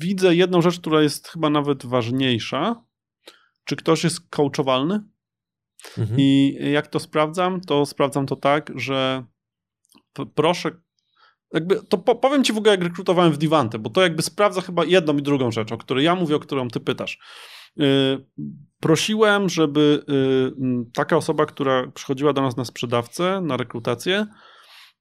widzę 0.00 0.34
jedną 0.34 0.62
rzecz, 0.62 0.80
która 0.80 1.02
jest 1.02 1.28
chyba 1.28 1.50
nawet 1.50 1.86
ważniejsza. 1.86 2.84
Czy 3.64 3.76
ktoś 3.76 4.04
jest 4.04 4.20
coachowalny? 4.30 5.00
Mhm. 5.98 6.20
I 6.20 6.58
jak 6.72 6.86
to 6.86 7.00
sprawdzam, 7.00 7.60
to 7.60 7.86
sprawdzam 7.86 8.26
to 8.26 8.36
tak, 8.36 8.72
że 8.74 9.24
proszę, 10.34 10.70
jakby 11.52 11.82
to 11.82 11.98
po, 11.98 12.14
powiem 12.14 12.44
ci 12.44 12.52
w 12.52 12.56
ogóle, 12.56 12.70
jak 12.70 12.82
rekrutowałem 12.82 13.32
w 13.32 13.38
Divante, 13.38 13.78
bo 13.78 13.90
to 13.90 14.02
jakby 14.02 14.22
sprawdza 14.22 14.60
chyba 14.60 14.84
jedną 14.84 15.16
i 15.16 15.22
drugą 15.22 15.50
rzecz, 15.50 15.72
o 15.72 15.78
której 15.78 16.04
ja 16.04 16.14
mówię, 16.14 16.36
o 16.36 16.40
którą 16.40 16.68
ty 16.68 16.80
pytasz. 16.80 17.18
Yy, 17.76 18.26
prosiłem, 18.80 19.48
żeby 19.48 20.04
m, 20.08 20.90
taka 20.94 21.16
osoba, 21.16 21.46
która 21.46 21.86
przychodziła 21.86 22.32
do 22.32 22.42
nas 22.42 22.56
na 22.56 22.64
sprzedawcę, 22.64 23.40
na 23.40 23.56
rekrutację, 23.56 24.26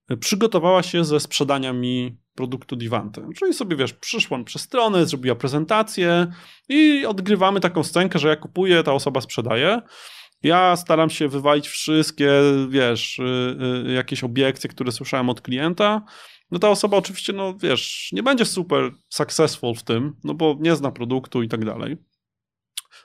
yy, 0.10 0.18
przygotowała 0.18 0.84
się 0.84 1.06
ze 1.06 1.20
sprzedania 1.20 1.74
mi 1.74 2.18
produktu 2.36 2.76
Divante. 2.76 3.30
Czyli 3.38 3.54
sobie, 3.54 3.76
wiesz, 3.76 3.94
przyszła 3.94 4.44
przez 4.44 4.62
stronę, 4.62 5.06
zrobiła 5.06 5.36
prezentację 5.36 6.28
i 6.70 7.06
odgrywamy 7.06 7.60
taką 7.60 7.84
scenkę, 7.84 8.20
że 8.20 8.28
ja 8.28 8.36
kupuję, 8.36 8.84
ta 8.84 8.94
osoba 8.94 9.22
sprzedaje. 9.22 9.82
Ja 10.44 10.76
staram 10.76 11.10
się 11.10 11.28
wywalić 11.28 11.68
wszystkie, 11.68 12.30
wiesz, 12.70 13.20
y, 13.20 13.24
y, 13.90 13.94
jakieś 13.94 14.24
obiekcje, 14.24 14.70
które 14.70 14.92
słyszałem 14.92 15.30
od 15.30 15.42
klienta. 15.42 16.02
No 16.52 16.60
ta 16.60 16.70
osoba 16.70 16.98
oczywiście, 16.98 17.34
no 17.34 17.54
wiesz, 17.58 18.10
nie 18.12 18.24
będzie 18.24 18.46
super 18.46 18.92
successful 19.10 19.76
w 19.76 19.84
tym, 19.84 20.16
no 20.24 20.34
bo 20.34 20.58
nie 20.60 20.76
zna 20.76 20.92
produktu 20.92 21.44
i 21.44 21.48
tak 21.48 21.66
dalej. 21.66 21.98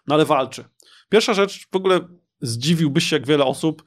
No 0.06 0.14
ale 0.14 0.24
walczy. 0.24 0.64
Pierwsza 1.08 1.34
rzecz, 1.34 1.68
w 1.72 1.76
ogóle 1.76 2.00
zdziwiłbyś 2.40 3.04
się, 3.04 3.16
jak 3.16 3.26
wiele 3.26 3.44
osób 3.44 3.82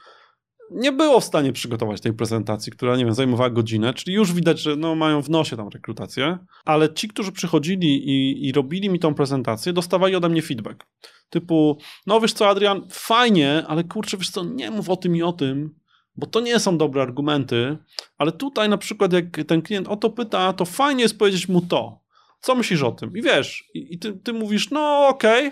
nie 0.71 0.91
było 0.91 1.19
w 1.19 1.23
stanie 1.23 1.53
przygotować 1.53 2.01
tej 2.01 2.13
prezentacji, 2.13 2.71
która, 2.71 2.95
nie 2.95 3.05
wiem, 3.05 3.13
zajmowała 3.13 3.49
godzinę, 3.49 3.93
czyli 3.93 4.15
już 4.15 4.33
widać, 4.33 4.59
że 4.59 4.75
no, 4.75 4.95
mają 4.95 5.21
w 5.21 5.29
nosie 5.29 5.57
tam 5.57 5.67
rekrutację, 5.67 6.37
ale 6.65 6.93
ci, 6.93 7.07
którzy 7.07 7.31
przychodzili 7.31 8.09
i, 8.09 8.47
i 8.47 8.51
robili 8.51 8.89
mi 8.89 8.99
tą 8.99 9.13
prezentację, 9.13 9.73
dostawali 9.73 10.15
ode 10.15 10.29
mnie 10.29 10.41
feedback. 10.41 10.85
Typu, 11.29 11.77
no 12.07 12.21
wiesz 12.21 12.33
co, 12.33 12.49
Adrian, 12.49 12.87
fajnie, 12.89 13.63
ale 13.67 13.83
kurczę, 13.83 14.17
wiesz 14.17 14.29
co, 14.29 14.43
nie 14.43 14.71
mów 14.71 14.89
o 14.89 14.95
tym 14.95 15.15
i 15.15 15.23
o 15.23 15.33
tym, 15.33 15.75
bo 16.15 16.27
to 16.27 16.39
nie 16.39 16.59
są 16.59 16.77
dobre 16.77 17.01
argumenty, 17.01 17.77
ale 18.17 18.31
tutaj 18.31 18.69
na 18.69 18.77
przykład 18.77 19.13
jak 19.13 19.25
ten 19.47 19.61
klient 19.61 19.87
o 19.87 19.95
to 19.95 20.09
pyta, 20.09 20.53
to 20.53 20.65
fajnie 20.65 21.03
jest 21.03 21.19
powiedzieć 21.19 21.49
mu 21.49 21.61
to. 21.61 22.03
Co 22.41 22.55
myślisz 22.55 22.83
o 22.83 22.91
tym? 22.91 23.17
I 23.17 23.21
wiesz, 23.21 23.69
i, 23.73 23.93
i 23.93 23.99
ty, 23.99 24.13
ty 24.13 24.33
mówisz, 24.33 24.71
no 24.71 25.07
okej, 25.07 25.51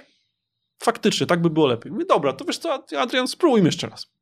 faktycznie, 0.83 1.27
tak 1.27 1.41
by 1.41 1.49
było 1.49 1.67
lepiej. 1.67 1.91
Mówię, 1.91 2.05
dobra, 2.05 2.33
to 2.33 2.45
wiesz 2.45 2.57
co, 2.57 2.83
Adrian, 2.97 3.27
spróbujmy 3.27 3.67
jeszcze 3.67 3.87
raz. 3.87 4.13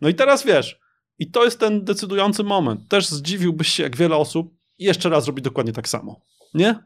No 0.00 0.08
i 0.08 0.14
teraz 0.14 0.44
wiesz, 0.44 0.80
i 1.18 1.30
to 1.30 1.44
jest 1.44 1.60
ten 1.60 1.84
decydujący 1.84 2.44
moment. 2.44 2.88
Też 2.88 3.08
zdziwiłbyś 3.08 3.68
się, 3.68 3.82
jak 3.82 3.96
wiele 3.96 4.16
osób 4.16 4.54
jeszcze 4.78 5.08
raz 5.08 5.26
robi 5.26 5.42
dokładnie 5.42 5.72
tak 5.72 5.88
samo. 5.88 6.20
Nie? 6.54 6.78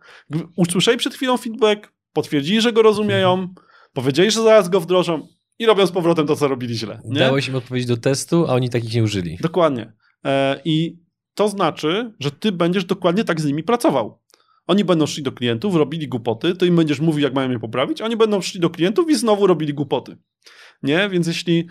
Usłyszeli 0.56 0.98
przed 0.98 1.14
chwilą 1.14 1.36
feedback, 1.36 1.92
potwierdzili, 2.12 2.60
że 2.60 2.72
go 2.72 2.82
rozumieją, 2.82 3.54
powiedzieli, 3.92 4.30
że 4.30 4.42
zaraz 4.42 4.68
go 4.68 4.80
wdrożą 4.80 5.28
i 5.58 5.66
robią 5.66 5.86
z 5.86 5.92
powrotem 5.92 6.26
to, 6.26 6.36
co 6.36 6.48
robili 6.48 6.74
źle. 6.74 7.00
Nie? 7.04 7.20
Dałeś 7.20 7.48
im 7.48 7.56
odpowiedź 7.56 7.86
do 7.86 7.96
testu, 7.96 8.46
a 8.48 8.54
oni 8.54 8.70
takich 8.70 8.94
nie 8.94 9.02
użyli. 9.02 9.38
Dokładnie. 9.40 9.92
E, 10.24 10.60
I 10.64 10.98
to 11.34 11.48
znaczy, 11.48 12.14
że 12.20 12.30
ty 12.30 12.52
będziesz 12.52 12.84
dokładnie 12.84 13.24
tak 13.24 13.40
z 13.40 13.44
nimi 13.44 13.62
pracował. 13.62 14.19
Oni 14.70 14.85
będą 14.85 15.06
szli 15.06 15.22
do 15.22 15.33
klientów, 15.33 15.74
robili 15.74 16.09
głupoty, 16.09 16.54
ty 16.54 16.66
im 16.66 16.76
będziesz 16.76 17.00
mówił, 17.00 17.20
jak 17.20 17.35
mają 17.35 17.50
je 17.50 17.59
poprawić, 17.59 18.02
oni 18.02 18.16
będą 18.16 18.40
szli 18.40 18.61
do 18.61 18.70
klientów 18.70 19.11
i 19.11 19.14
znowu 19.14 19.46
robili 19.46 19.74
głupoty. 19.74 20.16
Nie? 20.83 21.09
Więc 21.09 21.26
jeśli 21.26 21.68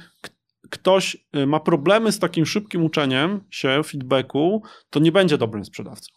ktoś 0.69 1.17
y, 1.35 1.47
ma 1.47 1.59
problemy 1.59 2.11
z 2.11 2.19
takim 2.19 2.45
szybkim 2.45 2.83
uczeniem 2.83 3.41
się 3.49 3.81
feedbacku, 3.83 4.63
to 4.89 4.99
nie 4.99 5.11
będzie 5.11 5.37
dobrym 5.37 5.65
sprzedawcą. 5.65 6.13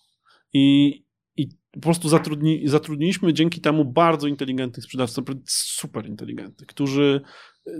I, 0.52 0.94
i 1.36 1.48
po 1.72 1.80
prostu 1.80 2.08
zatrudni, 2.08 2.62
zatrudniliśmy 2.68 3.32
dzięki 3.32 3.60
temu 3.60 3.84
bardzo 3.84 4.26
inteligentnych 4.26 4.84
sprzedawców, 4.84 5.24
super 5.46 6.06
inteligentnych, 6.06 6.68
którzy 6.68 7.20
y, 7.66 7.72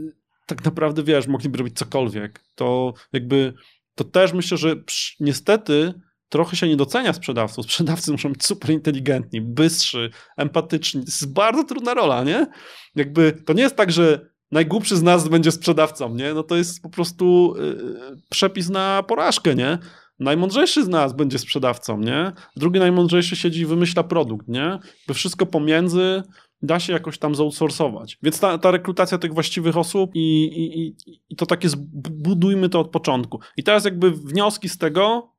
tak 0.47 0.65
naprawdę, 0.65 1.03
wiesz, 1.03 1.27
mogliby 1.27 1.59
robić 1.59 1.79
cokolwiek. 1.79 2.45
To 2.55 2.95
jakby, 3.12 3.55
to 3.95 4.05
też 4.05 4.33
myślę, 4.33 4.57
że 4.57 4.77
niestety 5.21 5.95
trochę 6.33 6.57
się 6.57 6.68
nie 6.68 6.77
docenia 6.77 7.12
sprzedawców. 7.12 7.64
Sprzedawcy 7.64 8.12
muszą 8.12 8.33
być 8.33 8.45
super 8.45 8.71
inteligentni, 8.71 9.40
bystrzy, 9.40 10.11
empatyczni. 10.37 11.01
To 11.01 11.07
jest 11.07 11.33
bardzo 11.33 11.64
trudna 11.64 11.95
rola, 11.95 12.25
nie? 12.25 12.47
Jakby, 12.95 13.33
to 13.33 13.53
nie 13.53 13.62
jest 13.62 13.77
tak, 13.77 13.92
że 13.92 14.31
najgłupszy 14.53 14.97
z 14.97 15.03
nas 15.03 15.29
będzie 15.29 15.53
sprzedawcą, 15.53 16.14
nie? 16.14 16.35
No 16.35 16.42
to 16.42 16.57
jest 16.57 16.83
po 16.83 16.88
prostu 16.88 17.55
yy, 17.57 18.16
przepis 18.31 18.71
na 18.71 19.03
porażkę, 19.03 19.55
nie? 19.55 19.79
Najmądrzejszy 20.18 20.85
z 20.85 20.89
nas 20.89 21.12
będzie 21.12 21.39
sprzedawcą, 21.39 21.99
nie? 21.99 22.33
Drugi 22.57 22.80
najmądrzejszy 22.80 23.37
siedzi 23.37 23.61
i 23.61 23.66
wymyśla 23.66 24.03
produkt, 24.03 24.49
nie? 24.49 24.78
By 25.09 25.14
wszystko 25.14 25.47
pomiędzy 25.47 26.22
da 26.62 26.80
się 26.80 26.93
jakoś 26.93 27.18
tam 27.18 27.35
zoutsourcować. 27.35 28.18
Więc 28.22 28.41
ta, 28.41 28.59
ta 28.59 28.70
rekrutacja 28.70 29.18
tych 29.18 29.35
właściwych 29.35 29.76
osób 29.76 30.11
i, 30.14 30.45
i, 30.45 30.97
i, 31.30 31.37
to 31.37 31.47
takie 31.47 31.68
budujmy 32.11 32.68
to 32.68 32.80
od 32.80 32.91
początku. 32.91 33.41
I 33.57 33.62
teraz 33.62 33.85
jakby 33.85 34.11
wnioski 34.11 34.68
z 34.68 34.78
tego, 34.78 35.32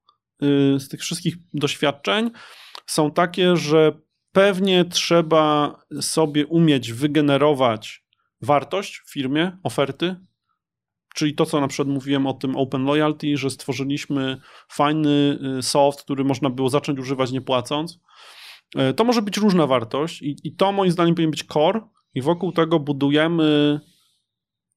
z 0.79 0.89
tych 0.89 1.01
wszystkich 1.01 1.35
doświadczeń 1.53 2.31
są 2.85 3.11
takie, 3.11 3.57
że 3.57 3.91
pewnie 4.31 4.85
trzeba 4.85 5.75
sobie 6.01 6.47
umieć 6.47 6.93
wygenerować 6.93 8.03
wartość 8.41 9.01
w 9.05 9.13
firmie, 9.13 9.57
oferty, 9.63 10.15
czyli 11.13 11.35
to, 11.35 11.45
co 11.45 11.61
na 11.61 11.67
przykład 11.67 11.87
mówiłem 11.87 12.27
o 12.27 12.33
tym 12.33 12.55
Open 12.55 12.85
Loyalty, 12.85 13.37
że 13.37 13.49
stworzyliśmy 13.49 14.37
fajny 14.69 15.39
y, 15.59 15.61
soft, 15.61 16.01
który 16.01 16.23
można 16.23 16.49
było 16.49 16.69
zacząć 16.69 16.99
używać 16.99 17.31
nie 17.31 17.41
płacąc. 17.41 17.99
E, 18.75 18.93
to 18.93 19.03
może 19.03 19.21
być 19.21 19.37
różna 19.37 19.67
wartość 19.67 20.21
i, 20.21 20.35
i 20.43 20.55
to 20.55 20.71
moim 20.71 20.91
zdaniem 20.91 21.15
powinien 21.15 21.31
być 21.31 21.43
core 21.43 21.81
i 22.15 22.21
wokół 22.21 22.51
tego 22.51 22.79
budujemy 22.79 23.79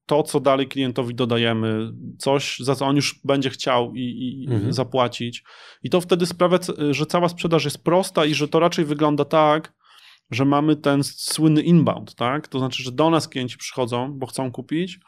to, 0.07 0.23
co 0.23 0.41
dalej 0.41 0.69
klientowi 0.69 1.15
dodajemy, 1.15 1.93
coś, 2.19 2.59
za 2.59 2.75
co 2.75 2.87
on 2.87 2.97
już 2.97 3.21
będzie 3.25 3.51
chciał 3.51 3.95
i, 3.95 4.01
i 4.01 4.53
mhm. 4.53 4.73
zapłacić. 4.73 5.45
I 5.83 5.91
to 5.91 6.01
wtedy 6.01 6.27
sprawia, 6.27 6.59
że 6.91 7.07
cała 7.07 7.29
sprzedaż 7.29 7.65
jest 7.65 7.85
prosta 7.85 8.25
i 8.25 8.35
że 8.35 8.49
to 8.49 8.61
raczej 8.61 8.85
wygląda 8.85 9.25
tak, 9.25 9.73
że 10.31 10.45
mamy 10.45 10.77
ten 10.77 11.05
słynny 11.05 11.63
inbound, 11.63 12.15
tak? 12.15 12.49
To 12.49 12.59
znaczy, 12.59 12.83
że 12.83 12.93
do 12.93 13.11
nas 13.11 13.29
klienci 13.29 13.59
przychodzą, 13.59 14.13
bo 14.13 14.27
chcą 14.27 14.53
kupić, 14.53 14.99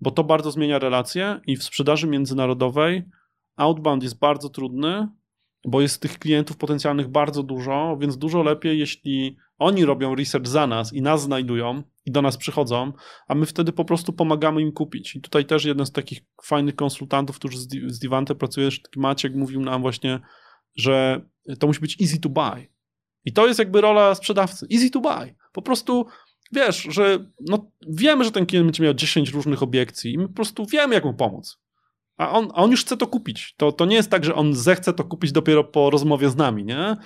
bo 0.00 0.10
to 0.10 0.24
bardzo 0.24 0.50
zmienia 0.50 0.78
relacje 0.78 1.40
i 1.46 1.56
w 1.56 1.64
sprzedaży 1.64 2.06
międzynarodowej 2.06 3.02
outbound 3.56 4.02
jest 4.02 4.18
bardzo 4.18 4.48
trudny, 4.48 5.08
bo 5.64 5.80
jest 5.80 6.00
tych 6.00 6.18
klientów 6.18 6.56
potencjalnych 6.56 7.08
bardzo 7.08 7.42
dużo, 7.42 7.96
więc 8.00 8.18
dużo 8.18 8.42
lepiej, 8.42 8.78
jeśli 8.78 9.36
oni 9.58 9.84
robią 9.84 10.14
research 10.14 10.48
za 10.48 10.66
nas 10.66 10.92
i 10.92 11.02
nas 11.02 11.22
znajdują 11.22 11.82
i 12.06 12.10
do 12.10 12.22
nas 12.22 12.36
przychodzą, 12.36 12.92
a 13.28 13.34
my 13.34 13.46
wtedy 13.46 13.72
po 13.72 13.84
prostu 13.84 14.12
pomagamy 14.12 14.62
im 14.62 14.72
kupić. 14.72 15.16
I 15.16 15.20
tutaj 15.20 15.44
też 15.44 15.64
jeden 15.64 15.86
z 15.86 15.92
takich 15.92 16.20
fajnych 16.42 16.76
konsultantów, 16.76 17.36
który 17.36 17.56
z 17.86 17.98
Divante 17.98 18.34
pracuje, 18.34 18.68
taki 18.82 19.00
Maciek, 19.00 19.34
mówił 19.34 19.60
nam 19.60 19.82
właśnie, 19.82 20.20
że 20.76 21.20
to 21.58 21.66
musi 21.66 21.80
być 21.80 22.02
easy 22.02 22.20
to 22.20 22.28
buy. 22.28 22.66
I 23.24 23.32
to 23.32 23.46
jest 23.46 23.58
jakby 23.58 23.80
rola 23.80 24.14
sprzedawcy. 24.14 24.66
Easy 24.72 24.90
to 24.90 25.00
buy. 25.00 25.34
Po 25.52 25.62
prostu 25.62 26.06
wiesz, 26.52 26.86
że 26.90 27.26
no, 27.40 27.70
wiemy, 27.88 28.24
że 28.24 28.30
ten 28.30 28.46
klient 28.46 28.66
będzie 28.66 28.82
miał 28.82 28.94
10 28.94 29.30
różnych 29.30 29.62
obiekcji 29.62 30.12
i 30.12 30.18
my 30.18 30.28
po 30.28 30.34
prostu 30.34 30.66
wiemy, 30.66 30.94
jak 30.94 31.04
mu 31.04 31.14
pomóc. 31.14 31.63
A 32.16 32.30
on, 32.30 32.48
a 32.54 32.62
on 32.62 32.70
już 32.70 32.84
chce 32.84 32.96
to 32.96 33.06
kupić. 33.06 33.54
To, 33.56 33.72
to 33.72 33.84
nie 33.84 33.96
jest 33.96 34.10
tak, 34.10 34.24
że 34.24 34.34
on 34.34 34.54
zechce 34.54 34.92
to 34.92 35.04
kupić 35.04 35.32
dopiero 35.32 35.64
po 35.64 35.90
rozmowie 35.90 36.30
z 36.30 36.36
nami, 36.36 36.64
nie? 36.64 36.96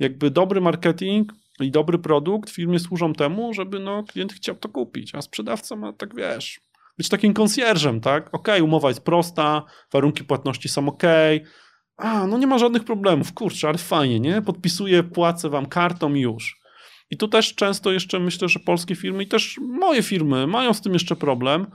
Jakby 0.00 0.30
dobry 0.30 0.60
marketing 0.60 1.32
i 1.60 1.70
dobry 1.70 1.98
produkt 1.98 2.50
firmy 2.50 2.78
służą 2.78 3.12
temu, 3.12 3.54
żeby 3.54 3.80
no, 3.80 4.04
klient 4.04 4.32
chciał 4.32 4.54
to 4.54 4.68
kupić, 4.68 5.14
a 5.14 5.22
sprzedawca 5.22 5.76
ma, 5.76 5.92
tak 5.92 6.14
wiesz, 6.16 6.60
być 6.98 7.08
takim 7.08 7.34
konsjerżem, 7.34 8.00
tak? 8.00 8.34
Ok, 8.34 8.48
umowa 8.62 8.88
jest 8.88 9.04
prosta, 9.04 9.62
warunki 9.92 10.24
płatności 10.24 10.68
są 10.68 10.88
ok, 10.88 11.02
a, 11.96 12.26
no 12.26 12.38
nie 12.38 12.46
ma 12.46 12.58
żadnych 12.58 12.84
problemów, 12.84 13.32
kurczę, 13.32 13.68
ale 13.68 13.78
fajnie, 13.78 14.20
nie? 14.20 14.42
Podpisuję, 14.42 15.02
płacę 15.02 15.48
wam 15.48 15.66
kartą 15.66 16.14
i 16.14 16.20
już. 16.20 16.58
I 17.10 17.16
tu 17.16 17.28
też 17.28 17.54
często 17.54 17.92
jeszcze 17.92 18.20
myślę, 18.20 18.48
że 18.48 18.60
polskie 18.60 18.96
firmy 18.96 19.22
i 19.22 19.28
też 19.28 19.58
moje 19.62 20.02
firmy 20.02 20.46
mają 20.46 20.74
z 20.74 20.80
tym 20.80 20.92
jeszcze 20.92 21.16
problem, 21.16 21.66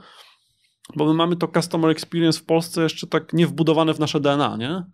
bo 0.96 1.06
my 1.06 1.14
mamy 1.14 1.36
to 1.36 1.48
customer 1.48 1.90
experience 1.90 2.40
w 2.40 2.44
Polsce 2.44 2.82
jeszcze 2.82 3.06
tak 3.06 3.32
nie 3.32 3.46
wbudowane 3.46 3.94
w 3.94 4.00
nasze 4.00 4.20
DNA, 4.20 4.56
nie? 4.56 4.84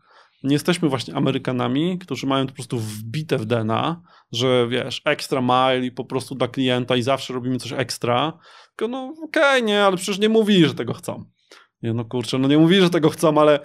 Nie 0.43 0.53
jesteśmy 0.53 0.89
właśnie 0.89 1.15
Amerykanami, 1.15 1.99
którzy 1.99 2.27
mają 2.27 2.47
to 2.47 2.51
po 2.51 2.57
prostu 2.57 2.79
wbite 2.79 3.39
w 3.39 3.45
DNA, 3.45 4.03
że 4.33 4.69
wiesz, 4.69 5.03
extra 5.05 5.41
mile 5.41 5.87
i 5.87 5.93
po 5.93 6.05
prostu 6.05 6.35
dla 6.35 6.49
klienta 6.49 6.97
i 6.97 7.03
zawsze 7.03 7.35
robimy 7.35 7.59
coś 7.59 7.73
ekstra. 7.73 8.39
Tylko 8.77 8.89
no 8.89 9.15
okej, 9.25 9.43
okay, 9.43 9.63
nie, 9.63 9.85
ale 9.85 9.97
przecież 9.97 10.19
nie 10.19 10.29
mówili, 10.29 10.67
że 10.67 10.75
tego 10.75 10.93
chcą. 10.95 11.25
Nie, 11.83 11.93
no 11.93 12.05
kurczę, 12.05 12.39
no 12.39 12.49
nie 12.49 12.59
mówili, 12.59 12.83
że 12.83 12.91
tego 12.91 13.11
chcą, 13.11 13.41
ale 13.41 13.61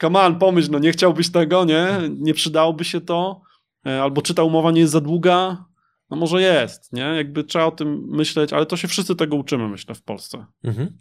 come 0.00 0.20
on, 0.20 0.38
pomyśl, 0.38 0.70
no 0.70 0.78
nie 0.78 0.92
chciałbyś 0.92 1.32
tego, 1.32 1.64
nie? 1.64 1.86
Nie 2.10 2.34
przydałoby 2.34 2.84
się 2.84 3.00
to. 3.00 3.40
E, 3.86 4.02
albo 4.02 4.22
czy 4.22 4.34
ta 4.34 4.42
umowa 4.42 4.70
nie 4.70 4.80
jest 4.80 4.92
za 4.92 5.00
długa, 5.00 5.64
no 6.10 6.16
może 6.16 6.42
jest, 6.42 6.92
nie? 6.92 7.02
Jakby 7.02 7.44
trzeba 7.44 7.64
o 7.64 7.70
tym 7.70 8.04
myśleć, 8.08 8.52
ale 8.52 8.66
to 8.66 8.76
się 8.76 8.88
wszyscy 8.88 9.16
tego 9.16 9.36
uczymy, 9.36 9.68
myślę, 9.68 9.94
w 9.94 10.02
Polsce. 10.02 10.46
Mhm. 10.64 10.98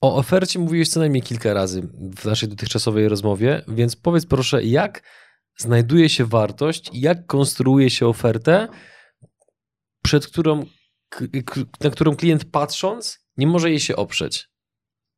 O 0.00 0.16
ofercie 0.16 0.58
mówiłeś 0.58 0.88
co 0.88 1.00
najmniej 1.00 1.22
kilka 1.22 1.54
razy 1.54 1.88
w 2.18 2.24
naszej 2.24 2.48
dotychczasowej 2.48 3.08
rozmowie, 3.08 3.62
więc 3.68 3.96
powiedz 3.96 4.26
proszę, 4.26 4.64
jak 4.64 5.02
znajduje 5.58 6.08
się 6.08 6.24
wartość 6.24 6.90
jak 6.92 7.26
konstruuje 7.26 7.90
się 7.90 8.06
ofertę, 8.06 8.68
przed 10.02 10.26
którą, 10.26 10.66
na 11.80 11.90
którą 11.90 12.16
klient 12.16 12.44
patrząc 12.44 13.18
nie 13.36 13.46
może 13.46 13.70
jej 13.70 13.80
się 13.80 13.96
oprzeć. 13.96 14.48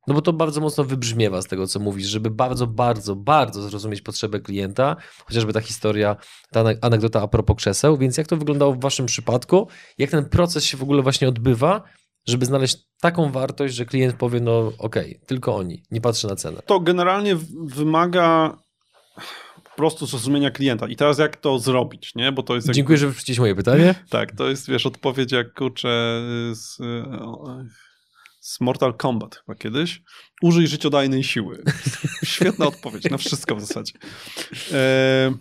No 0.09 0.15
bo 0.15 0.21
to 0.21 0.33
bardzo 0.33 0.61
mocno 0.61 0.83
wybrzmiewa 0.83 1.41
z 1.41 1.45
tego, 1.45 1.67
co 1.67 1.79
mówisz, 1.79 2.07
żeby 2.07 2.29
bardzo, 2.29 2.67
bardzo, 2.67 3.15
bardzo 3.15 3.61
zrozumieć 3.61 4.01
potrzebę 4.01 4.39
klienta, 4.39 4.95
chociażby 5.25 5.53
ta 5.53 5.61
historia, 5.61 6.15
ta 6.51 6.63
anegdota 6.81 7.21
a 7.21 7.27
propos 7.27 7.57
krzeseł, 7.57 7.97
więc 7.97 8.17
jak 8.17 8.27
to 8.27 8.37
wyglądało 8.37 8.73
w 8.73 8.79
waszym 8.79 9.05
przypadku, 9.05 9.67
jak 9.97 10.11
ten 10.11 10.25
proces 10.25 10.63
się 10.63 10.77
w 10.77 10.83
ogóle 10.83 11.01
właśnie 11.01 11.27
odbywa, 11.27 11.83
żeby 12.27 12.45
znaleźć 12.45 12.77
taką 13.01 13.31
wartość, 13.31 13.75
że 13.75 13.85
klient 13.85 14.15
powie, 14.15 14.39
no 14.39 14.59
okej, 14.77 15.15
okay, 15.15 15.25
tylko 15.25 15.55
oni, 15.55 15.83
nie 15.91 16.01
patrzy 16.01 16.27
na 16.27 16.35
cenę. 16.35 16.61
To 16.65 16.79
generalnie 16.79 17.35
wymaga 17.65 18.57
po 19.63 19.75
prostu 19.75 20.05
zrozumienia 20.05 20.51
klienta. 20.51 20.87
I 20.87 20.95
teraz 20.95 21.17
jak 21.17 21.37
to 21.37 21.59
zrobić, 21.59 22.15
nie? 22.15 22.31
Bo 22.31 22.43
to 22.43 22.55
jest... 22.55 22.69
Dziękuję, 22.69 22.97
że 22.97 23.07
wróciłeś 23.07 23.39
moje 23.39 23.55
pytanie. 23.55 23.95
tak, 24.09 24.35
to 24.35 24.49
jest, 24.49 24.69
wiesz, 24.69 24.85
odpowiedź 24.85 25.31
jak, 25.31 25.53
kurczę, 25.53 26.21
z 26.53 26.77
z 28.39 28.61
Mortal 28.61 28.93
Kombat 28.93 29.35
chyba 29.35 29.55
kiedyś. 29.55 30.01
Użyj 30.41 30.67
życiodajnej 30.67 31.23
siły. 31.23 31.63
Świetna 32.23 32.67
odpowiedź 32.67 33.09
na 33.09 33.17
wszystko 33.17 33.55
w 33.55 33.61
zasadzie. 33.61 33.93
E, 34.71 35.33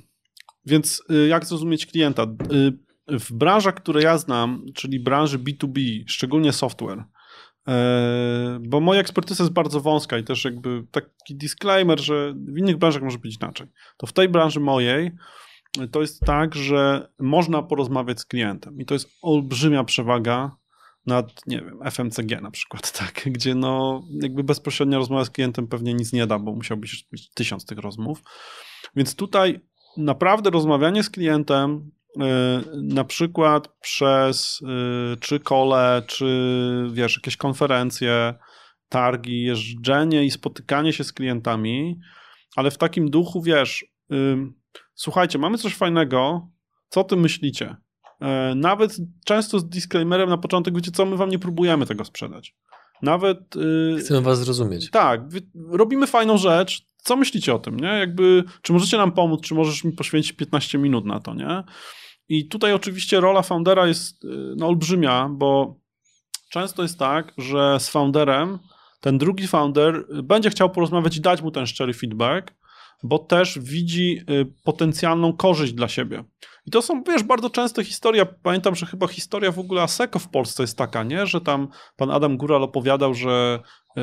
więc 0.67 1.03
y, 1.11 1.29
jak 1.29 1.45
zrozumieć 1.45 1.87
klienta? 1.87 2.27
Y, 2.53 2.73
w 3.19 3.33
branżach, 3.33 3.75
które 3.75 4.03
ja 4.03 4.19
znam, 4.19 4.63
czyli 4.75 5.01
branży 5.01 5.39
B2B, 5.39 6.05
szczególnie 6.07 6.53
software, 6.53 7.05
e, 7.69 8.59
bo 8.63 8.81
moja 8.81 9.01
ekspertyza 9.01 9.45
jest 9.45 9.55
bardzo 9.55 9.81
wąska 9.81 10.19
i 10.19 10.25
też 10.25 10.45
jakby 10.45 10.85
taki 10.91 11.37
disclaimer, 11.37 12.01
że 12.01 12.35
w 12.55 12.59
innych 12.59 12.77
branżach 12.77 13.03
może 13.03 13.19
być 13.19 13.37
inaczej. 13.37 13.67
To 13.97 14.07
w 14.07 14.13
tej 14.13 14.29
branży 14.29 14.61
mojej 14.61 15.11
to 15.93 16.01
jest 16.01 16.21
tak, 16.21 16.55
że 16.55 17.09
można 17.19 17.63
porozmawiać 17.63 18.21
z 18.21 18.25
klientem 18.25 18.81
i 18.81 18.85
to 18.85 18.95
jest 18.95 19.11
olbrzymia 19.23 19.85
przewaga 19.85 20.57
nad, 21.09 21.47
nie 21.47 21.61
wiem, 21.61 21.79
FMCG 21.91 22.41
na 22.41 22.51
przykład, 22.51 22.93
tak, 22.99 23.23
gdzie 23.27 23.55
no 23.55 24.03
jakby 24.23 24.45
bezpośrednia 24.45 24.99
rozmowa 24.99 25.25
z 25.25 25.31
klientem 25.31 25.69
pewnie 25.69 25.95
nic 25.95 26.13
nie 26.13 26.27
da, 26.27 26.39
bo 26.39 26.53
musiałbyś 26.53 27.07
mieć 27.13 27.31
tysiąc 27.31 27.67
tych 27.67 27.79
rozmów. 27.79 28.23
Więc 28.97 29.15
tutaj 29.15 29.61
naprawdę 29.97 30.51
rozmawianie 30.51 31.03
z 31.03 31.11
klientem 31.11 31.91
yy, 32.17 32.25
na 32.83 33.05
przykład 33.05 33.69
przez 33.81 34.61
yy, 34.63 35.17
czy 35.21 35.41
kole, 35.41 36.03
czy 36.07 36.27
wiesz, 36.93 37.17
jakieś 37.17 37.37
konferencje, 37.37 38.35
targi, 38.89 39.43
jeżdżenie 39.43 40.25
i 40.25 40.31
spotykanie 40.31 40.93
się 40.93 41.05
z 41.05 41.13
klientami, 41.13 42.01
ale 42.57 42.71
w 42.71 42.79
takim 42.79 43.11
duchu, 43.11 43.43
wiesz, 43.43 43.87
yy, 44.11 44.37
słuchajcie, 44.95 45.39
mamy 45.39 45.59
coś 45.59 45.75
fajnego, 45.75 46.49
co 46.89 47.05
ty 47.05 47.17
myślicie? 47.17 47.77
E, 48.21 48.55
nawet 48.55 48.97
często 49.25 49.59
z 49.59 49.69
disclaimerem 49.69 50.29
na 50.29 50.39
początek, 50.39 50.75
wiecie 50.75 50.91
co, 50.91 51.07
my 51.07 51.17
wam 51.17 51.31
nie 51.31 51.39
próbujemy 51.39 51.87
tego 51.87 52.05
sprzedać. 52.05 52.55
Nawet... 53.03 53.57
Yy, 53.57 54.01
Chcemy 54.01 54.21
was 54.21 54.39
zrozumieć. 54.39 54.91
Tak, 54.91 55.21
robimy 55.71 56.07
fajną 56.07 56.39
rzecz, 56.39 56.87
co 56.97 57.17
myślicie 57.17 57.55
o 57.55 57.59
tym, 57.59 57.81
nie? 57.81 57.89
Jakby, 57.89 58.45
czy 58.63 58.73
możecie 58.73 58.97
nam 58.97 59.13
pomóc, 59.13 59.41
czy 59.41 59.55
możesz 59.55 59.85
mi 59.85 59.93
poświęcić 59.93 60.33
15 60.33 60.79
minut 60.79 61.05
na 61.05 61.21
to, 61.21 61.35
nie? 61.35 61.65
I 62.29 62.49
tutaj 62.49 62.73
oczywiście 62.73 63.21
rola 63.21 63.43
foundera 63.43 63.87
jest 63.87 64.25
y, 64.25 64.29
no, 64.57 64.67
olbrzymia, 64.67 65.29
bo 65.33 65.81
często 66.51 66.83
jest 66.83 66.99
tak, 66.99 67.33
że 67.39 67.81
z 67.81 67.89
founderem 67.89 68.59
ten 69.01 69.19
drugi 69.19 69.47
founder 69.47 70.07
będzie 70.23 70.51
chciał 70.51 70.71
porozmawiać 70.71 71.17
i 71.17 71.21
dać 71.21 71.43
mu 71.43 71.51
ten 71.51 71.67
szczery 71.67 71.95
feedback, 71.95 72.55
bo 73.03 73.19
też 73.19 73.59
widzi 73.59 74.21
y, 74.31 74.53
potencjalną 74.65 75.33
korzyść 75.33 75.73
dla 75.73 75.89
siebie. 75.89 76.25
I 76.69 76.71
to 76.71 76.83
są, 76.83 77.03
wiesz, 77.03 77.23
bardzo 77.23 77.51
często 77.51 77.85
historia, 77.85 78.27
pamiętam, 78.27 78.75
że 78.75 78.87
chyba 78.87 79.07
historia 79.07 79.53
w 79.53 79.59
ogóle 79.59 79.83
Aseko 79.83 80.19
w 80.19 80.29
Polsce 80.29 80.63
jest 80.63 80.79
taka, 80.79 81.03
nie? 81.03 81.27
Że 81.27 81.41
tam 81.41 81.69
pan 81.97 82.11
Adam 82.11 82.37
Góral 82.37 82.63
opowiadał, 82.63 83.15
że 83.15 83.61
yy, 83.97 84.03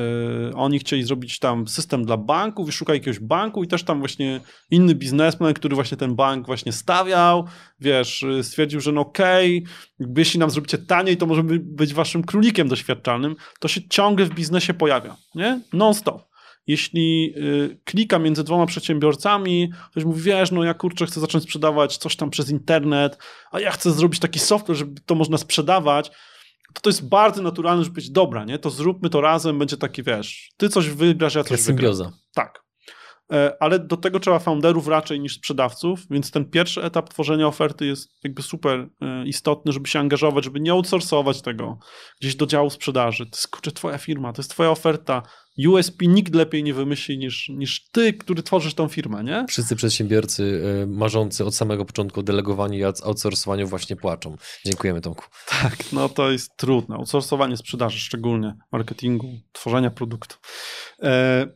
oni 0.55 0.79
chcieli 0.79 1.03
zrobić 1.03 1.39
tam 1.39 1.67
system 1.67 2.05
dla 2.05 2.17
banków 2.17 2.69
i 2.69 2.71
szukali 2.71 2.99
jakiegoś 2.99 3.19
banku 3.19 3.63
i 3.63 3.67
też 3.67 3.83
tam 3.83 3.99
właśnie 3.99 4.41
inny 4.71 4.95
biznesmen, 4.95 5.53
który 5.53 5.75
właśnie 5.75 5.97
ten 5.97 6.15
bank 6.15 6.45
właśnie 6.45 6.71
stawiał, 6.71 7.45
wiesz, 7.79 8.23
y, 8.23 8.43
stwierdził, 8.43 8.79
że 8.79 8.91
no 8.91 9.01
okej, 9.01 9.63
okay, 9.99 10.13
jeśli 10.17 10.39
nam 10.39 10.49
zrobicie 10.49 10.77
taniej, 10.77 11.17
to 11.17 11.25
możemy 11.25 11.59
być 11.59 11.93
waszym 11.93 12.23
królikiem 12.23 12.67
doświadczalnym. 12.67 13.35
To 13.59 13.67
się 13.67 13.81
ciągle 13.89 14.25
w 14.25 14.33
biznesie 14.33 14.73
pojawia, 14.73 15.15
nie? 15.35 15.61
Non-stop 15.73 16.34
jeśli 16.67 17.33
y, 17.37 17.79
klika 17.83 18.19
między 18.19 18.43
dwoma 18.43 18.65
przedsiębiorcami, 18.65 19.71
ktoś 19.91 20.03
mówi, 20.05 20.21
wiesz, 20.21 20.51
no 20.51 20.63
ja 20.63 20.73
kurczę 20.73 21.05
chcę 21.05 21.19
zacząć 21.19 21.43
sprzedawać 21.43 21.97
coś 21.97 22.15
tam 22.15 22.29
przez 22.29 22.49
internet, 22.49 23.17
a 23.51 23.59
ja 23.59 23.71
chcę 23.71 23.91
zrobić 23.91 24.19
taki 24.19 24.39
software, 24.39 24.77
żeby 24.77 25.01
to 25.01 25.15
można 25.15 25.37
sprzedawać, 25.37 26.11
to 26.73 26.81
to 26.81 26.89
jest 26.89 27.09
bardzo 27.09 27.41
naturalne, 27.41 27.83
żeby 27.83 27.93
powiedzieć, 27.93 28.11
dobra, 28.11 28.45
nie, 28.45 28.59
to 28.59 28.69
zróbmy 28.69 29.09
to 29.09 29.21
razem, 29.21 29.59
będzie 29.59 29.77
taki, 29.77 30.03
wiesz, 30.03 30.51
ty 30.57 30.69
coś 30.69 30.89
wygrasz, 30.89 31.35
ja 31.35 31.43
coś 31.43 31.49
wygram. 31.51 31.65
symbioza. 31.65 32.11
Tak. 32.33 32.64
E, 33.31 33.57
Ale 33.59 33.79
do 33.79 33.97
tego 33.97 34.19
trzeba 34.19 34.39
founderów 34.39 34.87
raczej 34.87 35.19
niż 35.19 35.35
sprzedawców, 35.35 35.99
więc 36.09 36.31
ten 36.31 36.45
pierwszy 36.45 36.83
etap 36.83 37.09
tworzenia 37.09 37.47
oferty 37.47 37.85
jest 37.85 38.09
jakby 38.23 38.41
super 38.41 38.89
e, 39.01 39.25
istotny, 39.27 39.71
żeby 39.71 39.87
się 39.89 39.99
angażować, 39.99 40.43
żeby 40.43 40.59
nie 40.59 40.71
outsourcować 40.71 41.41
tego 41.41 41.77
gdzieś 42.21 42.35
do 42.35 42.45
działu 42.45 42.69
sprzedaży. 42.69 43.25
To 43.25 43.37
jest 43.37 43.47
kurczę 43.47 43.71
twoja 43.71 43.97
firma, 43.97 44.33
to 44.33 44.41
jest 44.41 44.51
twoja 44.51 44.71
oferta. 44.71 45.23
USP 45.67 46.05
nikt 46.07 46.35
lepiej 46.35 46.63
nie 46.63 46.73
wymyśli 46.73 47.17
niż, 47.17 47.49
niż 47.49 47.89
ty, 47.91 48.13
który 48.13 48.43
tworzysz 48.43 48.73
tą 48.73 48.87
firmę, 48.87 49.23
nie? 49.23 49.45
Wszyscy 49.49 49.75
przedsiębiorcy 49.75 50.43
y, 50.83 50.87
marzący 50.87 51.45
od 51.45 51.55
samego 51.55 51.85
początku 51.85 52.19
o 52.19 52.23
delegowaniu 52.23 52.79
i 52.79 52.83
outs- 52.83 53.05
outsourcowaniu 53.05 53.67
właśnie 53.67 53.95
płaczą. 53.95 54.35
Dziękujemy 54.65 55.01
Tomku. 55.01 55.23
Tak, 55.49 55.77
no 55.91 56.09
to 56.09 56.31
jest 56.31 56.57
trudne. 56.57 56.95
Outsourcowanie 56.95 57.57
sprzedaży, 57.57 57.99
szczególnie 57.99 58.55
marketingu, 58.71 59.27
tworzenia 59.51 59.89
produktu. 59.91 60.35
E, 61.03 61.47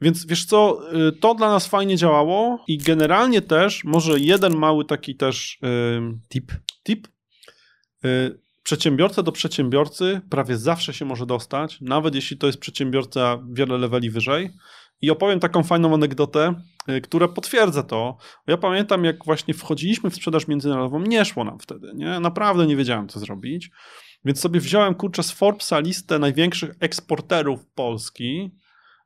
więc 0.00 0.26
wiesz 0.26 0.44
co, 0.44 0.80
y, 1.08 1.12
to 1.12 1.34
dla 1.34 1.50
nas 1.50 1.66
fajnie 1.66 1.96
działało 1.96 2.64
i 2.68 2.78
generalnie 2.78 3.42
też, 3.42 3.84
może 3.84 4.20
jeden 4.20 4.56
mały 4.56 4.84
taki 4.84 5.16
też 5.16 5.58
y, 5.64 6.18
Tip. 6.28 6.52
tip. 6.84 7.08
Y, 8.04 8.40
Przedsiębiorca 8.62 9.22
do 9.22 9.32
przedsiębiorcy 9.32 10.20
prawie 10.30 10.56
zawsze 10.56 10.94
się 10.94 11.04
może 11.04 11.26
dostać, 11.26 11.80
nawet 11.80 12.14
jeśli 12.14 12.38
to 12.38 12.46
jest 12.46 12.58
przedsiębiorca 12.58 13.38
wiele 13.52 13.78
leveli 13.78 14.10
wyżej. 14.10 14.50
I 15.00 15.10
opowiem 15.10 15.40
taką 15.40 15.62
fajną 15.62 15.94
anegdotę, 15.94 16.54
y, 16.88 17.00
która 17.00 17.28
potwierdza 17.28 17.82
to. 17.82 18.16
Ja 18.46 18.56
pamiętam, 18.56 19.04
jak 19.04 19.24
właśnie 19.24 19.54
wchodziliśmy 19.54 20.10
w 20.10 20.14
sprzedaż 20.14 20.48
międzynarodową, 20.48 21.00
nie 21.00 21.24
szło 21.24 21.44
nam 21.44 21.58
wtedy, 21.58 21.92
nie? 21.94 22.20
Naprawdę 22.20 22.66
nie 22.66 22.76
wiedziałem, 22.76 23.08
co 23.08 23.20
zrobić. 23.20 23.70
Więc 24.24 24.40
sobie 24.40 24.60
wziąłem, 24.60 24.94
kurczę, 24.94 25.22
z 25.22 25.30
Forbesa 25.30 25.78
listę 25.80 26.18
największych 26.18 26.70
eksporterów 26.80 27.66
Polski. 27.74 28.50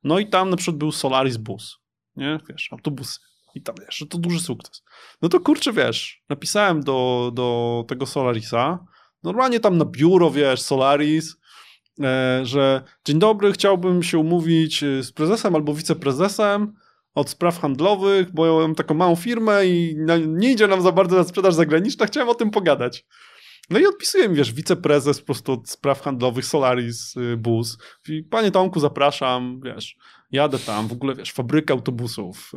No 0.04 0.18
i 0.18 0.26
tam 0.26 0.50
na 0.50 0.56
przykład 0.56 0.76
był 0.76 0.92
Solaris 0.92 1.36
Bus, 1.36 1.78
nie? 2.16 2.40
Wiesz, 2.48 2.68
autobusy. 2.72 3.20
I 3.54 3.62
tam, 3.62 3.74
wiesz, 3.80 3.96
że 3.96 4.06
to 4.06 4.18
duży 4.18 4.40
sukces. 4.40 4.82
No 5.22 5.28
to 5.28 5.40
kurczę, 5.40 5.72
wiesz, 5.72 6.22
napisałem 6.28 6.82
do, 6.82 7.30
do 7.34 7.84
tego 7.88 8.06
Solarisa, 8.06 8.86
normalnie 9.22 9.60
tam 9.60 9.78
na 9.78 9.84
biuro, 9.84 10.30
wiesz, 10.30 10.62
Solaris, 10.62 11.36
e, 12.00 12.40
że 12.42 12.82
dzień 13.04 13.18
dobry, 13.18 13.52
chciałbym 13.52 14.02
się 14.02 14.18
umówić 14.18 14.82
e, 14.82 15.02
z 15.02 15.12
prezesem 15.12 15.54
albo 15.54 15.74
wiceprezesem 15.74 16.72
od 17.14 17.30
spraw 17.30 17.60
handlowych, 17.60 18.32
bo 18.32 18.46
ja 18.46 18.52
mam 18.52 18.74
taką 18.74 18.94
małą 18.94 19.16
firmę 19.16 19.66
i 19.66 19.96
nie 20.26 20.52
idzie 20.52 20.66
nam 20.66 20.82
za 20.82 20.92
bardzo 20.92 21.16
na 21.16 21.24
sprzedaż 21.24 21.54
zagraniczna, 21.54 22.06
chciałem 22.06 22.28
o 22.28 22.34
tym 22.34 22.50
pogadać. 22.50 23.06
No 23.70 23.78
i 23.78 23.86
odpisuję 23.86 24.28
mi, 24.28 24.36
wiesz, 24.36 24.52
wiceprezes 24.52 25.20
po 25.20 25.26
prostu 25.26 25.52
od 25.52 25.70
spraw 25.70 26.02
handlowych 26.02 26.46
Solaris 26.46 27.16
y, 27.16 27.36
Bus. 27.36 27.78
I, 28.08 28.22
Panie 28.22 28.50
Tomku, 28.50 28.80
zapraszam, 28.80 29.60
wiesz, 29.64 29.96
jadę 30.30 30.58
tam, 30.58 30.88
w 30.88 30.92
ogóle, 30.92 31.14
wiesz, 31.14 31.32
fabryka 31.32 31.74
autobusów. 31.74 32.52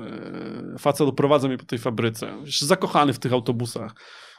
Yy, 0.72 0.78
facet 0.80 1.08
doprowadza 1.08 1.48
mnie 1.48 1.58
po 1.58 1.66
tej 1.66 1.80
fabryce. 1.80 2.42
Wiesz, 2.44 2.62
zakochany 2.62 3.14
w 3.14 3.20
tych 3.20 3.34
autobusach. 3.34 3.96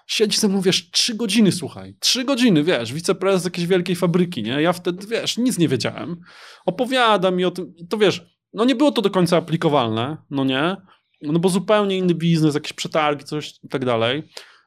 Siedzi 0.07 0.39
ze 0.39 0.49
mną, 0.49 0.61
wiesz, 0.61 0.91
trzy 0.91 1.14
godziny, 1.14 1.53
słuchaj. 1.53 1.97
Trzy 2.01 2.25
godziny, 2.25 2.64
wiesz, 2.64 2.93
wiceprezes 2.93 3.45
jakiejś 3.45 3.67
wielkiej 3.67 3.97
fabryki, 3.97 4.43
nie? 4.43 4.62
Ja 4.62 4.73
wtedy, 4.73 5.07
wiesz, 5.07 5.39
nic 5.39 5.59
nie 5.59 5.69
wiedziałem. 5.69 6.21
Opowiada 6.67 7.31
mi 7.31 7.45
o 7.45 7.51
tym, 7.51 7.75
to 7.89 7.99
wiesz, 7.99 8.27
no 8.53 8.64
nie 8.64 8.75
było 8.75 8.93
to 8.93 9.03
do 9.03 9.11
końca 9.11 9.37
aplikowalne, 9.37 10.17
no 10.31 10.45
nie? 10.45 10.77
No 11.23 11.39
bo 11.39 11.49
zupełnie 11.49 11.99
inny 11.99 12.14
biznes, 12.14 12.55
jakieś 12.55 12.73
przetargi, 12.73 13.25
coś 13.25 13.55
i 13.62 13.69
tak 13.69 13.85
dalej. 13.85 14.23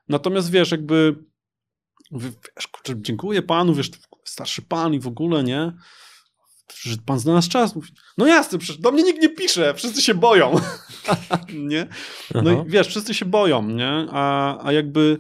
Natomiast 0.10 0.52
wiesz, 0.52 0.72
jakby 0.72 1.16
wiesz, 2.12 2.68
kurczę, 2.72 2.94
dziękuję 2.98 3.42
panu, 3.42 3.74
wiesz, 3.74 3.92
starszy 4.24 4.62
pan 4.62 4.94
i 4.94 5.00
w 5.00 5.08
ogóle, 5.08 5.44
nie? 5.44 5.74
Że 6.82 6.96
pan 7.06 7.20
znalazł 7.20 7.50
czas. 7.50 7.76
Mówi, 7.76 7.90
no 8.18 8.28
jasne, 8.28 8.58
przecież 8.58 8.78
do 8.78 8.92
mnie 8.92 9.04
nikt 9.04 9.22
nie 9.22 9.30
pisze, 9.30 9.74
wszyscy 9.74 10.02
się 10.02 10.14
boją. 10.14 10.56
nie? 11.54 11.88
No 12.36 12.52
Aha. 12.52 12.64
i 12.68 12.70
wiesz, 12.70 12.88
wszyscy 12.88 13.14
się 13.14 13.26
boją, 13.26 13.64
nie? 13.64 14.08
A, 14.12 14.58
a 14.68 14.72
jakby 14.72 15.20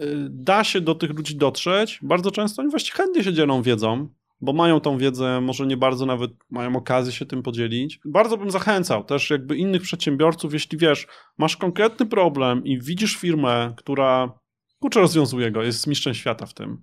y, 0.00 0.26
da 0.30 0.64
się 0.64 0.80
do 0.80 0.94
tych 0.94 1.10
ludzi 1.10 1.36
dotrzeć, 1.36 1.98
bardzo 2.02 2.30
często 2.30 2.62
oni 2.62 2.70
właściwie 2.70 2.96
chętnie 2.96 3.24
się 3.24 3.32
dzielą 3.32 3.62
wiedzą, 3.62 4.08
bo 4.40 4.52
mają 4.52 4.80
tą 4.80 4.98
wiedzę, 4.98 5.40
może 5.40 5.66
nie 5.66 5.76
bardzo 5.76 6.06
nawet 6.06 6.30
mają 6.50 6.76
okazję 6.76 7.12
się 7.12 7.26
tym 7.26 7.42
podzielić. 7.42 8.00
Bardzo 8.04 8.36
bym 8.36 8.50
zachęcał 8.50 9.04
też 9.04 9.30
jakby 9.30 9.56
innych 9.56 9.82
przedsiębiorców, 9.82 10.52
jeśli 10.52 10.78
wiesz, 10.78 11.06
masz 11.38 11.56
konkretny 11.56 12.06
problem 12.06 12.64
i 12.64 12.80
widzisz 12.80 13.16
firmę, 13.16 13.74
która 13.76 14.38
kurczę 14.86 15.00
rozwiązuje 15.00 15.50
go, 15.50 15.62
jest 15.62 15.86
mistrzem 15.86 16.14
świata 16.14 16.46
w 16.46 16.54
tym, 16.54 16.82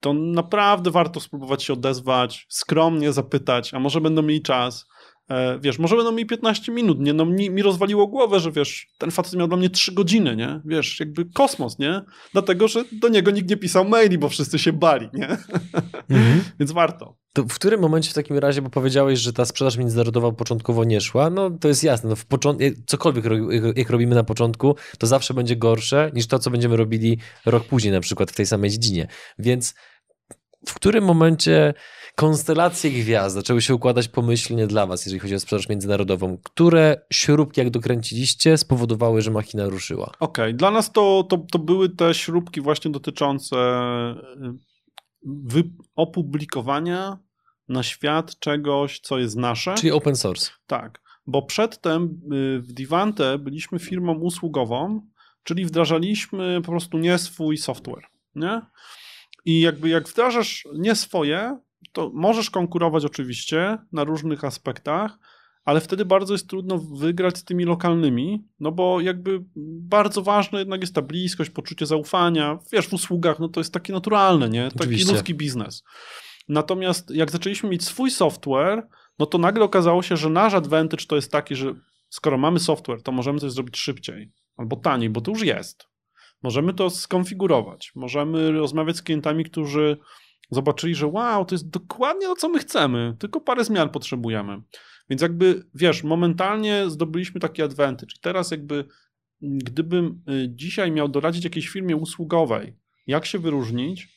to 0.00 0.12
naprawdę 0.12 0.90
warto 0.90 1.20
spróbować 1.20 1.64
się 1.64 1.72
odezwać, 1.72 2.46
skromnie 2.48 3.12
zapytać, 3.12 3.74
a 3.74 3.78
może 3.78 4.00
będą 4.00 4.22
mieli 4.22 4.42
czas, 4.42 4.86
wiesz, 5.60 5.78
może 5.78 5.96
będą 5.96 6.12
mieli 6.12 6.26
15 6.26 6.72
minut, 6.72 7.00
nie, 7.00 7.12
no 7.12 7.26
mi, 7.26 7.50
mi 7.50 7.62
rozwaliło 7.62 8.06
głowę, 8.06 8.40
że 8.40 8.52
wiesz, 8.52 8.88
ten 8.98 9.10
facet 9.10 9.34
miał 9.38 9.48
dla 9.48 9.56
mnie 9.56 9.70
3 9.70 9.92
godziny, 9.92 10.36
nie, 10.36 10.60
wiesz, 10.64 11.00
jakby 11.00 11.24
kosmos, 11.24 11.78
nie, 11.78 12.00
dlatego, 12.32 12.68
że 12.68 12.84
do 12.92 13.08
niego 13.08 13.30
nikt 13.30 13.50
nie 13.50 13.56
pisał 13.56 13.84
maili, 13.88 14.18
bo 14.18 14.28
wszyscy 14.28 14.58
się 14.58 14.72
bali, 14.72 15.08
nie, 15.14 15.28
Mhm. 16.10 16.40
więc 16.60 16.72
warto. 16.72 17.16
To 17.32 17.42
w 17.42 17.54
którym 17.54 17.80
momencie 17.80 18.10
w 18.10 18.14
takim 18.14 18.38
razie, 18.38 18.62
bo 18.62 18.70
powiedziałeś, 18.70 19.18
że 19.18 19.32
ta 19.32 19.44
sprzedaż 19.44 19.76
międzynarodowa 19.76 20.32
początkowo 20.32 20.84
nie 20.84 21.00
szła, 21.00 21.30
no 21.30 21.50
to 21.50 21.68
jest 21.68 21.84
jasne, 21.84 22.10
no 22.10 22.16
w 22.16 22.26
począt... 22.26 22.60
cokolwiek 22.86 23.24
ro- 23.24 23.36
jak 23.76 23.90
robimy 23.90 24.14
na 24.14 24.24
początku, 24.24 24.76
to 24.98 25.06
zawsze 25.06 25.34
będzie 25.34 25.56
gorsze 25.56 26.10
niż 26.14 26.26
to, 26.26 26.38
co 26.38 26.50
będziemy 26.50 26.76
robili 26.76 27.18
rok 27.46 27.64
później 27.64 27.92
na 27.92 28.00
przykład 28.00 28.30
w 28.30 28.34
tej 28.36 28.46
samej 28.46 28.70
dziedzinie. 28.70 29.06
Więc 29.38 29.74
w 30.68 30.74
którym 30.74 31.04
momencie 31.04 31.74
konstelacje 32.16 32.90
gwiazd 32.90 33.34
zaczęły 33.34 33.62
się 33.62 33.74
układać 33.74 34.08
pomyślnie 34.08 34.66
dla 34.66 34.86
was, 34.86 35.06
jeżeli 35.06 35.20
chodzi 35.20 35.34
o 35.34 35.40
sprzedaż 35.40 35.68
międzynarodową? 35.68 36.38
Które 36.42 37.00
śrubki, 37.12 37.60
jak 37.60 37.70
dokręciliście, 37.70 38.58
spowodowały, 38.58 39.22
że 39.22 39.30
machina 39.30 39.64
ruszyła? 39.68 40.12
Okej, 40.20 40.54
dla 40.54 40.70
nas 40.70 40.92
to, 40.92 41.26
to, 41.28 41.38
to 41.52 41.58
były 41.58 41.88
te 41.88 42.14
śrubki 42.14 42.60
właśnie 42.60 42.90
dotyczące 42.90 43.56
y, 45.56 45.70
opublikowania 45.96 47.18
na 47.68 47.82
świat 47.82 48.38
czegoś, 48.38 49.00
co 49.00 49.18
jest 49.18 49.36
nasze. 49.36 49.74
Czyli 49.74 49.92
open 49.92 50.16
source. 50.16 50.50
Tak, 50.66 51.00
bo 51.26 51.42
przedtem 51.42 52.20
y, 52.32 52.60
w 52.60 52.72
Divante 52.72 53.38
byliśmy 53.38 53.78
firmą 53.78 54.14
usługową, 54.14 55.06
czyli 55.42 55.64
wdrażaliśmy 55.64 56.60
po 56.62 56.70
prostu 56.70 56.98
nie 56.98 57.18
swój 57.18 57.56
software, 57.56 58.04
nie? 58.34 58.60
I 59.44 59.60
jakby 59.60 59.88
jak 59.88 60.08
wdrażasz 60.08 60.68
nie 60.74 60.94
swoje, 60.94 61.58
to 61.92 62.10
możesz 62.14 62.50
konkurować 62.50 63.04
oczywiście 63.04 63.78
na 63.92 64.04
różnych 64.04 64.44
aspektach, 64.44 65.18
ale 65.64 65.80
wtedy 65.80 66.04
bardzo 66.04 66.34
jest 66.34 66.48
trudno 66.48 66.78
wygrać 66.78 67.38
z 67.38 67.44
tymi 67.44 67.64
lokalnymi, 67.64 68.44
no 68.60 68.72
bo 68.72 69.00
jakby 69.00 69.44
bardzo 69.80 70.22
ważne 70.22 70.58
jednak 70.58 70.80
jest 70.80 70.94
ta 70.94 71.02
bliskość, 71.02 71.50
poczucie 71.50 71.86
zaufania. 71.86 72.58
Wiesz, 72.72 72.88
w 72.88 72.92
usługach 72.92 73.38
no 73.38 73.48
to 73.48 73.60
jest 73.60 73.74
takie 73.74 73.92
naturalne, 73.92 74.48
nie? 74.48 74.64
Taki 74.64 74.80
Oczywiście. 74.80 75.12
ludzki 75.12 75.34
biznes. 75.34 75.82
Natomiast 76.48 77.10
jak 77.10 77.30
zaczęliśmy 77.30 77.68
mieć 77.68 77.84
swój 77.84 78.10
software, 78.10 78.88
no 79.18 79.26
to 79.26 79.38
nagle 79.38 79.64
okazało 79.64 80.02
się, 80.02 80.16
że 80.16 80.30
nasz 80.30 80.54
advantage 80.54 81.04
to 81.06 81.16
jest 81.16 81.32
taki, 81.32 81.56
że 81.56 81.74
skoro 82.08 82.38
mamy 82.38 82.60
software, 82.60 83.02
to 83.02 83.12
możemy 83.12 83.38
coś 83.38 83.52
zrobić 83.52 83.76
szybciej 83.76 84.32
albo 84.56 84.76
taniej, 84.76 85.10
bo 85.10 85.20
to 85.20 85.30
już 85.30 85.42
jest. 85.42 85.86
Możemy 86.42 86.74
to 86.74 86.90
skonfigurować. 86.90 87.92
Możemy 87.94 88.52
rozmawiać 88.52 88.96
z 88.96 89.02
klientami, 89.02 89.44
którzy 89.44 89.96
zobaczyli, 90.50 90.94
że 90.94 91.06
wow, 91.06 91.44
to 91.44 91.54
jest 91.54 91.70
dokładnie 91.70 92.26
to, 92.26 92.36
co 92.36 92.48
my 92.48 92.58
chcemy, 92.58 93.16
tylko 93.18 93.40
parę 93.40 93.64
zmian 93.64 93.88
potrzebujemy. 93.88 94.62
Więc 95.10 95.22
jakby, 95.22 95.66
wiesz, 95.74 96.04
momentalnie 96.04 96.90
zdobyliśmy 96.90 97.40
taki 97.40 97.62
advantage. 97.62 98.14
Teraz 98.20 98.50
jakby, 98.50 98.84
m, 99.42 99.58
gdybym 99.58 100.22
y, 100.30 100.48
dzisiaj 100.54 100.92
miał 100.92 101.08
doradzić 101.08 101.44
jakiejś 101.44 101.68
firmie 101.68 101.96
usługowej, 101.96 102.76
jak 103.06 103.26
się 103.26 103.38
wyróżnić, 103.38 104.08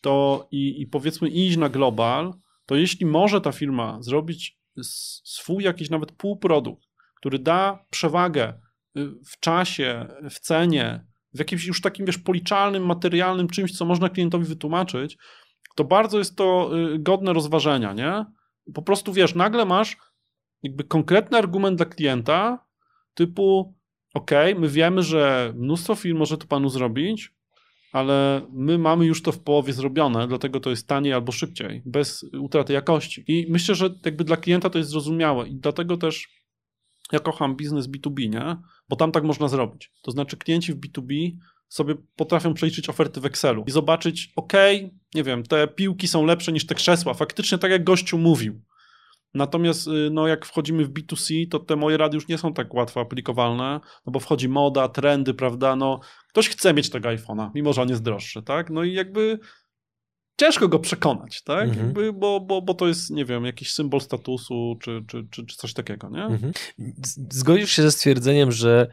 to 0.00 0.48
i, 0.50 0.82
i 0.82 0.86
powiedzmy 0.86 1.28
iść 1.28 1.56
na 1.56 1.68
global, 1.68 2.34
to 2.66 2.76
jeśli 2.76 3.06
może 3.06 3.40
ta 3.40 3.52
firma 3.52 3.98
zrobić 4.00 4.60
swój 5.24 5.64
jakiś 5.64 5.90
nawet 5.90 6.12
półprodukt, 6.12 6.88
który 7.16 7.38
da 7.38 7.86
przewagę 7.90 8.60
y, 8.96 9.08
w 9.30 9.40
czasie, 9.40 10.06
w 10.30 10.40
cenie, 10.40 11.04
w 11.34 11.38
jakimś 11.38 11.64
już 11.64 11.80
takim, 11.80 12.06
wiesz, 12.06 12.18
policzalnym, 12.18 12.86
materialnym 12.86 13.48
czymś, 13.48 13.78
co 13.78 13.84
można 13.84 14.08
klientowi 14.08 14.44
wytłumaczyć, 14.44 15.18
to 15.80 15.84
bardzo 15.84 16.18
jest 16.18 16.36
to 16.36 16.70
y, 16.94 16.98
godne 16.98 17.32
rozważenia, 17.32 17.92
nie? 17.92 18.24
Po 18.74 18.82
prostu, 18.82 19.12
wiesz, 19.12 19.34
nagle 19.34 19.64
masz 19.64 19.96
jakby 20.62 20.84
konkretny 20.84 21.38
argument 21.38 21.76
dla 21.76 21.86
klienta 21.86 22.66
typu, 23.14 23.74
ok, 24.14 24.30
my 24.56 24.68
wiemy, 24.68 25.02
że 25.02 25.52
mnóstwo 25.56 25.94
firm 25.94 26.18
może 26.18 26.38
to 26.38 26.46
panu 26.46 26.68
zrobić, 26.68 27.34
ale 27.92 28.46
my 28.52 28.78
mamy 28.78 29.06
już 29.06 29.22
to 29.22 29.32
w 29.32 29.42
połowie 29.42 29.72
zrobione, 29.72 30.28
dlatego 30.28 30.60
to 30.60 30.70
jest 30.70 30.88
taniej 30.88 31.12
albo 31.12 31.32
szybciej, 31.32 31.82
bez 31.86 32.24
utraty 32.40 32.72
jakości. 32.72 33.24
I 33.28 33.46
myślę, 33.50 33.74
że 33.74 33.90
jakby 34.04 34.24
dla 34.24 34.36
klienta 34.36 34.70
to 34.70 34.78
jest 34.78 34.90
zrozumiałe 34.90 35.48
i 35.48 35.54
dlatego 35.54 35.96
też 35.96 36.28
ja 37.12 37.18
kocham 37.18 37.56
biznes 37.56 37.88
B2B, 37.88 38.28
nie? 38.28 38.56
Bo 38.88 38.96
tam 38.96 39.12
tak 39.12 39.24
można 39.24 39.48
zrobić. 39.48 39.92
To 40.02 40.10
znaczy 40.10 40.36
klienci 40.36 40.72
w 40.72 40.80
B2B 40.80 41.30
sobie 41.70 41.94
potrafią 42.16 42.54
przeliczyć 42.54 42.88
oferty 42.88 43.20
w 43.20 43.26
Excelu 43.26 43.64
i 43.66 43.70
zobaczyć, 43.70 44.32
ok, 44.36 44.52
nie 45.14 45.24
wiem, 45.24 45.42
te 45.42 45.68
piłki 45.68 46.08
są 46.08 46.24
lepsze 46.24 46.52
niż 46.52 46.66
te 46.66 46.74
krzesła, 46.74 47.14
faktycznie 47.14 47.58
tak 47.58 47.70
jak 47.70 47.84
gościu 47.84 48.18
mówił. 48.18 48.62
Natomiast 49.34 49.86
y, 49.86 50.08
no, 50.12 50.26
jak 50.28 50.46
wchodzimy 50.46 50.84
w 50.84 50.92
B2C, 50.92 51.48
to 51.50 51.58
te 51.58 51.76
moje 51.76 51.96
rady 51.96 52.14
już 52.16 52.28
nie 52.28 52.38
są 52.38 52.54
tak 52.54 52.74
łatwo 52.74 53.00
aplikowalne, 53.00 53.80
no 54.06 54.12
bo 54.12 54.20
wchodzi 54.20 54.48
moda, 54.48 54.88
trendy, 54.88 55.34
prawda, 55.34 55.76
no 55.76 56.00
ktoś 56.28 56.48
chce 56.48 56.74
mieć 56.74 56.90
tego 56.90 57.08
iPhone'a, 57.08 57.50
mimo 57.54 57.72
że 57.72 57.82
on 57.82 57.88
jest 57.88 58.02
droższy, 58.02 58.42
tak, 58.42 58.70
no 58.70 58.84
i 58.84 58.92
jakby 58.92 59.38
ciężko 60.40 60.68
go 60.68 60.78
przekonać, 60.78 61.42
tak, 61.42 61.68
Mhm. 61.68 61.86
jakby, 61.86 62.12
bo, 62.12 62.40
bo, 62.40 62.62
bo 62.62 62.74
to 62.74 62.88
jest, 62.88 63.10
nie 63.10 63.24
wiem, 63.24 63.44
jakiś 63.44 63.72
symbol 63.72 64.00
statusu, 64.00 64.78
czy, 64.82 65.04
czy, 65.08 65.26
czy, 65.30 65.46
czy 65.46 65.56
coś 65.56 65.72
takiego, 65.74 66.08
nie? 66.10 66.24
Mhm. 66.24 66.52
Zgodzisz 67.30 67.70
się 67.70 67.82
ze 67.82 67.90
stwierdzeniem, 67.90 68.52
że 68.52 68.86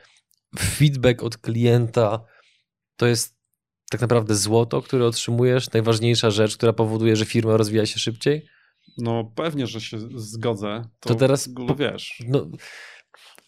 feedback 0.60 1.24
od 1.24 1.38
klienta 1.38 2.20
to 2.98 3.08
jest 3.08 3.38
tak 3.90 4.02
naprawdę 4.02 4.36
złoto, 4.36 4.82
które 4.82 5.06
otrzymujesz, 5.06 5.72
najważniejsza 5.72 6.32
rzecz, 6.32 6.58
która 6.58 6.74
powoduje, 6.74 7.16
że 7.16 7.26
firma 7.26 7.58
rozwija 7.58 7.86
się 7.86 8.00
szybciej? 8.00 8.46
No 8.98 9.32
pewnie, 9.36 9.68
że 9.68 9.82
się 9.82 9.98
zgodzę. 10.16 10.90
To, 11.00 11.10
To 11.10 11.16
teraz 11.16 11.48
ogóle 11.48 11.76
wiesz. 11.76 12.24
No, 12.28 12.48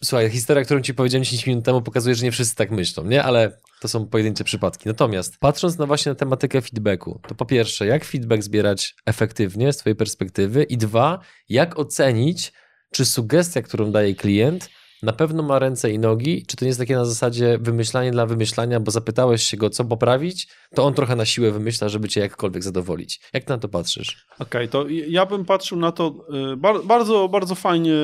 słuchaj, 0.04 0.30
historia, 0.30 0.64
którą 0.64 0.80
ci 0.80 0.94
powiedziałem 0.94 1.24
10 1.24 1.46
minut 1.46 1.64
temu 1.64 1.82
pokazuje, 1.82 2.14
że 2.14 2.24
nie 2.24 2.32
wszyscy 2.32 2.56
tak 2.56 2.70
myślą, 2.70 3.04
nie? 3.04 3.22
Ale 3.22 3.60
to 3.80 3.88
są 3.88 4.06
pojedyncze 4.06 4.44
przypadki. 4.44 4.88
Natomiast 4.88 5.38
patrząc 5.38 5.78
na 5.78 5.86
właśnie 5.86 6.10
na 6.10 6.16
tematykę 6.16 6.62
feedbacku, 6.62 7.20
to 7.28 7.34
po 7.34 7.46
pierwsze, 7.46 7.86
jak 7.86 8.04
feedback 8.04 8.42
zbierać 8.42 8.94
efektywnie 9.06 9.72
z 9.72 9.76
twojej 9.76 9.96
perspektywy 9.96 10.62
i 10.62 10.76
dwa, 10.76 11.20
jak 11.48 11.78
ocenić, 11.78 12.52
czy 12.92 13.04
sugestia, 13.04 13.62
którą 13.62 13.92
daje 13.92 14.14
klient, 14.14 14.70
na 15.02 15.12
pewno 15.12 15.42
ma 15.42 15.58
ręce 15.58 15.90
i 15.90 15.98
nogi, 15.98 16.46
czy 16.46 16.56
to 16.56 16.64
nie 16.64 16.68
jest 16.68 16.78
takie 16.80 16.96
na 16.96 17.04
zasadzie 17.04 17.58
wymyślanie 17.60 18.10
dla 18.10 18.26
wymyślania, 18.26 18.80
bo 18.80 18.90
zapytałeś 18.90 19.42
się 19.42 19.56
go, 19.56 19.70
co 19.70 19.84
poprawić, 19.84 20.48
to 20.74 20.84
on 20.84 20.94
trochę 20.94 21.16
na 21.16 21.24
siłę 21.24 21.50
wymyśla, 21.50 21.88
żeby 21.88 22.08
cię 22.08 22.20
jakkolwiek 22.20 22.62
zadowolić. 22.62 23.20
Jak 23.32 23.48
na 23.48 23.58
to 23.58 23.68
patrzysz? 23.68 24.26
Okej, 24.38 24.68
to 24.68 24.84
ja 24.88 25.26
bym 25.26 25.44
patrzył 25.44 25.78
na 25.78 25.92
to 25.92 26.14
y, 26.52 26.56
bar, 26.56 26.76
bardzo, 26.84 27.28
bardzo 27.28 27.54
fajnie, 27.54 27.94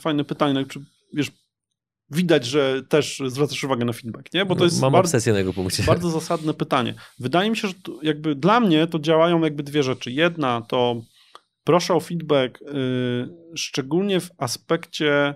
fajne 0.00 0.24
pytanie. 0.24 0.54
no 0.54 0.82
Wiesz, 1.14 1.30
widać, 2.10 2.46
że 2.46 2.82
też 2.88 3.22
zwracasz 3.26 3.64
uwagę 3.64 3.84
na 3.84 3.92
feedback, 3.92 4.34
nie? 4.34 4.44
Bo 4.44 4.54
to 4.54 4.58
No, 4.58 4.64
jest 4.64 4.80
Mam 4.80 4.92
bardzo, 4.92 5.06
obsesję 5.08 5.32
na 5.32 5.38
jego 5.38 5.52
punkcie. 5.52 5.82
bardzo 5.82 6.10
zasadne 6.10 6.54
pytanie. 6.54 6.94
Wydaje 7.18 7.50
mi 7.50 7.56
się, 7.56 7.68
że 7.68 7.74
jakby 8.02 8.34
dla 8.34 8.60
mnie 8.60 8.86
to 8.86 8.98
działają 8.98 9.40
jakby 9.40 9.62
dwie 9.62 9.82
rzeczy. 9.82 10.10
Jedna 10.12 10.62
to 10.68 11.02
proszę 11.64 11.94
o 11.94 12.00
feedback, 12.00 12.62
y, 12.62 12.66
szczególnie 13.56 14.20
w 14.20 14.30
aspekcie 14.38 15.34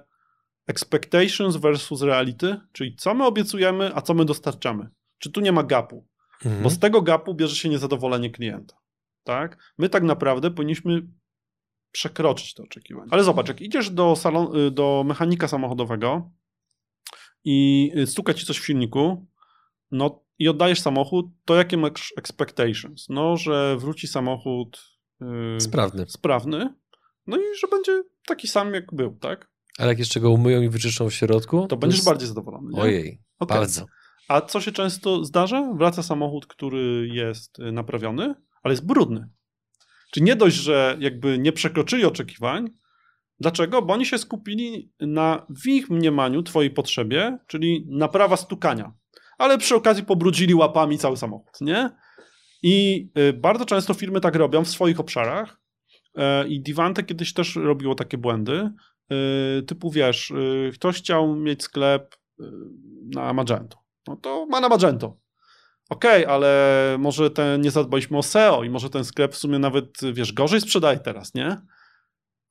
expectations 0.70 1.56
versus 1.56 2.02
reality, 2.02 2.60
czyli 2.72 2.96
co 2.96 3.14
my 3.14 3.26
obiecujemy, 3.26 3.94
a 3.94 4.00
co 4.02 4.14
my 4.14 4.24
dostarczamy. 4.24 4.88
Czy 5.18 5.30
tu 5.30 5.40
nie 5.40 5.52
ma 5.52 5.62
gapu? 5.62 6.06
Mhm. 6.44 6.62
Bo 6.62 6.70
z 6.70 6.78
tego 6.78 7.02
gapu 7.02 7.34
bierze 7.34 7.56
się 7.56 7.68
niezadowolenie 7.68 8.30
klienta. 8.30 8.76
Tak? 9.24 9.58
My 9.78 9.88
tak 9.88 10.02
naprawdę 10.02 10.50
powinniśmy 10.50 11.02
przekroczyć 11.92 12.54
te 12.54 12.62
oczekiwania. 12.62 13.08
Ale 13.10 13.24
zobacz, 13.24 13.48
jak 13.48 13.60
idziesz 13.60 13.90
do, 13.90 14.16
salon, 14.16 14.56
y, 14.56 14.70
do 14.70 15.04
mechanika 15.06 15.48
samochodowego 15.48 16.30
i 17.44 17.90
y, 17.96 18.06
stuka 18.06 18.34
ci 18.34 18.46
coś 18.46 18.58
w 18.58 18.64
silniku, 18.64 19.26
no 19.90 20.24
i 20.38 20.48
oddajesz 20.48 20.80
samochód, 20.80 21.26
to 21.44 21.54
jakie 21.54 21.76
masz 21.76 22.14
expectations? 22.16 23.06
No, 23.08 23.36
że 23.36 23.76
wróci 23.76 24.06
samochód 24.06 24.82
yy, 25.20 25.60
Sprawny. 25.60 26.06
sprawny, 26.08 26.74
no 27.26 27.36
i 27.36 27.40
że 27.60 27.68
będzie 27.68 28.02
taki 28.26 28.48
sam, 28.48 28.74
jak 28.74 28.94
był, 28.94 29.16
tak? 29.16 29.49
Ale 29.78 29.88
jak 29.88 29.98
jeszcze 29.98 30.20
go 30.20 30.30
umyją 30.30 30.62
i 30.62 30.68
wyczyszczą 30.68 31.10
w 31.10 31.14
środku, 31.14 31.66
To 31.66 31.76
będziesz 31.76 31.98
jest- 31.98 32.08
bardziej 32.08 32.28
zadowolony. 32.28 32.68
Nie? 32.72 32.80
Ojej, 32.82 33.20
Okej. 33.38 33.58
bardzo. 33.58 33.86
A 34.28 34.40
co 34.40 34.60
się 34.60 34.72
często 34.72 35.24
zdarza? 35.24 35.72
Wraca 35.74 36.02
samochód, 36.02 36.46
który 36.46 37.08
jest 37.12 37.58
y, 37.58 37.72
naprawiony, 37.72 38.34
ale 38.62 38.72
jest 38.72 38.86
brudny. 38.86 39.28
Czyli 40.12 40.26
nie 40.26 40.36
dość, 40.36 40.56
że 40.56 40.96
jakby 41.00 41.38
nie 41.38 41.52
przekroczyli 41.52 42.04
oczekiwań. 42.04 42.68
Dlaczego? 43.40 43.82
Bo 43.82 43.94
oni 43.94 44.06
się 44.06 44.18
skupili 44.18 44.92
na 45.00 45.46
w 45.62 45.66
ich 45.66 45.90
mniemaniu, 45.90 46.42
twojej 46.42 46.70
potrzebie, 46.70 47.38
czyli 47.46 47.86
naprawa 47.88 48.36
stukania. 48.36 48.92
Ale 49.38 49.58
przy 49.58 49.74
okazji 49.74 50.04
pobrudzili 50.04 50.54
łapami 50.54 50.98
cały 50.98 51.16
samochód, 51.16 51.60
nie? 51.60 51.90
I 52.62 53.08
y, 53.18 53.32
bardzo 53.32 53.64
często 53.64 53.94
firmy 53.94 54.20
tak 54.20 54.34
robią 54.36 54.64
w 54.64 54.68
swoich 54.68 55.00
obszarach. 55.00 55.60
E, 56.16 56.48
I 56.48 56.62
Divante 56.62 57.02
kiedyś 57.02 57.32
też 57.34 57.56
robiło 57.56 57.94
takie 57.94 58.18
błędy. 58.18 58.70
Y, 59.12 59.62
Typu 59.62 59.90
wiesz, 59.90 60.30
y, 60.30 60.70
ktoś 60.74 60.98
chciał 60.98 61.36
mieć 61.36 61.62
sklep 61.62 62.16
y, 62.40 62.44
na 63.14 63.32
Magento. 63.32 63.78
No 64.08 64.16
to 64.16 64.46
ma 64.46 64.60
na 64.60 64.68
Magento. 64.68 65.16
Okej, 65.90 66.26
ale 66.26 66.96
może 66.98 67.30
ten, 67.30 67.60
nie 67.60 67.70
zadbaliśmy 67.70 68.18
o 68.18 68.22
SEO 68.22 68.64
i 68.64 68.70
może 68.70 68.90
ten 68.90 69.04
sklep 69.04 69.34
w 69.34 69.36
sumie 69.36 69.58
nawet, 69.58 70.00
wiesz, 70.12 70.32
gorzej 70.32 70.60
sprzedaje 70.60 70.98
teraz, 70.98 71.34
nie? 71.34 71.56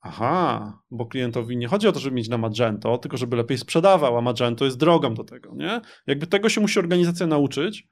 Aha, 0.00 0.78
bo 0.90 1.06
klientowi 1.06 1.56
nie 1.56 1.68
chodzi 1.68 1.88
o 1.88 1.92
to, 1.92 2.00
żeby 2.00 2.16
mieć 2.16 2.28
na 2.28 2.38
Magento, 2.38 2.98
tylko 2.98 3.16
żeby 3.16 3.36
lepiej 3.36 3.58
sprzedawał, 3.58 4.18
a 4.18 4.20
Magento 4.20 4.64
jest 4.64 4.76
drogą 4.76 5.14
do 5.14 5.24
tego, 5.24 5.54
nie? 5.54 5.80
Jakby 6.06 6.26
tego 6.26 6.48
się 6.48 6.60
musi 6.60 6.78
organizacja 6.78 7.26
nauczyć. 7.26 7.88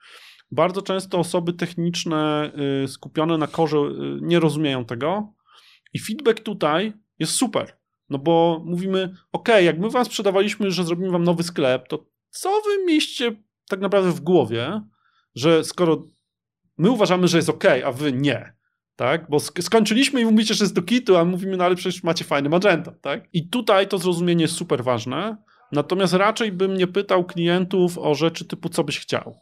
Bardzo 0.51 0.83
często 0.83 1.19
osoby 1.19 1.53
techniczne 1.53 2.53
skupione 2.87 3.39
na 3.39 3.47
korze 3.47 3.77
nie 4.21 4.41
rozumieją 4.41 4.85
tego 4.85 5.33
i 5.93 5.99
feedback 5.99 6.41
tutaj 6.41 6.93
jest 7.19 7.33
super, 7.33 7.78
no 8.11 8.19
bo 8.19 8.63
mówimy, 8.65 9.15
ok, 9.33 9.49
jak 9.63 9.79
my 9.79 9.91
wam 9.91 10.05
sprzedawaliśmy, 10.05 10.71
że 10.71 10.85
zrobimy 10.85 11.11
wam 11.11 11.25
nowy 11.25 11.43
sklep, 11.43 11.89
to 11.89 12.07
co 12.31 12.49
wy 12.49 12.85
mieście 12.87 13.33
tak 13.69 13.81
naprawdę 13.81 14.13
w 14.13 14.21
głowie, 14.21 14.83
że 15.35 15.65
skoro 15.65 16.07
my 16.79 16.91
uważamy, 16.91 17.29
że 17.29 17.39
jest 17.39 17.49
ok, 17.49 17.65
a 17.85 17.93
wy 17.93 18.13
nie, 18.13 18.53
tak? 18.97 19.31
Bo 19.31 19.37
sk- 19.37 19.63
skończyliśmy 19.63 20.21
i 20.21 20.25
mówicie, 20.25 20.55
że 20.55 20.65
jest 20.65 20.75
do 20.75 20.83
kitu, 20.83 21.17
a 21.17 21.25
mówimy, 21.25 21.57
no 21.57 21.65
ale 21.65 21.75
przecież 21.75 22.03
macie 22.03 22.25
fajny 22.25 22.49
Magento, 22.49 22.93
tak? 22.93 23.29
I 23.33 23.49
tutaj 23.49 23.89
to 23.89 23.99
zrozumienie 23.99 24.43
jest 24.43 24.55
super 24.55 24.85
ważne, 24.85 25.37
natomiast 25.73 26.15
raczej 26.15 26.53
bym 26.53 26.75
nie 26.75 26.87
pytał 26.87 27.25
klientów 27.25 27.99
o 27.99 28.15
rzeczy 28.15 28.45
typu, 28.45 28.69
co 28.69 28.85
byś 28.85 29.01
chciał, 29.01 29.37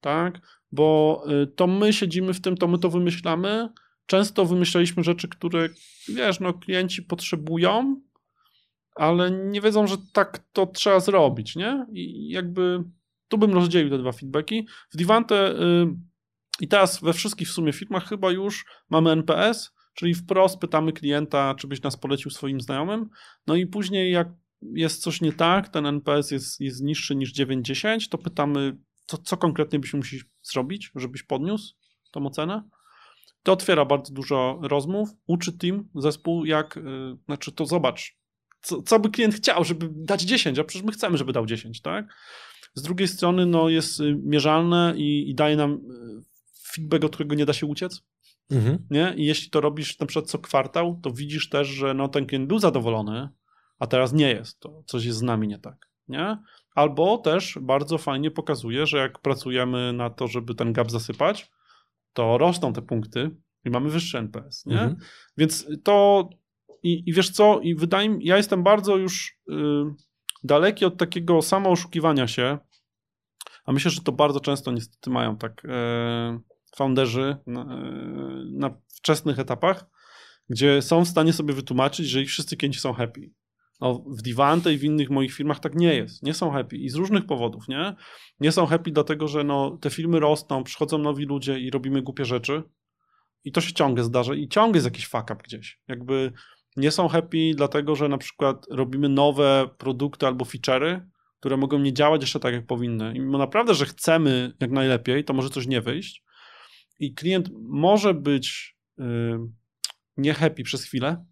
tak? 0.00 0.40
Bo 0.72 1.22
y, 1.42 1.46
to 1.46 1.66
my 1.66 1.92
siedzimy 1.92 2.34
w 2.34 2.40
tym, 2.40 2.56
to 2.56 2.68
my 2.68 2.78
to 2.78 2.90
wymyślamy. 2.90 3.68
Często 4.06 4.44
wymyślaliśmy 4.44 5.04
rzeczy, 5.04 5.28
które, 5.28 5.68
wiesz, 6.08 6.40
no 6.40 6.52
klienci 6.52 7.02
potrzebują, 7.02 8.00
ale 8.94 9.30
nie 9.30 9.60
wiedzą, 9.60 9.86
że 9.86 9.96
tak 10.12 10.38
to 10.52 10.66
trzeba 10.66 11.00
zrobić, 11.00 11.56
nie? 11.56 11.86
I 11.92 12.28
jakby 12.28 12.84
tu 13.28 13.38
bym 13.38 13.54
rozdzielił 13.54 13.90
te 13.90 13.98
dwa 13.98 14.12
feedbacki. 14.12 14.66
W 14.90 14.96
Divante 14.96 15.52
y, 15.52 15.86
i 16.60 16.68
teraz 16.68 17.00
we 17.00 17.12
wszystkich 17.12 17.48
w 17.48 17.52
sumie 17.52 17.72
firmach 17.72 18.08
chyba 18.08 18.30
już 18.30 18.64
mamy 18.90 19.10
NPS, 19.10 19.72
czyli 19.94 20.14
wprost 20.14 20.58
pytamy 20.58 20.92
klienta, 20.92 21.54
czy 21.54 21.66
byś 21.68 21.82
nas 21.82 21.96
polecił 21.96 22.30
swoim 22.30 22.60
znajomym. 22.60 23.08
No 23.46 23.56
i 23.56 23.66
później 23.66 24.12
jak 24.12 24.28
jest 24.62 25.02
coś 25.02 25.20
nie 25.20 25.32
tak, 25.32 25.68
ten 25.68 25.86
NPS 25.86 26.30
jest, 26.30 26.60
jest 26.60 26.82
niższy 26.82 27.14
niż 27.14 27.34
9-10, 27.34 28.08
to 28.08 28.18
pytamy, 28.18 28.76
co, 29.06 29.18
co 29.18 29.36
konkretnie 29.36 29.78
byś 29.78 29.94
musiał 29.94 30.20
zrobić, 30.42 30.90
żebyś 30.94 31.22
podniósł 31.22 31.74
tą 32.10 32.26
ocenę. 32.26 32.62
To 33.42 33.52
otwiera 33.52 33.84
bardzo 33.84 34.14
dużo 34.14 34.58
rozmów, 34.62 35.08
uczy 35.26 35.58
team, 35.58 35.88
zespół, 35.94 36.44
jak, 36.44 36.76
y, 36.76 36.80
znaczy 37.26 37.52
to 37.52 37.66
zobacz, 37.66 38.21
co, 38.62 38.82
co 38.82 38.98
by 38.98 39.10
klient 39.10 39.34
chciał, 39.34 39.64
żeby 39.64 39.88
dać 39.92 40.22
10, 40.22 40.58
a 40.58 40.64
przecież 40.64 40.86
my 40.86 40.92
chcemy, 40.92 41.18
żeby 41.18 41.32
dał 41.32 41.46
10, 41.46 41.80
tak? 41.80 42.14
Z 42.74 42.82
drugiej 42.82 43.08
strony, 43.08 43.46
no, 43.46 43.68
jest 43.68 44.00
y, 44.00 44.16
mierzalne 44.24 44.94
i, 44.96 45.30
i 45.30 45.34
daje 45.34 45.56
nam 45.56 45.72
y, 45.72 45.78
feedback, 46.74 47.04
od 47.04 47.14
którego 47.14 47.34
nie 47.34 47.46
da 47.46 47.52
się 47.52 47.66
uciec, 47.66 48.02
Mhm. 48.50 48.78
nie? 48.90 49.14
I 49.16 49.24
jeśli 49.24 49.50
to 49.50 49.60
robisz 49.60 49.98
na 49.98 50.06
przykład 50.06 50.30
co 50.30 50.38
kwartał, 50.38 51.00
to 51.02 51.10
widzisz 51.10 51.48
też, 51.48 51.68
że 51.68 51.94
no, 51.94 52.08
ten 52.08 52.26
klient 52.26 52.48
był 52.48 52.58
zadowolony, 52.58 53.28
a 53.78 53.86
teraz 53.86 54.12
nie 54.12 54.30
jest, 54.30 54.60
to 54.60 54.82
coś 54.86 55.04
jest 55.04 55.18
z 55.18 55.22
nami 55.22 55.48
nie 55.48 55.58
tak, 55.58 55.88
nie? 56.08 56.38
Albo 56.74 57.18
też 57.18 57.58
bardzo 57.62 57.98
fajnie 57.98 58.30
pokazuje, 58.30 58.86
że 58.86 58.98
jak 58.98 59.18
pracujemy 59.18 59.92
na 59.92 60.10
to, 60.10 60.28
żeby 60.28 60.54
ten 60.54 60.72
gap 60.72 60.90
zasypać, 60.90 61.50
to 62.12 62.38
rosną 62.38 62.72
te 62.72 62.82
punkty 62.82 63.30
i 63.64 63.70
mamy 63.70 63.90
wyższy 63.90 64.18
NPS, 64.18 64.66
nie? 64.66 64.80
Mhm. 64.80 64.96
Więc 65.36 65.66
to 65.84 66.28
i, 66.82 67.02
i 67.06 67.12
wiesz 67.12 67.30
co, 67.30 67.60
i 67.60 67.74
wydaje 67.74 68.08
mi, 68.08 68.24
ja 68.24 68.36
jestem 68.36 68.62
bardzo 68.62 68.96
już 68.96 69.38
y, 69.48 69.54
daleki 70.44 70.84
od 70.84 70.96
takiego 70.96 71.42
samooszukiwania 71.42 72.26
się, 72.26 72.58
a 73.64 73.72
myślę, 73.72 73.90
że 73.90 74.00
to 74.00 74.12
bardzo 74.12 74.40
często 74.40 74.72
niestety 74.72 75.10
mają 75.10 75.36
tak 75.36 75.62
e, 75.64 76.40
founderzy 76.76 77.36
na, 77.46 77.62
e, 77.62 77.66
na 78.52 78.80
wczesnych 78.88 79.38
etapach, 79.38 79.86
gdzie 80.48 80.82
są 80.82 81.04
w 81.04 81.08
stanie 81.08 81.32
sobie 81.32 81.54
wytłumaczyć, 81.54 82.06
że 82.06 82.22
ich 82.22 82.28
wszyscy 82.28 82.56
klienci 82.56 82.80
są 82.80 82.92
happy. 82.92 83.30
No, 83.80 83.94
w 83.94 84.22
Divante 84.22 84.72
i 84.72 84.78
w 84.78 84.84
innych 84.84 85.10
moich 85.10 85.32
firmach 85.32 85.60
tak 85.60 85.74
nie 85.74 85.94
jest. 85.94 86.22
Nie 86.22 86.34
są 86.34 86.50
happy 86.50 86.76
i 86.76 86.88
z 86.88 86.94
różnych 86.94 87.26
powodów, 87.26 87.68
nie? 87.68 87.94
Nie 88.40 88.52
są 88.52 88.66
happy 88.66 88.90
dlatego, 88.90 89.28
że 89.28 89.44
no, 89.44 89.78
te 89.80 89.90
firmy 89.90 90.20
rosną, 90.20 90.64
przychodzą 90.64 90.98
nowi 90.98 91.24
ludzie 91.24 91.60
i 91.60 91.70
robimy 91.70 92.02
głupie 92.02 92.24
rzeczy. 92.24 92.62
I 93.44 93.52
to 93.52 93.60
się 93.60 93.72
ciągle 93.72 94.04
zdarza 94.04 94.34
i 94.34 94.48
ciągle 94.48 94.76
jest 94.76 94.86
jakiś 94.86 95.06
fuck 95.06 95.24
up 95.24 95.36
gdzieś. 95.44 95.80
Jakby 95.88 96.32
nie 96.76 96.90
są 96.90 97.08
happy 97.08 97.52
dlatego, 97.56 97.96
że 97.96 98.08
na 98.08 98.18
przykład 98.18 98.66
robimy 98.70 99.08
nowe 99.08 99.68
produkty 99.78 100.26
albo 100.26 100.44
feature'y, 100.44 101.00
które 101.40 101.56
mogą 101.56 101.78
nie 101.78 101.92
działać 101.92 102.20
jeszcze 102.20 102.40
tak, 102.40 102.54
jak 102.54 102.66
powinny. 102.66 103.14
I 103.14 103.20
mimo 103.20 103.38
naprawdę, 103.38 103.74
że 103.74 103.86
chcemy 103.86 104.52
jak 104.60 104.70
najlepiej, 104.70 105.24
to 105.24 105.34
może 105.34 105.50
coś 105.50 105.66
nie 105.66 105.80
wyjść. 105.80 106.24
I 106.98 107.14
klient 107.14 107.48
może 107.62 108.14
być 108.14 108.76
yy, 108.98 109.38
nie 110.16 110.34
happy 110.34 110.62
przez 110.62 110.84
chwilę, 110.84 111.24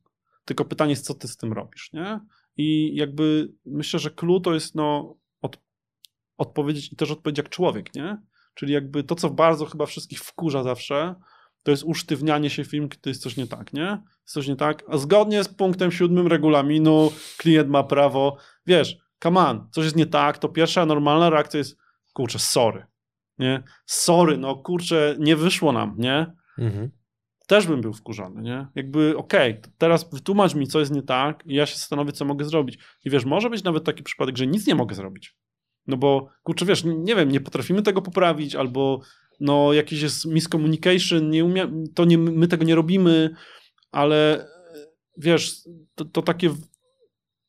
tylko 0.44 0.64
pytanie 0.64 0.90
jest, 0.90 1.04
co 1.04 1.14
ty 1.14 1.28
z 1.28 1.36
tym 1.36 1.52
robisz, 1.52 1.92
nie? 1.92 2.20
I 2.56 2.96
jakby 2.96 3.52
myślę, 3.66 4.00
że 4.00 4.10
clue 4.10 4.40
to 4.40 4.54
jest 4.54 4.74
no, 4.74 5.16
od, 5.40 5.58
odpowiedzieć 6.36 6.92
i 6.92 6.96
też 6.96 7.10
odpowiedzieć 7.10 7.38
jak 7.38 7.48
człowiek, 7.48 7.94
nie? 7.94 8.18
Czyli 8.54 8.72
jakby 8.72 9.04
to, 9.04 9.14
co 9.14 9.30
bardzo 9.30 9.66
chyba 9.66 9.86
wszystkich 9.86 10.18
wkurza 10.18 10.62
zawsze, 10.62 11.14
to 11.62 11.70
jest 11.70 11.84
usztywnianie 11.84 12.50
się 12.50 12.64
film, 12.64 12.88
kiedy 12.88 13.10
jest 13.10 13.22
coś 13.22 13.36
nie 13.36 13.46
tak, 13.46 13.72
nie? 13.72 14.02
Jest 14.22 14.34
coś 14.34 14.48
nie 14.48 14.56
tak, 14.56 14.84
a 14.88 14.96
zgodnie 14.96 15.44
z 15.44 15.48
punktem 15.48 15.92
siódmym 15.92 16.26
regulaminu 16.26 17.12
klient 17.38 17.68
ma 17.68 17.82
prawo, 17.82 18.36
wiesz, 18.66 18.96
come 19.22 19.40
on, 19.40 19.68
coś 19.70 19.84
jest 19.84 19.96
nie 19.96 20.06
tak, 20.06 20.38
to 20.38 20.48
pierwsza 20.48 20.86
normalna 20.86 21.30
reakcja 21.30 21.58
jest, 21.58 21.76
kurczę, 22.12 22.38
sorry, 22.38 22.86
nie? 23.38 23.62
Sorry, 23.86 24.38
no 24.38 24.56
kurczę, 24.56 25.16
nie 25.18 25.36
wyszło 25.36 25.72
nam, 25.72 25.94
nie? 25.98 26.32
Mhm. 26.58 26.90
Też 27.46 27.66
bym 27.66 27.80
był 27.80 27.92
wkurzony, 27.92 28.42
nie? 28.42 28.66
Jakby, 28.74 29.16
okej, 29.16 29.58
okay, 29.58 29.72
teraz 29.78 30.10
wytłumacz 30.12 30.54
mi, 30.54 30.66
co 30.66 30.80
jest 30.80 30.92
nie 30.92 31.02
tak 31.02 31.42
i 31.46 31.54
ja 31.54 31.66
się 31.66 31.76
zastanowię, 31.76 32.12
co 32.12 32.24
mogę 32.24 32.44
zrobić. 32.44 32.78
I 33.04 33.10
wiesz, 33.10 33.24
może 33.24 33.50
być 33.50 33.64
nawet 33.64 33.84
taki 33.84 34.02
przypadek, 34.02 34.36
że 34.36 34.46
nic 34.46 34.66
nie 34.66 34.74
mogę 34.74 34.94
zrobić. 34.94 35.36
No 35.86 35.96
bo, 35.96 36.28
kurczę, 36.42 36.64
wiesz, 36.64 36.84
nie 36.84 37.14
wiem, 37.14 37.30
nie 37.30 37.40
potrafimy 37.40 37.82
tego 37.82 38.02
poprawić, 38.02 38.54
albo 38.54 39.00
no 39.40 39.72
jakiś 39.72 40.02
jest 40.02 40.26
miscommunication, 40.26 41.30
nie 41.30 41.44
umia, 41.44 41.70
to 41.94 42.04
nie, 42.04 42.18
my 42.18 42.48
tego 42.48 42.64
nie 42.64 42.74
robimy, 42.74 43.34
ale 43.90 44.48
wiesz, 45.16 45.54
to, 45.94 46.04
to 46.04 46.22
takie 46.22 46.50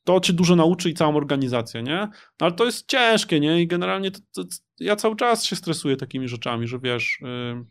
to 0.04 0.20
cię 0.20 0.34
dużo 0.34 0.56
nauczy 0.56 0.90
i 0.90 0.94
całą 0.94 1.16
organizację, 1.16 1.84
nie? 1.84 2.08
No, 2.40 2.46
ale 2.46 2.52
to 2.52 2.66
jest 2.66 2.88
ciężkie, 2.88 3.40
nie? 3.40 3.62
I 3.62 3.68
generalnie 3.68 4.12
to, 4.12 4.20
to, 4.34 4.44
ja 4.80 4.96
cały 4.96 5.16
czas 5.16 5.46
się 5.46 5.56
stresuję 5.56 5.98
takimi 5.98 6.28
rzeczami, 6.28 6.68
że 6.68 6.80
wiesz, 6.80 7.20
yy, 7.22 7.66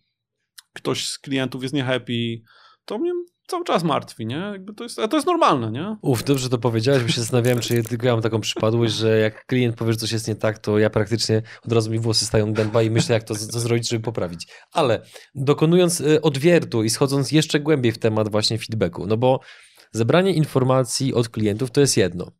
ktoś 0.73 1.09
z 1.09 1.19
klientów 1.19 1.63
jest 1.63 1.75
nie 1.75 1.85
happy, 1.85 2.43
to 2.85 2.99
mnie 2.99 3.13
cały 3.51 3.65
czas 3.65 3.83
martwi, 3.83 4.27
nie? 4.27 4.37
Jakby 4.37 4.75
to, 4.75 4.85
jest, 4.85 4.97
to 5.11 5.17
jest 5.17 5.27
normalne, 5.27 5.71
nie? 5.71 5.97
Uf, 6.03 6.25
dobrze 6.25 6.49
to 6.49 6.59
powiedziałeś, 6.59 7.03
bo 7.03 7.09
się 7.09 7.21
zastanawiałem, 7.21 7.61
czy 7.61 7.77
ja 7.77 7.83
tylko 7.83 8.07
ja 8.07 8.13
mam 8.13 8.23
taką 8.23 8.41
przypadłość, 8.41 8.95
że 8.95 9.19
jak 9.19 9.47
klient 9.47 9.77
powie, 9.77 9.93
że 9.93 9.99
coś 9.99 10.13
jest 10.13 10.29
nie 10.29 10.35
tak, 10.35 10.59
to 10.59 10.79
ja 10.79 10.91
praktycznie 10.91 11.43
od 11.67 11.73
razu 11.73 11.91
mi 11.91 11.99
włosy 11.99 12.27
stają 12.27 12.53
dęba 12.53 12.83
i 12.83 12.91
myślę, 12.91 13.15
jak 13.15 13.23
to, 13.23 13.35
co 13.35 13.61
zrobić, 13.61 13.89
żeby 13.89 14.03
poprawić. 14.03 14.47
Ale 14.73 15.03
dokonując 15.35 16.01
y, 16.01 16.23
odwiertu 16.23 16.85
i 16.85 16.91
schodząc 16.91 17.33
jeszcze 17.33 17.61
głębiej 17.61 17.93
w 17.93 17.99
temat 17.99 18.31
właśnie 18.31 18.59
feedbacku, 18.59 19.07
no 19.07 19.17
bo 19.17 19.41
zebranie 19.93 20.33
informacji 20.33 21.15
od 21.15 21.29
klientów 21.29 21.71
to 21.71 21.81
jest 21.81 21.97
jedno, 21.97 22.31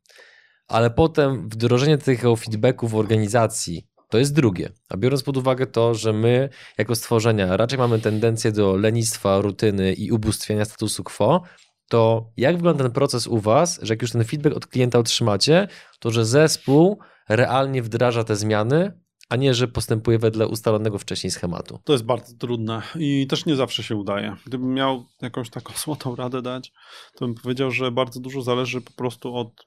ale 0.69 0.91
potem 0.91 1.49
wdrożenie 1.49 1.99
tego 1.99 2.37
feedbacku 2.37 2.89
w 2.89 2.95
organizacji 2.95 3.87
to 4.11 4.19
jest 4.19 4.35
drugie. 4.35 4.73
A 4.89 4.97
biorąc 4.97 5.23
pod 5.23 5.37
uwagę 5.37 5.67
to, 5.67 5.95
że 5.95 6.13
my 6.13 6.49
jako 6.79 6.95
stworzenia 6.95 7.57
raczej 7.57 7.79
mamy 7.79 7.99
tendencję 7.99 8.53
do 8.53 8.77
lenistwa, 8.77 9.41
rutyny 9.41 9.93
i 9.93 10.13
ubóstwienia 10.13 10.65
statusu 10.65 11.05
quo, 11.05 11.43
to 11.89 12.31
jak 12.37 12.57
wygląda 12.57 12.85
ten 12.85 12.93
proces 12.93 13.27
u 13.27 13.39
Was, 13.39 13.79
że 13.83 13.93
jak 13.93 14.03
już 14.03 14.13
ten 14.13 14.25
feedback 14.25 14.57
od 14.57 14.67
klienta 14.67 14.99
otrzymacie, 14.99 15.69
to 15.99 16.11
że 16.11 16.25
zespół 16.25 16.99
realnie 17.29 17.83
wdraża 17.83 18.25
te 18.25 18.37
zmiany, 18.37 18.93
a 19.29 19.37
nie, 19.37 19.55
że 19.55 19.69
postępuje 19.69 20.19
wedle 20.19 20.49
ustalonego 20.49 20.99
wcześniej 20.99 21.31
schematu? 21.31 21.79
To 21.85 21.93
jest 21.93 22.05
bardzo 22.05 22.37
trudne 22.37 22.83
i 22.99 23.27
też 23.27 23.47
nie 23.47 23.57
zawsze 23.57 23.83
się 23.83 23.97
udaje. 23.97 24.37
Gdybym 24.47 24.75
miał 24.75 25.07
jakąś 25.23 25.51
taką 25.51 25.73
złotą 25.85 26.17
radę 26.17 26.43
dać, 26.43 26.73
to 27.17 27.27
bym 27.27 27.35
powiedział, 27.35 27.71
że 27.71 27.91
bardzo 27.91 28.21
dużo 28.21 28.43
zależy 28.43 28.81
po 28.81 28.93
prostu 28.93 29.37
od 29.37 29.67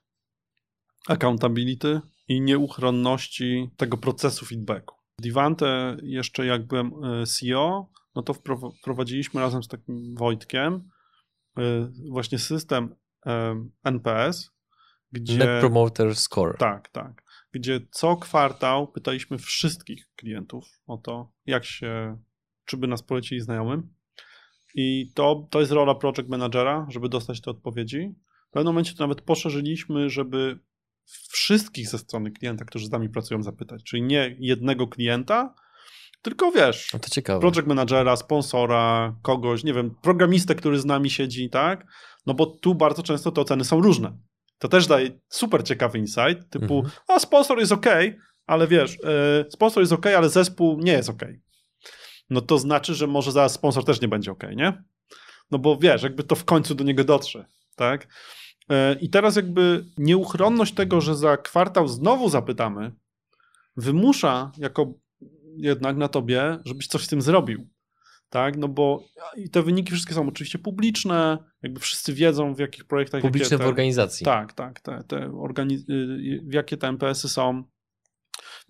accountability 1.08 2.02
i 2.28 2.42
nieuchronności 2.42 3.70
tego 3.78 3.98
procesu 3.98 4.46
feedbacku. 4.46 4.96
Divante 5.22 5.98
jeszcze 6.04 6.46
jak 6.46 6.68
byłem 6.68 6.92
e, 7.04 7.26
CEO, 7.26 7.90
no 8.16 8.22
to 8.24 8.34
wprowadziliśmy 8.82 9.42
razem 9.42 9.64
z 9.64 9.68
takim 9.68 10.16
Wojtkiem 10.16 10.90
e, 11.58 11.92
właśnie 12.12 12.40
system 12.40 12.96
e, 13.26 13.66
NPS, 13.84 14.52
gdzie... 15.12 15.38
Net 15.38 15.60
Promoter 15.60 16.16
Score. 16.16 16.58
Tak, 16.58 16.90
tak. 16.90 17.24
Gdzie 17.52 17.80
co 17.92 18.18
kwartał 18.18 18.88
pytaliśmy 18.88 19.38
wszystkich 19.38 20.10
klientów 20.16 20.80
o 20.88 20.98
to, 20.98 21.32
jak 21.46 21.66
się, 21.66 22.18
czy 22.66 22.78
by 22.78 22.88
nas 22.88 23.04
polecili 23.04 23.42
znajomym. 23.42 23.94
I 24.76 25.12
to, 25.16 25.48
to 25.50 25.60
jest 25.60 25.72
rola 25.72 25.96
project 25.96 26.30
managera, 26.30 26.88
żeby 26.90 27.10
dostać 27.10 27.42
te 27.42 27.52
odpowiedzi. 27.52 28.16
W 28.50 28.52
pewnym 28.52 28.74
momencie 28.74 28.94
to 28.96 29.04
nawet 29.04 29.22
poszerzyliśmy, 29.22 30.10
żeby 30.10 30.60
wszystkich 31.06 31.90
ze 31.90 31.98
strony 31.98 32.32
klienta, 32.32 32.66
którzy 32.66 32.86
z 32.86 32.92
nami 32.92 33.10
pracują, 33.10 33.44
zapytać. 33.44 33.84
Czyli 33.84 34.02
nie 34.02 34.36
jednego 34.40 34.88
klienta, 34.88 35.54
tylko 36.22 36.52
wiesz, 36.52 36.90
no 36.94 37.00
to 37.00 37.10
ciekawe. 37.10 37.40
project 37.40 37.68
managera, 37.68 38.16
sponsora, 38.16 39.16
kogoś, 39.22 39.64
nie 39.64 39.74
wiem, 39.74 39.96
programistę, 40.02 40.56
który 40.56 40.80
z 40.80 40.86
nami 40.86 41.10
siedzi, 41.10 41.50
tak? 41.50 41.86
No 42.26 42.34
bo 42.34 42.46
tu 42.46 42.76
bardzo 42.76 43.04
często 43.04 43.32
te 43.32 43.42
oceny 43.42 43.64
są 43.64 43.82
różne. 43.82 44.18
To 44.58 44.68
też 44.68 44.88
daje 44.88 45.20
super 45.30 45.64
ciekawy 45.64 45.98
insight, 45.98 46.50
typu, 46.50 46.76
mhm. 46.76 46.94
a 47.08 47.20
sponsor 47.20 47.60
jest 47.60 47.72
ok, 47.72 47.86
ale 48.46 48.68
wiesz, 48.68 48.98
yy, 49.04 49.52
sponsor 49.52 49.84
jest 49.84 49.94
ok, 49.94 50.06
ale 50.06 50.30
zespół 50.30 50.80
nie 50.80 50.92
jest 50.92 51.10
ok. 51.10 51.24
No 52.30 52.42
to 52.42 52.58
znaczy, 52.58 52.96
że 52.96 53.08
może 53.08 53.32
zaraz 53.32 53.54
sponsor 53.54 53.86
też 53.86 54.02
nie 54.02 54.08
będzie 54.08 54.32
ok, 54.32 54.44
nie? 54.56 54.84
No 55.52 55.60
bo 55.60 55.78
wiesz, 55.78 56.04
jakby 56.04 56.24
to 56.24 56.36
w 56.36 56.46
końcu 56.46 56.76
do 56.76 56.84
niego 56.84 57.04
dotrze, 57.04 57.46
tak? 57.76 58.08
E, 58.70 58.94
I 58.94 59.10
teraz 59.10 59.36
jakby 59.36 59.86
nieuchronność 59.98 60.74
tego, 60.74 61.02
że 61.02 61.16
za 61.16 61.38
kwartał 61.38 61.88
znowu 61.88 62.30
zapytamy, 62.30 62.92
wymusza 63.78 64.52
jako 64.58 64.94
jednak 65.58 65.98
na 65.98 66.08
tobie, 66.08 66.60
żebyś 66.66 66.88
coś 66.88 67.04
z 67.04 67.08
tym 67.08 67.22
zrobił. 67.22 67.68
Tak, 68.30 68.58
no 68.58 68.68
bo 68.68 69.04
i 69.38 69.50
te 69.50 69.64
wyniki 69.64 69.92
wszystkie 69.92 70.14
są 70.14 70.28
oczywiście 70.28 70.60
publiczne, 70.60 71.38
jakby 71.64 71.80
wszyscy 71.80 72.14
wiedzą 72.14 72.56
w 72.56 72.60
jakich 72.60 72.86
projektach. 72.86 73.22
Publiczne 73.22 73.58
te, 73.58 73.64
w 73.64 73.68
organizacji. 73.68 74.26
Tak, 74.26 74.54
tak, 74.54 74.80
te, 74.80 75.04
te 75.08 75.30
organi- 75.30 75.90
y, 75.90 76.42
w 76.46 76.54
jakie 76.54 76.78
te 76.78 76.88
MPS-y 76.88 77.30
są. 77.30 77.64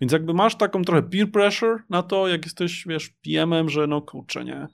Więc 0.00 0.12
jakby 0.12 0.34
masz 0.34 0.56
taką 0.56 0.82
trochę 0.82 1.02
peer 1.02 1.32
pressure 1.32 1.82
na 1.90 2.02
to, 2.02 2.28
jak 2.28 2.44
jesteś, 2.44 2.84
wiesz, 2.88 3.08
PM-em, 3.08 3.68
że 3.68 3.86
no 3.86 4.02
kurczę, 4.02 4.44
nie, 4.44 4.66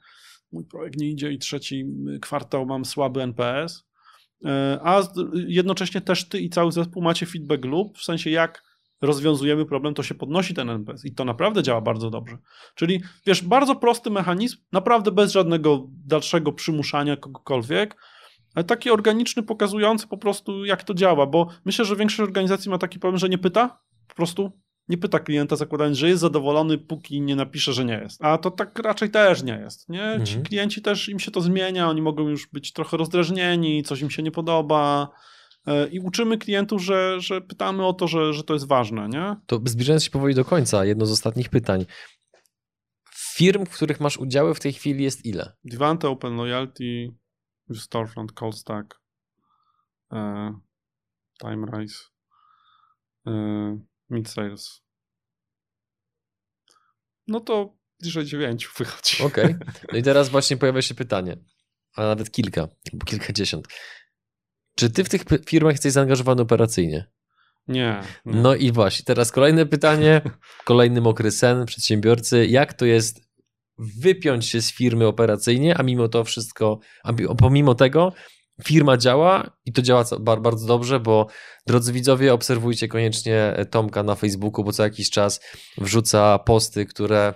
mój 0.53 0.65
projekt 0.65 0.97
nie 0.97 1.11
idzie 1.11 1.33
i 1.33 1.39
trzeci 1.39 1.85
kwartał 2.23 2.67
mam 2.67 2.85
słaby 2.85 3.23
NPS, 3.23 3.85
a 4.83 5.03
jednocześnie 5.47 6.01
też 6.01 6.29
ty 6.29 6.41
i 6.41 6.51
cały 6.51 6.73
zespół 6.73 7.03
macie 7.03 7.27
feedback 7.27 7.65
loop, 7.65 7.99
w 7.99 8.05
sensie 8.05 8.31
jak 8.31 8.71
rozwiązujemy 9.01 9.67
problem, 9.67 9.95
to 9.95 10.03
się 10.03 10.15
podnosi 10.15 10.55
ten 10.55 10.71
NPS 10.71 11.05
i 11.05 11.15
to 11.15 11.25
naprawdę 11.25 11.63
działa 11.63 11.81
bardzo 11.81 12.11
dobrze. 12.11 12.39
Czyli 12.75 13.03
wiesz, 13.27 13.43
bardzo 13.43 13.77
prosty 13.77 14.11
mechanizm, 14.11 14.57
naprawdę 14.73 15.13
bez 15.13 15.33
żadnego 15.33 15.87
dalszego 16.07 16.53
przymuszania 16.53 17.17
kogokolwiek, 17.17 17.97
ale 18.55 18.65
taki 18.65 18.91
organiczny, 18.91 19.43
pokazujący 19.43 20.09
po 20.09 20.19
prostu 20.19 20.65
jak 20.65 20.85
to 20.85 20.95
działa, 20.95 21.27
bo 21.27 21.49
myślę, 21.65 21.85
że 21.85 21.97
większość 21.97 22.21
organizacji 22.21 22.71
ma 22.71 22.79
taki 22.79 22.99
problem, 22.99 23.19
że 23.19 23.29
nie 23.29 23.39
pyta, 23.39 23.81
po 24.09 24.15
prostu 24.15 24.53
nie 24.91 24.99
pyta 24.99 25.19
klienta, 25.19 25.57
zakładając, 25.57 25.99
że 25.99 26.09
jest 26.09 26.21
zadowolony, 26.21 26.79
póki 26.79 27.21
nie 27.21 27.37
napisze, 27.37 27.73
że 27.73 27.85
nie 27.85 28.01
jest. 28.03 28.25
A 28.25 28.39
to 28.39 28.51
tak 28.51 28.79
raczej 28.79 29.11
też 29.11 29.43
nie 29.43 29.53
jest. 29.53 29.89
Nie? 29.89 30.03
Mhm. 30.03 30.27
Ci 30.27 30.41
klienci 30.41 30.83
też 30.83 31.09
im 31.09 31.21
się 31.21 31.31
to 31.31 31.41
zmienia, 31.41 31.89
oni 31.89 32.03
mogą 32.03 32.29
już 32.29 32.49
być 32.53 32.73
trochę 32.73 32.97
rozdrażnieni, 32.97 33.83
coś 33.83 34.01
im 34.01 34.11
się 34.11 34.23
nie 34.23 34.31
podoba. 34.31 35.11
E, 35.67 35.89
I 35.89 36.01
uczymy 36.01 36.39
klientów, 36.39 36.83
że, 36.83 37.21
że 37.21 37.41
pytamy 37.41 37.87
o 37.87 37.93
to, 37.93 38.09
że, 38.09 38.33
że 38.33 38.45
to 38.45 38.55
jest 38.55 38.69
ważne. 38.69 39.09
Nie? 39.09 39.37
To 39.47 39.61
zbliżając 39.65 40.05
się 40.05 40.11
powoli 40.11 40.35
do 40.35 40.45
końca, 40.45 40.85
jedno 40.85 41.07
z 41.07 41.11
ostatnich 41.11 41.49
pytań. 41.49 41.87
Firm, 43.15 43.67
w 43.67 43.71
których 43.71 44.01
masz 44.01 44.19
udziały 44.19 44.55
w 44.55 44.61
tej 44.61 44.73
chwili 44.73 45.05
jest 45.05 45.27
ile? 45.27 45.53
Divante, 45.65 46.09
Open 46.09 46.37
Loyalty, 46.37 47.15
Storefront, 47.75 48.33
Callstack, 48.33 49.01
e, 50.13 50.53
TimeRise, 51.43 52.05
e, 53.27 53.90
mid-sales. 54.11 54.83
No 57.27 57.41
to 57.41 57.77
bliżej 58.01 58.25
dziewięciu 58.25 58.71
wychodzi. 58.79 59.23
Okej. 59.23 59.45
Okay. 59.45 59.59
No 59.93 59.99
i 59.99 60.03
teraz 60.03 60.29
właśnie 60.29 60.57
pojawia 60.57 60.83
się 60.83 60.95
pytanie, 60.95 61.37
a 61.97 62.03
nawet 62.03 62.31
kilka, 62.31 62.69
bo 62.93 63.05
kilkadziesiąt. 63.05 63.69
Czy 64.77 64.91
ty 64.91 65.05
w 65.05 65.09
tych 65.09 65.23
firmach 65.49 65.73
jesteś 65.73 65.93
zaangażowany 65.93 66.43
operacyjnie? 66.43 67.11
Nie, 67.69 68.01
nie. 68.25 68.41
No 68.41 68.55
i 68.55 68.73
właśnie, 68.73 69.05
teraz 69.05 69.33
kolejne 69.33 69.67
pytanie, 69.67 70.23
kolejny 70.65 71.01
mokry 71.01 71.31
sen 71.31 71.67
przedsiębiorcy. 71.67 72.47
Jak 72.47 72.75
to 72.75 72.85
jest 72.85 73.31
wypiąć 73.79 74.47
się 74.47 74.63
z 74.63 74.73
firmy 74.73 75.07
operacyjnie, 75.07 75.79
a 75.79 75.83
mimo 75.83 76.09
to 76.09 76.25
wszystko, 76.25 76.79
a 77.05 77.13
pomimo 77.35 77.75
tego 77.75 78.13
firma 78.65 78.97
działa 78.97 79.51
i 79.65 79.73
to 79.73 79.83
działa 79.83 80.05
bardzo 80.41 80.67
dobrze, 80.67 81.01
bo 81.01 81.27
drodzy 81.67 81.93
widzowie, 81.93 82.35
obserwujcie 82.35 82.89
koniecznie 82.89 83.67
Tomka 83.71 84.03
na 84.03 84.15
Facebooku, 84.15 84.65
bo 84.65 84.73
co 84.73 84.83
jakiś 84.83 85.11
czas 85.11 85.41
wrzuca 85.79 86.39
posty, 86.39 86.87
które 86.87 87.35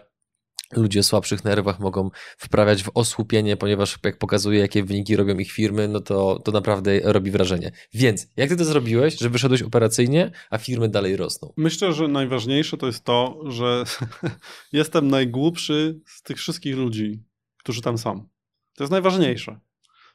ludzie 0.76 1.00
o 1.00 1.02
słabszych 1.02 1.44
nerwach 1.44 1.80
mogą 1.80 2.10
wprawiać 2.38 2.82
w 2.82 2.90
osłupienie, 2.94 3.56
ponieważ 3.56 3.98
jak 4.04 4.18
pokazuje, 4.18 4.60
jakie 4.60 4.84
wyniki 4.84 5.16
robią 5.16 5.38
ich 5.38 5.52
firmy, 5.52 5.88
no 5.88 6.00
to, 6.00 6.40
to 6.44 6.52
naprawdę 6.52 7.00
robi 7.02 7.30
wrażenie. 7.30 7.72
Więc 7.94 8.26
jak 8.36 8.48
ty 8.48 8.56
to 8.56 8.64
zrobiłeś, 8.64 9.18
że 9.18 9.30
wyszedłeś 9.30 9.62
operacyjnie, 9.62 10.30
a 10.50 10.58
firmy 10.58 10.88
dalej 10.88 11.16
rosną? 11.16 11.52
Myślę, 11.56 11.92
że 11.92 12.08
najważniejsze 12.08 12.76
to 12.76 12.86
jest 12.86 13.04
to, 13.04 13.40
że 13.46 13.84
jestem 14.72 15.08
najgłupszy 15.08 16.00
z 16.06 16.22
tych 16.22 16.36
wszystkich 16.36 16.76
ludzi, 16.76 17.22
którzy 17.58 17.82
tam 17.82 17.98
są. 17.98 18.28
To 18.76 18.84
jest 18.84 18.92
najważniejsze. 18.92 19.60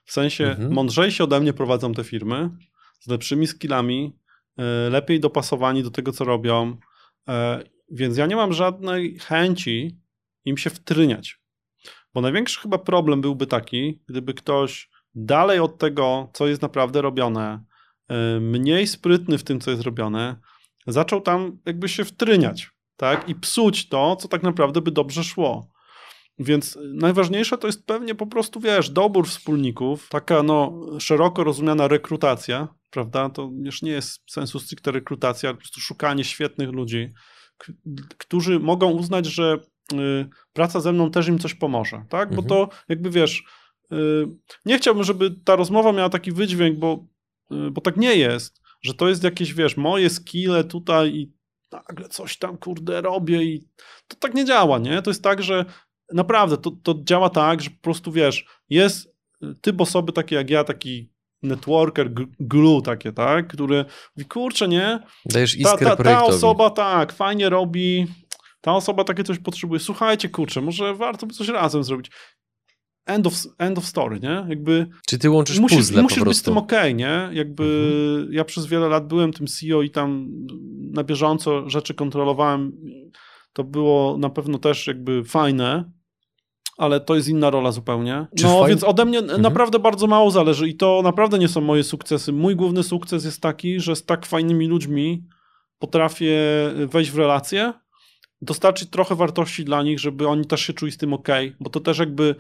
W 0.09 0.11
sensie 0.11 0.45
Mhm. 0.45 0.73
mądrzejsi 0.73 1.23
ode 1.23 1.39
mnie 1.39 1.53
prowadzą 1.53 1.93
te 1.93 2.03
firmy, 2.03 2.49
z 2.99 3.07
lepszymi 3.07 3.47
skillami, 3.47 4.15
e, 4.57 4.89
lepiej 4.89 5.19
dopasowani 5.19 5.83
do 5.83 5.91
tego, 5.91 6.11
co 6.11 6.23
robią. 6.25 6.77
e, 7.29 7.63
Więc 7.91 8.17
ja 8.17 8.25
nie 8.25 8.35
mam 8.35 8.53
żadnej 8.53 9.19
chęci 9.19 9.99
im 10.45 10.57
się 10.57 10.69
wtryniać. 10.69 11.39
Bo 12.13 12.21
największy 12.21 12.59
chyba 12.59 12.77
problem 12.77 13.21
byłby 13.21 13.47
taki, 13.47 14.01
gdyby 14.07 14.33
ktoś 14.33 14.89
dalej 15.15 15.59
od 15.59 15.77
tego, 15.77 16.29
co 16.33 16.47
jest 16.47 16.61
naprawdę 16.61 17.01
robione, 17.01 17.63
e, 18.07 18.39
mniej 18.39 18.87
sprytny 18.87 19.37
w 19.37 19.43
tym, 19.43 19.59
co 19.59 19.71
jest 19.71 19.83
robione, 19.83 20.35
zaczął 20.87 21.21
tam 21.21 21.57
jakby 21.65 21.89
się 21.89 22.05
wtryniać, 22.05 22.69
tak? 22.97 23.29
I 23.29 23.35
psuć 23.35 23.89
to, 23.89 24.15
co 24.15 24.27
tak 24.27 24.43
naprawdę 24.43 24.81
by 24.81 24.91
dobrze 24.91 25.23
szło. 25.23 25.69
Więc 26.39 26.77
najważniejsze 26.93 27.57
to 27.57 27.67
jest 27.67 27.85
pewnie 27.85 28.15
po 28.15 28.27
prostu, 28.27 28.59
wiesz, 28.59 28.89
dobór 28.89 29.27
wspólników, 29.27 30.09
taka 30.09 30.43
no 30.43 30.85
szeroko 30.99 31.43
rozumiana 31.43 31.87
rekrutacja, 31.87 32.67
prawda? 32.89 33.29
To 33.29 33.49
już 33.61 33.81
nie 33.81 33.91
jest 33.91 34.21
sensu 34.31 34.59
stricte 34.59 34.91
rekrutacja, 34.91 35.49
ale 35.49 35.55
po 35.55 35.61
prostu 35.61 35.79
szukanie 35.81 36.23
świetnych 36.23 36.69
ludzi, 36.69 37.13
którzy 38.17 38.59
mogą 38.59 38.91
uznać, 38.91 39.25
że 39.25 39.57
y, 39.93 39.97
praca 40.53 40.79
ze 40.79 40.91
mną 40.91 41.11
też 41.11 41.27
im 41.27 41.39
coś 41.39 41.53
pomoże, 41.53 42.05
tak? 42.09 42.29
Bo 42.35 42.41
Mhm. 42.41 42.47
to 42.47 42.69
jakby 42.89 43.09
wiesz, 43.09 43.43
y, 43.91 44.25
nie 44.65 44.77
chciałbym, 44.77 45.03
żeby 45.03 45.31
ta 45.45 45.55
rozmowa 45.55 45.91
miała 45.91 46.09
taki 46.09 46.31
wydźwięk, 46.31 46.79
bo, 46.79 47.05
y, 47.51 47.71
bo 47.71 47.81
tak 47.81 47.97
nie 47.97 48.15
jest, 48.15 48.61
że 48.81 48.93
to 48.93 49.09
jest 49.09 49.23
jakieś, 49.23 49.53
wiesz, 49.53 49.77
moje 49.77 50.09
skille 50.09 50.63
tutaj 50.63 51.15
i 51.15 51.33
nagle 51.71 52.09
coś 52.09 52.37
tam, 52.37 52.57
kurde, 52.57 53.01
robię 53.01 53.43
i 53.43 53.67
to 54.07 54.15
tak 54.19 54.33
nie 54.33 54.45
działa, 54.45 54.79
nie? 54.79 55.01
To 55.01 55.09
jest 55.09 55.23
tak, 55.23 55.43
że 55.43 55.65
naprawdę 56.13 56.57
to, 56.57 56.71
to 56.83 56.95
działa 57.03 57.29
tak, 57.29 57.61
że 57.61 57.69
po 57.69 57.81
prostu, 57.81 58.11
wiesz, 58.11 58.45
jest 58.69 59.15
typ 59.61 59.81
osoby 59.81 60.11
takie 60.13 60.35
jak 60.35 60.49
ja, 60.49 60.63
taki 60.63 61.11
networker, 61.43 62.11
glue 62.39 62.81
takie, 62.81 63.11
tak? 63.11 63.47
Który 63.47 63.85
mówi, 64.17 64.29
kurczę, 64.29 64.67
nie? 64.67 64.99
Dajesz 65.25 65.57
Ta, 65.63 65.77
ta, 65.77 65.95
ta 65.95 66.23
osoba 66.23 66.69
tak, 66.69 67.13
fajnie 67.13 67.49
robi, 67.49 68.07
ta 68.61 68.75
osoba 68.75 69.03
takie 69.03 69.23
coś 69.23 69.39
potrzebuje. 69.39 69.79
Słuchajcie, 69.79 70.29
kurczę, 70.29 70.61
może 70.61 70.95
warto 70.95 71.27
by 71.27 71.33
coś 71.33 71.47
razem 71.47 71.83
zrobić. 71.83 72.11
End 73.05 73.27
of, 73.27 73.33
end 73.57 73.77
of 73.77 73.85
story, 73.85 74.19
nie? 74.19 74.45
Jakby 74.49 74.87
Czy 75.07 75.17
ty 75.17 75.29
łączysz 75.29 75.59
musisz, 75.59 75.77
puzzle 75.77 76.01
musisz 76.01 76.19
po 76.19 76.25
być 76.25 76.37
z 76.37 76.41
tym 76.41 76.53
prostu? 76.53 76.65
okej, 76.65 76.95
nie? 76.95 77.29
Jakby 77.31 77.63
Mhm. 78.17 78.33
ja 78.33 78.45
przez 78.45 78.65
wiele 78.65 78.87
lat 78.89 79.07
byłem 79.07 79.33
tym 79.33 79.47
CEO 79.47 79.81
i 79.81 79.89
tam 79.89 80.29
na 80.91 81.03
bieżąco 81.03 81.69
rzeczy 81.69 81.93
kontrolowałem. 81.93 82.71
To 83.53 83.63
było 83.63 84.17
na 84.17 84.29
pewno 84.29 84.57
też 84.59 84.87
jakby 84.87 85.23
fajne, 85.23 85.91
ale 86.79 86.99
to 86.99 87.15
jest 87.15 87.27
inna 87.27 87.49
rola 87.49 87.71
zupełnie. 87.71 88.27
Czy 88.37 88.43
no 88.43 88.61
fajn- 88.61 88.67
więc 88.69 88.83
ode 88.83 89.05
mnie 89.05 89.19
Mhm. 89.19 89.41
naprawdę 89.41 89.79
bardzo 89.79 90.07
mało 90.07 90.31
zależy 90.31 90.69
i 90.69 90.75
to 90.75 91.01
naprawdę 91.03 91.39
nie 91.39 91.47
są 91.47 91.61
moje 91.61 91.83
sukcesy. 91.83 92.33
Mój 92.33 92.55
główny 92.55 92.83
sukces 92.83 93.25
jest 93.25 93.41
taki, 93.41 93.79
że 93.79 93.95
z 93.95 94.05
tak 94.05 94.25
fajnymi 94.25 94.67
ludźmi 94.67 95.23
potrafię 95.79 96.37
wejść 96.87 97.11
w 97.11 97.17
relacje, 97.17 97.73
dostarczyć 98.41 98.89
trochę 98.89 99.15
wartości 99.15 99.65
dla 99.65 99.83
nich, 99.83 99.99
żeby 99.99 100.27
oni 100.27 100.45
też 100.45 100.61
się 100.61 100.73
czuli 100.73 100.91
z 100.91 100.97
tym 100.97 101.13
ok, 101.13 101.27
bo 101.59 101.69
to 101.69 101.79
też 101.79 101.99
jakby 101.99 102.35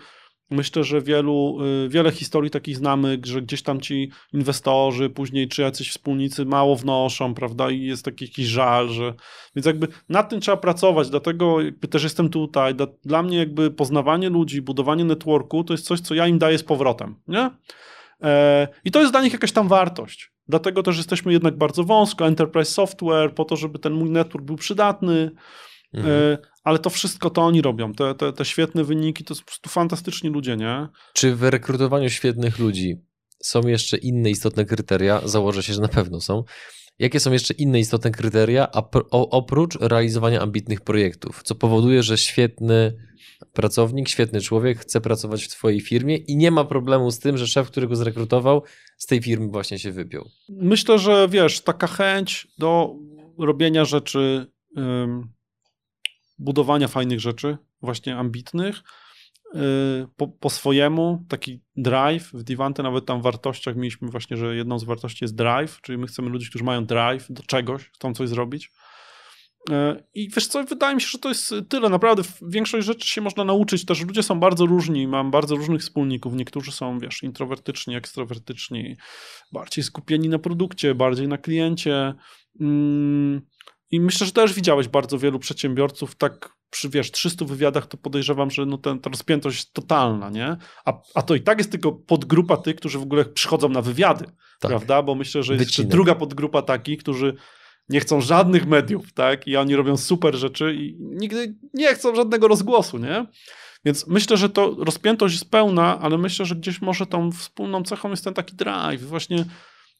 myślę, 0.49 0.83
że 0.83 1.01
wielu, 1.01 1.57
y, 1.85 1.89
wiele 1.89 2.11
historii 2.11 2.51
takich 2.51 2.77
znamy, 2.77 3.19
że 3.23 3.41
gdzieś 3.41 3.61
tam 3.61 3.81
ci 3.81 4.11
inwestorzy, 4.33 5.09
później 5.09 5.47
czy 5.47 5.61
jacyś 5.61 5.89
wspólnicy 5.89 6.45
mało 6.45 6.75
wnoszą, 6.75 7.33
prawda, 7.33 7.71
i 7.71 7.81
jest 7.81 8.05
taki 8.05 8.25
jakiś 8.25 8.45
żal, 8.45 8.89
że 8.89 9.13
więc 9.55 9.65
jakby 9.65 9.87
nad 10.09 10.29
tym 10.29 10.39
trzeba 10.39 10.57
pracować, 10.57 11.09
dlatego 11.09 11.61
jakby 11.61 11.87
też 11.87 12.03
jestem 12.03 12.29
tutaj, 12.29 12.75
dla, 13.05 13.23
mnie 13.23 13.37
jakby 13.37 13.71
poznawanie 13.71 14.29
ludzi, 14.29 14.61
budowanie 14.61 15.05
networku 15.05 15.63
to 15.63 15.73
jest 15.73 15.85
coś, 15.85 15.99
co 15.99 16.15
ja 16.15 16.27
im 16.27 16.39
daję 16.39 16.57
z 16.57 16.63
powrotem, 16.63 17.15
nie? 17.27 17.51
E, 18.23 18.67
I 18.85 18.91
to 18.91 18.99
jest 18.99 19.11
dla 19.11 19.21
nich 19.21 19.33
jakaś 19.33 19.51
tam 19.51 19.67
wartość. 19.67 20.31
Dlatego 20.47 20.83
też 20.83 20.97
jesteśmy 20.97 21.33
jednak 21.33 21.57
bardzo 21.57 21.83
wąsko, 21.83 22.27
enterprise 22.27 22.71
software, 22.71 23.33
po 23.33 23.45
to, 23.45 23.55
żeby 23.55 23.79
ten 23.79 23.93
mój 23.93 24.09
network 24.09 24.45
był 24.45 24.55
przydatny, 24.55 25.31
Mhm. 25.93 26.37
Ale 26.69 26.79
to 26.79 26.89
wszystko 26.89 27.29
to 27.29 27.41
oni 27.41 27.61
robią. 27.61 27.93
Te, 27.93 28.15
te, 28.15 28.33
te 28.33 28.45
świetne 28.45 28.83
wyniki 28.83 29.23
to 29.23 29.35
są 29.35 29.41
po 29.41 29.45
prostu 29.45 29.69
fantastyczni 29.69 30.29
ludzie, 30.29 30.57
nie? 30.57 30.87
Czy 31.13 31.35
w 31.35 31.43
rekrutowaniu 31.43 32.09
świetnych 32.09 32.59
ludzi 32.59 32.95
są 33.43 33.67
jeszcze 33.67 33.97
inne 33.97 34.29
istotne 34.29 34.65
kryteria? 34.65 35.21
Założę 35.25 35.63
się, 35.63 35.73
że 35.73 35.81
na 35.81 35.87
pewno 35.87 36.21
są. 36.21 36.43
Jakie 36.99 37.19
są 37.19 37.31
jeszcze 37.31 37.53
inne 37.53 37.79
istotne 37.79 38.11
kryteria 38.11 38.67
oprócz 39.11 39.75
realizowania 39.75 40.41
ambitnych 40.41 40.81
projektów? 40.81 41.43
Co 41.43 41.55
powoduje, 41.55 42.03
że 42.03 42.17
świetny 42.17 42.93
pracownik, 43.53 44.09
świetny 44.09 44.41
człowiek 44.41 44.79
chce 44.79 45.01
pracować 45.01 45.43
w 45.43 45.47
Twojej 45.47 45.81
firmie 45.81 46.17
i 46.17 46.37
nie 46.37 46.51
ma 46.51 46.65
problemu 46.65 47.11
z 47.11 47.19
tym, 47.19 47.37
że 47.37 47.47
szef, 47.47 47.67
który 47.67 47.87
go 47.87 47.95
zrekrutował, 47.95 48.63
z 48.97 49.05
tej 49.05 49.21
firmy 49.21 49.47
właśnie 49.47 49.79
się 49.79 49.91
wypiął. 49.91 50.25
Myślę, 50.49 50.99
że 50.99 51.27
wiesz, 51.29 51.61
taka 51.61 51.87
chęć 51.87 52.47
do 52.57 52.95
robienia 53.39 53.85
rzeczy, 53.85 54.51
ym, 54.77 55.38
budowania 56.39 56.87
fajnych 56.87 57.19
rzeczy, 57.19 57.57
właśnie 57.81 58.17
ambitnych, 58.17 58.83
y, 59.55 59.59
po, 60.17 60.27
po 60.27 60.49
swojemu, 60.49 61.25
taki 61.27 61.61
drive. 61.75 62.29
W 62.33 62.43
Divante 62.43 62.83
nawet 62.83 63.05
tam 63.05 63.19
w 63.19 63.23
wartościach 63.23 63.75
mieliśmy 63.75 64.07
właśnie, 64.07 64.37
że 64.37 64.55
jedną 64.55 64.79
z 64.79 64.83
wartości 64.83 65.23
jest 65.23 65.35
drive, 65.35 65.81
czyli 65.81 65.97
my 65.97 66.07
chcemy 66.07 66.29
ludzi, 66.29 66.49
którzy 66.49 66.63
mają 66.63 66.85
drive 66.85 67.25
do 67.29 67.43
czegoś, 67.43 67.89
chcą 67.89 68.13
coś 68.13 68.29
zrobić. 68.29 68.71
Y, 69.69 69.73
I 70.13 70.29
wiesz 70.29 70.47
co, 70.47 70.63
wydaje 70.63 70.95
mi 70.95 71.01
się, 71.01 71.07
że 71.07 71.19
to 71.19 71.29
jest 71.29 71.53
tyle. 71.69 71.89
Naprawdę 71.89 72.23
większość 72.41 72.87
rzeczy 72.87 73.07
się 73.07 73.21
można 73.21 73.43
nauczyć. 73.43 73.85
Też 73.85 74.05
ludzie 74.05 74.23
są 74.23 74.39
bardzo 74.39 74.65
różni. 74.65 75.07
Mam 75.07 75.31
bardzo 75.31 75.55
różnych 75.55 75.81
wspólników. 75.81 76.33
Niektórzy 76.33 76.71
są, 76.71 76.99
wiesz, 76.99 77.23
introwertyczni, 77.23 77.95
ekstrawertyczni, 77.95 78.97
bardziej 79.51 79.83
skupieni 79.83 80.29
na 80.29 80.39
produkcie, 80.39 80.95
bardziej 80.95 81.27
na 81.27 81.37
kliencie. 81.37 82.13
I 83.91 83.99
myślę, 83.99 84.25
że 84.27 84.33
też 84.33 84.53
widziałeś 84.53 84.87
bardzo 84.87 85.17
wielu 85.17 85.39
przedsiębiorców, 85.39 86.15
tak 86.15 86.49
przy, 86.69 86.89
wiesz, 86.89 87.11
300 87.11 87.45
wywiadach 87.45 87.87
to 87.87 87.97
podejrzewam, 87.97 88.51
że 88.51 88.65
no 88.65 88.77
ten, 88.77 88.99
ta 88.99 89.09
rozpiętość 89.09 89.57
jest 89.57 89.73
totalna, 89.73 90.29
nie? 90.29 90.57
A, 90.85 90.93
a 91.15 91.21
to 91.21 91.35
i 91.35 91.41
tak 91.41 91.57
jest 91.57 91.71
tylko 91.71 91.91
podgrupa 91.91 92.57
tych, 92.57 92.75
którzy 92.75 92.99
w 92.99 93.03
ogóle 93.03 93.25
przychodzą 93.25 93.69
na 93.69 93.81
wywiady, 93.81 94.25
Tak. 94.59 94.69
prawda? 94.69 95.03
Bo 95.03 95.15
myślę, 95.15 95.43
że 95.43 95.53
jest 95.53 95.65
jeszcze 95.65 95.81
Wycinek. 95.81 95.91
druga 95.91 96.15
podgrupa 96.15 96.61
takich, 96.61 96.99
którzy 96.99 97.33
nie 97.89 97.99
chcą 97.99 98.21
żadnych 98.21 98.67
mediów, 98.67 99.13
tak? 99.13 99.47
I 99.47 99.57
oni 99.57 99.75
robią 99.75 99.97
super 99.97 100.35
rzeczy 100.35 100.75
i 100.75 100.95
nigdy 100.99 101.55
nie 101.73 101.93
chcą 101.95 102.15
żadnego 102.15 102.47
rozgłosu, 102.47 102.97
nie? 102.97 103.25
Więc 103.85 104.07
myślę, 104.07 104.37
że 104.37 104.49
to 104.49 104.75
rozpiętość 104.79 105.33
jest 105.35 105.51
pełna, 105.51 105.99
ale 105.99 106.17
myślę, 106.17 106.45
że 106.45 106.55
gdzieś 106.55 106.81
może 106.81 107.05
tą 107.05 107.31
wspólną 107.31 107.83
cechą 107.83 108.09
jest 108.09 108.23
ten 108.23 108.33
taki 108.33 108.55
drive. 108.55 109.01
Właśnie, 109.01 109.45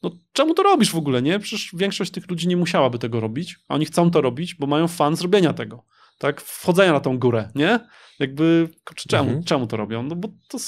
no 0.02 0.10
czemu 0.32 0.54
to 0.54 0.62
robisz 0.62 0.90
w 0.92 0.96
ogóle, 0.96 1.22
nie? 1.22 1.38
Przecież 1.38 1.70
większość 1.74 2.10
tych 2.10 2.30
ludzi 2.30 2.48
nie 2.48 2.56
musiałaby 2.56 2.98
tego 2.98 3.20
robić, 3.20 3.56
a 3.68 3.74
oni 3.74 3.86
chcą 3.86 4.10
to 4.10 4.20
robić, 4.20 4.54
bo 4.54 4.66
mają 4.66 4.88
fan 4.88 5.16
zrobienia 5.16 5.52
tego, 5.52 5.84
tak? 6.18 6.40
Wchodzenia 6.40 6.92
na 6.92 7.00
tą 7.00 7.18
górę, 7.18 7.48
nie? 7.54 7.80
Jakby, 8.18 8.68
kurczę, 8.84 9.04
czemu, 9.08 9.28
Mhm. 9.28 9.44
czemu 9.44 9.66
to 9.66 9.76
robią? 9.76 10.02
No 10.02 10.16
bo 10.16 10.28
to, 10.48 10.58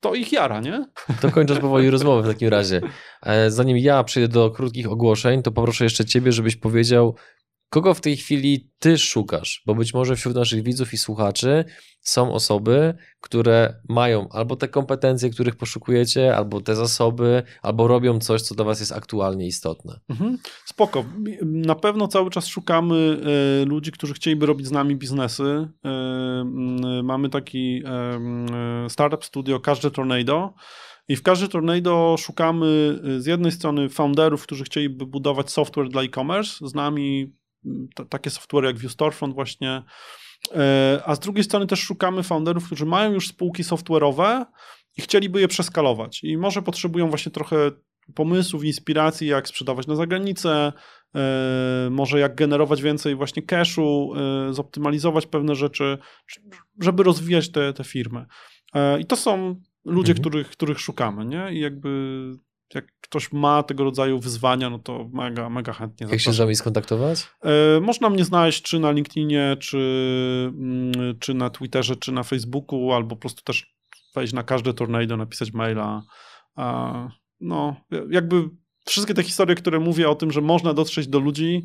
to 0.00 0.14
ich 0.14 0.32
jara, 0.32 0.60
nie? 0.60 0.86
To 1.20 1.30
kończąc 1.30 1.60
powoli 1.60 1.90
rozmowę 1.90 2.22
w 2.22 2.32
takim 2.32 2.48
razie. 2.48 2.80
E, 3.22 3.50
Zanim 3.50 3.78
ja 3.78 4.04
przejdę 4.04 4.28
do 4.28 4.50
krótkich 4.50 4.90
ogłoszeń, 4.90 5.42
to 5.42 5.52
poproszę 5.52 5.84
jeszcze 5.84 6.04
Ciebie, 6.04 6.32
żebyś 6.32 6.56
powiedział, 6.56 7.16
kogo 7.70 7.94
w 7.94 8.00
tej 8.00 8.16
chwili 8.16 8.70
Ty 8.78 8.98
szukasz, 8.98 9.62
bo 9.66 9.74
być 9.74 9.94
może 9.94 10.16
wśród 10.16 10.34
naszych 10.34 10.62
widzów 10.62 10.92
i 10.92 10.96
słuchaczy 10.96 11.64
są 12.00 12.32
osoby, 12.32 12.94
które 13.20 13.74
mają 13.88 14.28
albo 14.28 14.56
te 14.56 14.68
kompetencje, 14.68 15.30
których 15.30 15.56
poszukujecie, 15.56 16.36
albo 16.36 16.60
te 16.60 16.76
zasoby, 16.76 17.42
albo 17.62 17.88
robią 17.88 18.18
coś, 18.18 18.42
co 18.42 18.54
dla 18.54 18.64
Was 18.64 18.80
jest 18.80 18.92
aktualnie 18.92 19.46
istotne. 19.46 20.00
Mhm. 20.08 20.38
Spoko. 20.64 21.04
Na 21.42 21.74
pewno 21.74 22.08
cały 22.08 22.30
czas 22.30 22.46
szukamy 22.46 23.20
e, 23.62 23.64
ludzi, 23.64 23.92
którzy 23.92 24.14
chcieliby 24.14 24.46
robić 24.46 24.66
z 24.66 24.70
nami 24.70 24.96
biznesy. 24.96 25.68
E, 25.84 26.44
mamy 27.02 27.28
taki 27.28 27.82
e, 27.84 28.90
startup 28.90 29.24
studio 29.24 29.60
Każde 29.60 29.90
Tornado 29.90 30.54
i 31.08 31.16
w 31.16 31.22
Każde 31.22 31.48
Tornado 31.48 32.16
szukamy 32.18 32.98
z 33.18 33.26
jednej 33.26 33.52
strony 33.52 33.88
founderów, 33.88 34.42
którzy 34.42 34.64
chcieliby 34.64 35.06
budować 35.06 35.50
software 35.50 35.88
dla 35.88 36.02
e-commerce. 36.02 36.68
Z 36.68 36.74
nami 36.74 37.32
takie 38.08 38.30
software 38.30 38.64
jak 38.64 38.78
View 38.78 38.92
Storefront 38.92 39.34
właśnie. 39.34 39.82
E, 40.54 41.00
A 41.04 41.14
z 41.14 41.18
drugiej 41.20 41.44
strony 41.44 41.66
też 41.66 41.80
szukamy 41.80 42.22
founderów, 42.22 42.66
którzy 42.66 42.86
mają 42.86 43.12
już 43.12 43.28
spółki 43.28 43.62
software'owe 43.64 44.44
i 44.96 45.02
chcieliby 45.02 45.40
je 45.40 45.48
przeskalować. 45.48 46.24
I 46.24 46.36
może 46.38 46.62
potrzebują 46.62 47.08
właśnie 47.08 47.32
trochę 47.32 47.56
pomysłów, 48.14 48.64
inspiracji, 48.64 49.28
jak 49.28 49.48
sprzedawać 49.48 49.86
na 49.86 49.94
zagranicę, 49.96 50.72
e, 51.14 51.88
może 51.90 52.20
jak 52.20 52.34
generować 52.34 52.82
więcej 52.82 53.14
właśnie 53.14 53.42
cashu, 53.42 54.12
e, 54.16 54.54
zoptymalizować 54.54 55.26
pewne 55.26 55.54
rzeczy, 55.54 55.98
żeby 56.80 57.02
rozwijać 57.02 57.48
te, 57.52 57.72
te 57.72 57.84
firmy. 57.84 58.26
I 59.00 59.06
to 59.06 59.16
są 59.16 59.60
ludzie, 59.84 60.12
Mhm. 60.12 60.20
których, 60.22 60.48
których 60.50 60.80
szukamy, 60.80 61.24
nie? 61.24 61.52
I 61.52 61.60
jakby 61.60 61.90
jak 62.74 62.86
ktoś 63.00 63.32
ma 63.32 63.62
tego 63.62 63.84
rodzaju 63.84 64.20
wyzwania, 64.20 64.70
no 64.70 64.78
to 64.78 65.08
mega, 65.12 65.48
mega 65.50 65.72
chętnie 65.72 66.06
Jak 66.10 66.20
się 66.20 66.32
z 66.32 66.38
wami 66.38 66.56
skontaktować? 66.56 67.28
E, 67.44 67.80
Można 67.80 68.10
mnie 68.10 68.24
znaleźć 68.24 68.62
czy 68.62 68.78
na 68.78 68.90
LinkedInie, 68.90 69.56
czy, 69.60 69.78
mm, 70.48 71.18
czy 71.20 71.34
na 71.34 71.50
Twitterze, 71.50 71.96
czy 71.96 72.12
na 72.12 72.22
Facebooku, 72.22 72.92
albo 72.92 73.16
po 73.16 73.20
prostu 73.20 73.42
też 73.42 73.76
wejść 74.14 74.32
na 74.32 74.42
każde 74.42 74.74
tornado, 74.74 75.16
napisać 75.16 75.52
maila. 75.52 76.02
No, 77.40 77.76
jakby 78.10 78.50
wszystkie 78.86 79.14
te 79.14 79.22
historie, 79.22 79.54
które 79.54 79.80
mówię 79.80 80.08
o 80.08 80.14
tym, 80.14 80.32
że 80.32 80.40
można 80.40 80.74
dotrzeć 80.74 81.08
do 81.08 81.18
ludzi, 81.18 81.64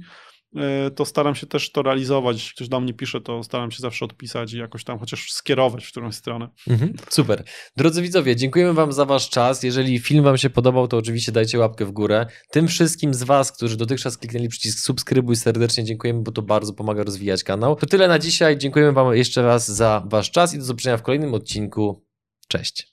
to 0.95 1.06
staram 1.06 1.36
się 1.36 1.47
też 1.47 1.72
to 1.72 1.82
realizować. 1.82 2.38
Jeśli 2.38 2.56
ktoś 2.56 2.70
do 2.70 2.80
mnie 2.80 2.93
pisze, 2.93 3.22
to 3.22 3.43
staram 3.43 3.72
się 3.72 3.82
zawsze 3.82 4.06
odpisać 4.06 4.54
i 4.54 4.58
jakoś 4.58 4.84
tam 4.84 4.99
chociaż 4.99 5.32
skierować 5.32 5.86
w 5.86 5.91
którąś 5.91 6.16
stronę. 6.16 6.49
Mhm, 6.68 6.93
super. 7.10 7.43
Drodzy 7.78 8.02
widzowie, 8.02 8.36
dziękujemy 8.36 8.74
Wam 8.74 8.93
za 8.93 9.06
Wasz 9.06 9.30
czas. 9.30 9.64
Jeżeli 9.64 9.99
film 9.99 10.24
Wam 10.24 10.38
się 10.38 10.49
podobał, 10.49 10.88
to 10.88 10.97
oczywiście 10.97 11.32
dajcie 11.32 11.60
łapkę 11.60 11.86
w 11.86 11.91
górę. 11.91 12.26
Tym 12.52 12.68
wszystkim 12.68 13.14
z 13.14 13.24
Was, 13.24 13.52
którzy 13.52 13.78
dotychczas 13.78 14.18
kliknęli 14.18 14.47
przycisk 14.47 14.80
subskrybuj, 14.80 15.36
serdecznie 15.36 15.84
dziękujemy, 15.84 16.22
bo 16.22 16.32
to 16.32 16.41
bardzo 16.41 16.74
pomaga 16.74 17.04
rozwijać 17.04 17.43
kanał. 17.43 17.76
To 17.76 17.86
tyle 17.86 18.08
na 18.08 18.20
dzisiaj. 18.20 18.58
Dziękujemy 18.58 18.91
Wam 18.91 19.16
jeszcze 19.16 19.43
raz 19.43 19.72
za 19.72 20.04
Wasz 20.06 20.32
czas 20.32 20.54
i 20.54 20.58
do 20.58 20.64
zobaczenia 20.64 20.97
w 20.97 21.02
kolejnym 21.02 21.34
odcinku. 21.34 22.06
Cześć. 22.47 22.91